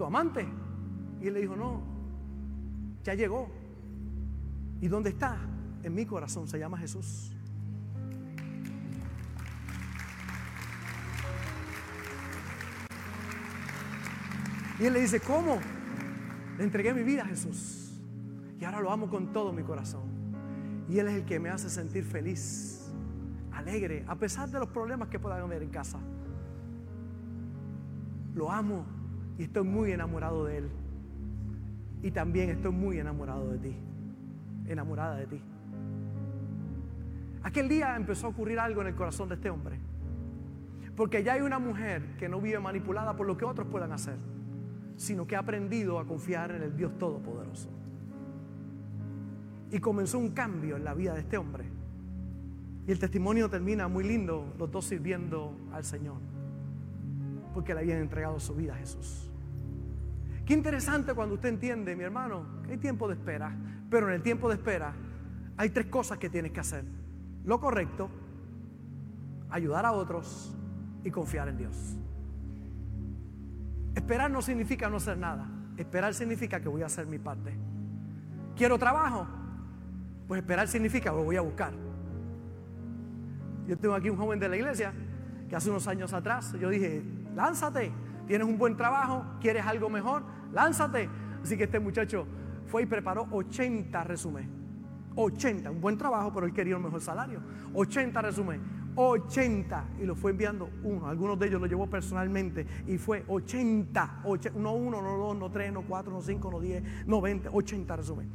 tu 0.02 0.06
amante? 0.06 0.44
Y 1.20 1.28
él 1.28 1.34
le 1.34 1.42
dijo, 1.42 1.54
no, 1.54 1.80
ya 3.04 3.14
llegó. 3.14 3.48
¿Y 4.80 4.88
dónde 4.88 5.10
está? 5.10 5.36
En 5.84 5.94
mi 5.94 6.04
corazón. 6.06 6.48
Se 6.48 6.58
llama 6.58 6.76
Jesús. 6.76 7.30
Y 14.80 14.86
él 14.86 14.92
le 14.92 15.02
dice, 15.02 15.20
¿cómo? 15.20 15.60
Le 16.58 16.64
entregué 16.64 16.92
mi 16.92 17.04
vida 17.04 17.22
a 17.22 17.26
Jesús. 17.26 18.02
Y 18.58 18.64
ahora 18.64 18.80
lo 18.80 18.90
amo 18.90 19.08
con 19.08 19.32
todo 19.32 19.52
mi 19.52 19.62
corazón. 19.62 20.02
Y 20.88 20.98
Él 20.98 21.06
es 21.06 21.14
el 21.14 21.24
que 21.24 21.38
me 21.38 21.48
hace 21.48 21.70
sentir 21.70 22.02
feliz, 22.02 22.92
alegre, 23.52 24.04
a 24.08 24.16
pesar 24.16 24.50
de 24.50 24.58
los 24.58 24.68
problemas 24.68 25.08
que 25.08 25.20
puedan 25.20 25.42
haber 25.42 25.62
en 25.62 25.70
casa. 25.70 26.00
Lo 28.34 28.50
amo 28.50 29.01
y 29.38 29.44
estoy 29.44 29.64
muy 29.64 29.92
enamorado 29.92 30.44
de 30.44 30.58
Él. 30.58 30.70
Y 32.02 32.10
también 32.10 32.50
estoy 32.50 32.72
muy 32.72 32.98
enamorado 32.98 33.50
de 33.50 33.58
ti, 33.58 33.76
enamorada 34.66 35.16
de 35.16 35.26
ti. 35.26 35.40
Aquel 37.42 37.68
día 37.68 37.96
empezó 37.96 38.26
a 38.26 38.30
ocurrir 38.30 38.58
algo 38.58 38.80
en 38.82 38.88
el 38.88 38.94
corazón 38.94 39.28
de 39.28 39.36
este 39.36 39.50
hombre. 39.50 39.78
Porque 40.96 41.22
ya 41.22 41.34
hay 41.34 41.40
una 41.40 41.58
mujer 41.58 42.16
que 42.18 42.28
no 42.28 42.40
vive 42.40 42.58
manipulada 42.58 43.16
por 43.16 43.26
lo 43.26 43.36
que 43.36 43.44
otros 43.44 43.66
puedan 43.68 43.92
hacer 43.92 44.16
sino 44.96 45.26
que 45.26 45.36
ha 45.36 45.40
aprendido 45.40 45.98
a 45.98 46.06
confiar 46.06 46.52
en 46.52 46.62
el 46.62 46.76
Dios 46.76 46.96
Todopoderoso. 46.98 47.68
Y 49.70 49.80
comenzó 49.80 50.18
un 50.18 50.30
cambio 50.30 50.76
en 50.76 50.84
la 50.84 50.94
vida 50.94 51.14
de 51.14 51.20
este 51.20 51.38
hombre. 51.38 51.64
Y 52.86 52.92
el 52.92 52.98
testimonio 52.98 53.48
termina 53.48 53.88
muy 53.88 54.04
lindo, 54.04 54.54
los 54.58 54.70
dos 54.70 54.84
sirviendo 54.84 55.56
al 55.72 55.84
Señor, 55.84 56.18
porque 57.52 57.74
le 57.74 57.80
habían 57.80 57.98
entregado 57.98 58.38
su 58.40 58.54
vida 58.54 58.74
a 58.74 58.76
Jesús. 58.76 59.30
Qué 60.44 60.54
interesante 60.54 61.14
cuando 61.14 61.36
usted 61.36 61.50
entiende, 61.50 61.94
mi 61.94 62.04
hermano, 62.04 62.44
que 62.64 62.72
hay 62.72 62.78
tiempo 62.78 63.06
de 63.08 63.14
espera, 63.14 63.54
pero 63.88 64.08
en 64.08 64.14
el 64.14 64.22
tiempo 64.22 64.48
de 64.48 64.54
espera 64.54 64.92
hay 65.56 65.70
tres 65.70 65.86
cosas 65.86 66.18
que 66.18 66.28
tienes 66.28 66.52
que 66.52 66.60
hacer. 66.60 66.84
Lo 67.44 67.60
correcto, 67.60 68.08
ayudar 69.50 69.86
a 69.86 69.92
otros 69.92 70.54
y 71.04 71.10
confiar 71.10 71.48
en 71.48 71.58
Dios. 71.58 71.96
Esperar 73.94 74.30
no 74.30 74.42
significa 74.42 74.88
no 74.88 74.96
hacer 74.96 75.18
nada. 75.18 75.46
Esperar 75.76 76.14
significa 76.14 76.60
que 76.60 76.68
voy 76.68 76.82
a 76.82 76.86
hacer 76.86 77.06
mi 77.06 77.18
parte. 77.18 77.52
¿Quiero 78.56 78.78
trabajo? 78.78 79.26
Pues 80.26 80.40
esperar 80.40 80.68
significa 80.68 81.10
que 81.10 81.16
lo 81.16 81.24
voy 81.24 81.36
a 81.36 81.40
buscar. 81.40 81.72
Yo 83.66 83.78
tengo 83.78 83.94
aquí 83.94 84.10
un 84.10 84.16
joven 84.16 84.40
de 84.40 84.48
la 84.48 84.56
iglesia 84.56 84.92
que 85.48 85.56
hace 85.56 85.70
unos 85.70 85.86
años 85.86 86.12
atrás 86.12 86.54
yo 86.58 86.70
dije, 86.70 87.02
lánzate, 87.34 87.92
tienes 88.26 88.46
un 88.46 88.58
buen 88.58 88.76
trabajo, 88.76 89.24
quieres 89.40 89.66
algo 89.66 89.88
mejor, 89.88 90.22
lánzate. 90.52 91.08
Así 91.42 91.56
que 91.56 91.64
este 91.64 91.80
muchacho 91.80 92.26
fue 92.66 92.82
y 92.82 92.86
preparó 92.86 93.26
80 93.30 94.04
resúmenes. 94.04 94.48
80, 95.14 95.70
un 95.70 95.80
buen 95.80 95.98
trabajo, 95.98 96.32
pero 96.32 96.46
él 96.46 96.52
quería 96.52 96.76
un 96.76 96.84
mejor 96.84 97.00
salario. 97.00 97.40
80 97.74 98.22
resúmenes. 98.22 98.66
80 98.94 99.84
y 100.00 100.04
lo 100.04 100.14
fue 100.14 100.32
enviando 100.32 100.68
uno. 100.82 101.06
Algunos 101.06 101.38
de 101.38 101.46
ellos 101.46 101.60
lo 101.60 101.66
llevó 101.66 101.88
personalmente 101.88 102.66
y 102.86 102.98
fue 102.98 103.24
80, 103.26 104.22
no 104.56 104.74
uno, 104.74 105.00
no 105.00 105.16
dos, 105.16 105.36
no 105.36 105.50
tres, 105.50 105.72
no 105.72 105.82
cuatro, 105.82 106.12
no 106.12 106.20
cinco, 106.20 106.50
no 106.50 106.60
diez, 106.60 106.82
no 107.06 107.20
veinte, 107.20 107.48
80 107.50 107.96
resumen. 107.96 108.28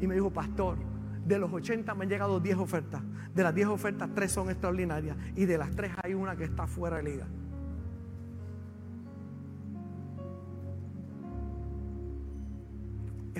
Y 0.00 0.06
me 0.06 0.14
dijo, 0.14 0.30
pastor, 0.30 0.76
de 1.26 1.38
los 1.38 1.52
80 1.52 1.94
me 1.94 2.04
han 2.04 2.10
llegado 2.10 2.40
10 2.40 2.58
ofertas. 2.58 3.02
De 3.34 3.42
las 3.42 3.54
10 3.54 3.68
ofertas, 3.68 4.10
3 4.14 4.30
son 4.30 4.50
extraordinarias 4.50 5.16
y 5.36 5.44
de 5.44 5.58
las 5.58 5.70
3 5.74 5.92
hay 6.02 6.14
una 6.14 6.36
que 6.36 6.44
está 6.44 6.66
fuera 6.66 6.96
de 6.96 7.02
liga. 7.04 7.26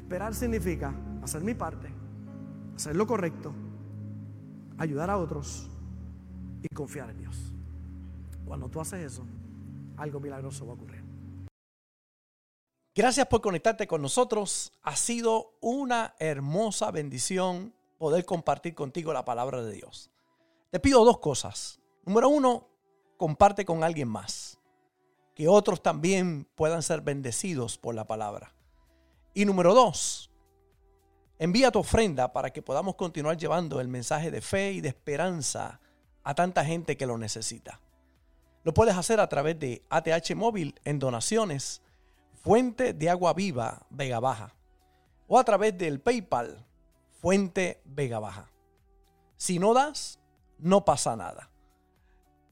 Esperar 0.09 0.35
significa 0.35 0.95
hacer 1.23 1.43
mi 1.43 1.53
parte, 1.53 1.93
hacer 2.75 2.97
lo 2.97 3.07
correcto, 3.07 3.53
ayudar 4.79 5.11
a 5.11 5.19
otros 5.19 5.69
y 6.63 6.75
confiar 6.75 7.11
en 7.11 7.19
Dios. 7.19 7.37
Cuando 8.47 8.71
tú 8.71 8.81
haces 8.81 9.05
eso, 9.05 9.27
algo 9.99 10.19
milagroso 10.19 10.65
va 10.65 10.73
a 10.73 10.77
ocurrir. 10.77 11.05
Gracias 12.95 13.27
por 13.27 13.43
conectarte 13.43 13.87
con 13.87 14.01
nosotros. 14.01 14.73
Ha 14.81 14.97
sido 14.97 15.59
una 15.61 16.15
hermosa 16.19 16.91
bendición 16.91 17.75
poder 17.99 18.25
compartir 18.25 18.75
contigo 18.75 19.13
la 19.13 19.27
palabra 19.27 19.63
de 19.63 19.75
Dios. 19.75 20.11
Te 20.71 20.81
pido 20.81 21.05
dos 21.05 21.19
cosas. 21.19 21.83
Número 22.07 22.31
uno, 22.31 22.67
comparte 23.19 23.67
con 23.67 23.85
alguien 23.85 24.09
más. 24.09 24.59
Que 25.35 25.49
otros 25.49 25.83
también 25.83 26.49
puedan 26.55 26.83
ser 26.83 27.03
bendecidos 27.03 27.77
por 27.77 27.95
la 27.95 28.07
palabra. 28.07 28.55
Y 29.39 29.45
número 29.45 29.73
dos, 29.73 30.33
envía 31.39 31.71
tu 31.71 31.79
ofrenda 31.79 32.33
para 32.33 32.51
que 32.51 32.61
podamos 32.61 32.97
continuar 32.97 33.37
llevando 33.37 33.81
el 33.81 33.87
mensaje 33.87 34.33
de 34.33 34.41
fe 34.41 34.73
y 34.73 34.81
de 34.81 34.89
esperanza 34.89 35.79
a 36.25 36.35
tanta 36.35 36.65
gente 36.65 36.97
que 36.97 37.07
lo 37.07 37.17
necesita. 37.19 37.81
Lo 38.65 38.75
puedes 38.75 38.97
hacer 38.97 39.21
a 39.21 39.29
través 39.29 39.57
de 39.61 39.85
ATH 39.91 40.35
Móvil 40.35 40.75
en 40.85 40.99
donaciones, 40.99 41.83
Fuente 42.43 42.95
de 42.95 43.11
Agua 43.11 43.33
Viva 43.33 43.87
Vega 43.91 44.19
Baja, 44.19 44.57
o 45.29 45.39
a 45.39 45.45
través 45.45 45.79
del 45.79 46.01
PayPal, 46.01 46.67
Fuente 47.21 47.81
Vega 47.85 48.19
Baja. 48.19 48.51
Si 49.37 49.61
no 49.61 49.73
das, 49.73 50.19
no 50.59 50.85
pasa 50.85 51.15
nada. 51.15 51.49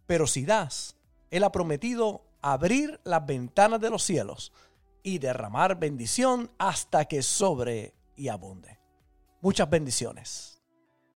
Pero 0.06 0.28
si 0.28 0.44
das, 0.44 0.94
Él 1.32 1.42
ha 1.42 1.50
prometido 1.50 2.22
abrir 2.42 3.00
las 3.02 3.26
ventanas 3.26 3.80
de 3.80 3.90
los 3.90 4.04
cielos 4.04 4.52
y 5.06 5.18
derramar 5.18 5.78
bendición 5.78 6.50
hasta 6.58 7.04
que 7.04 7.22
sobre 7.22 7.94
y 8.16 8.26
abunde. 8.26 8.76
Muchas 9.40 9.70
bendiciones. 9.70 10.55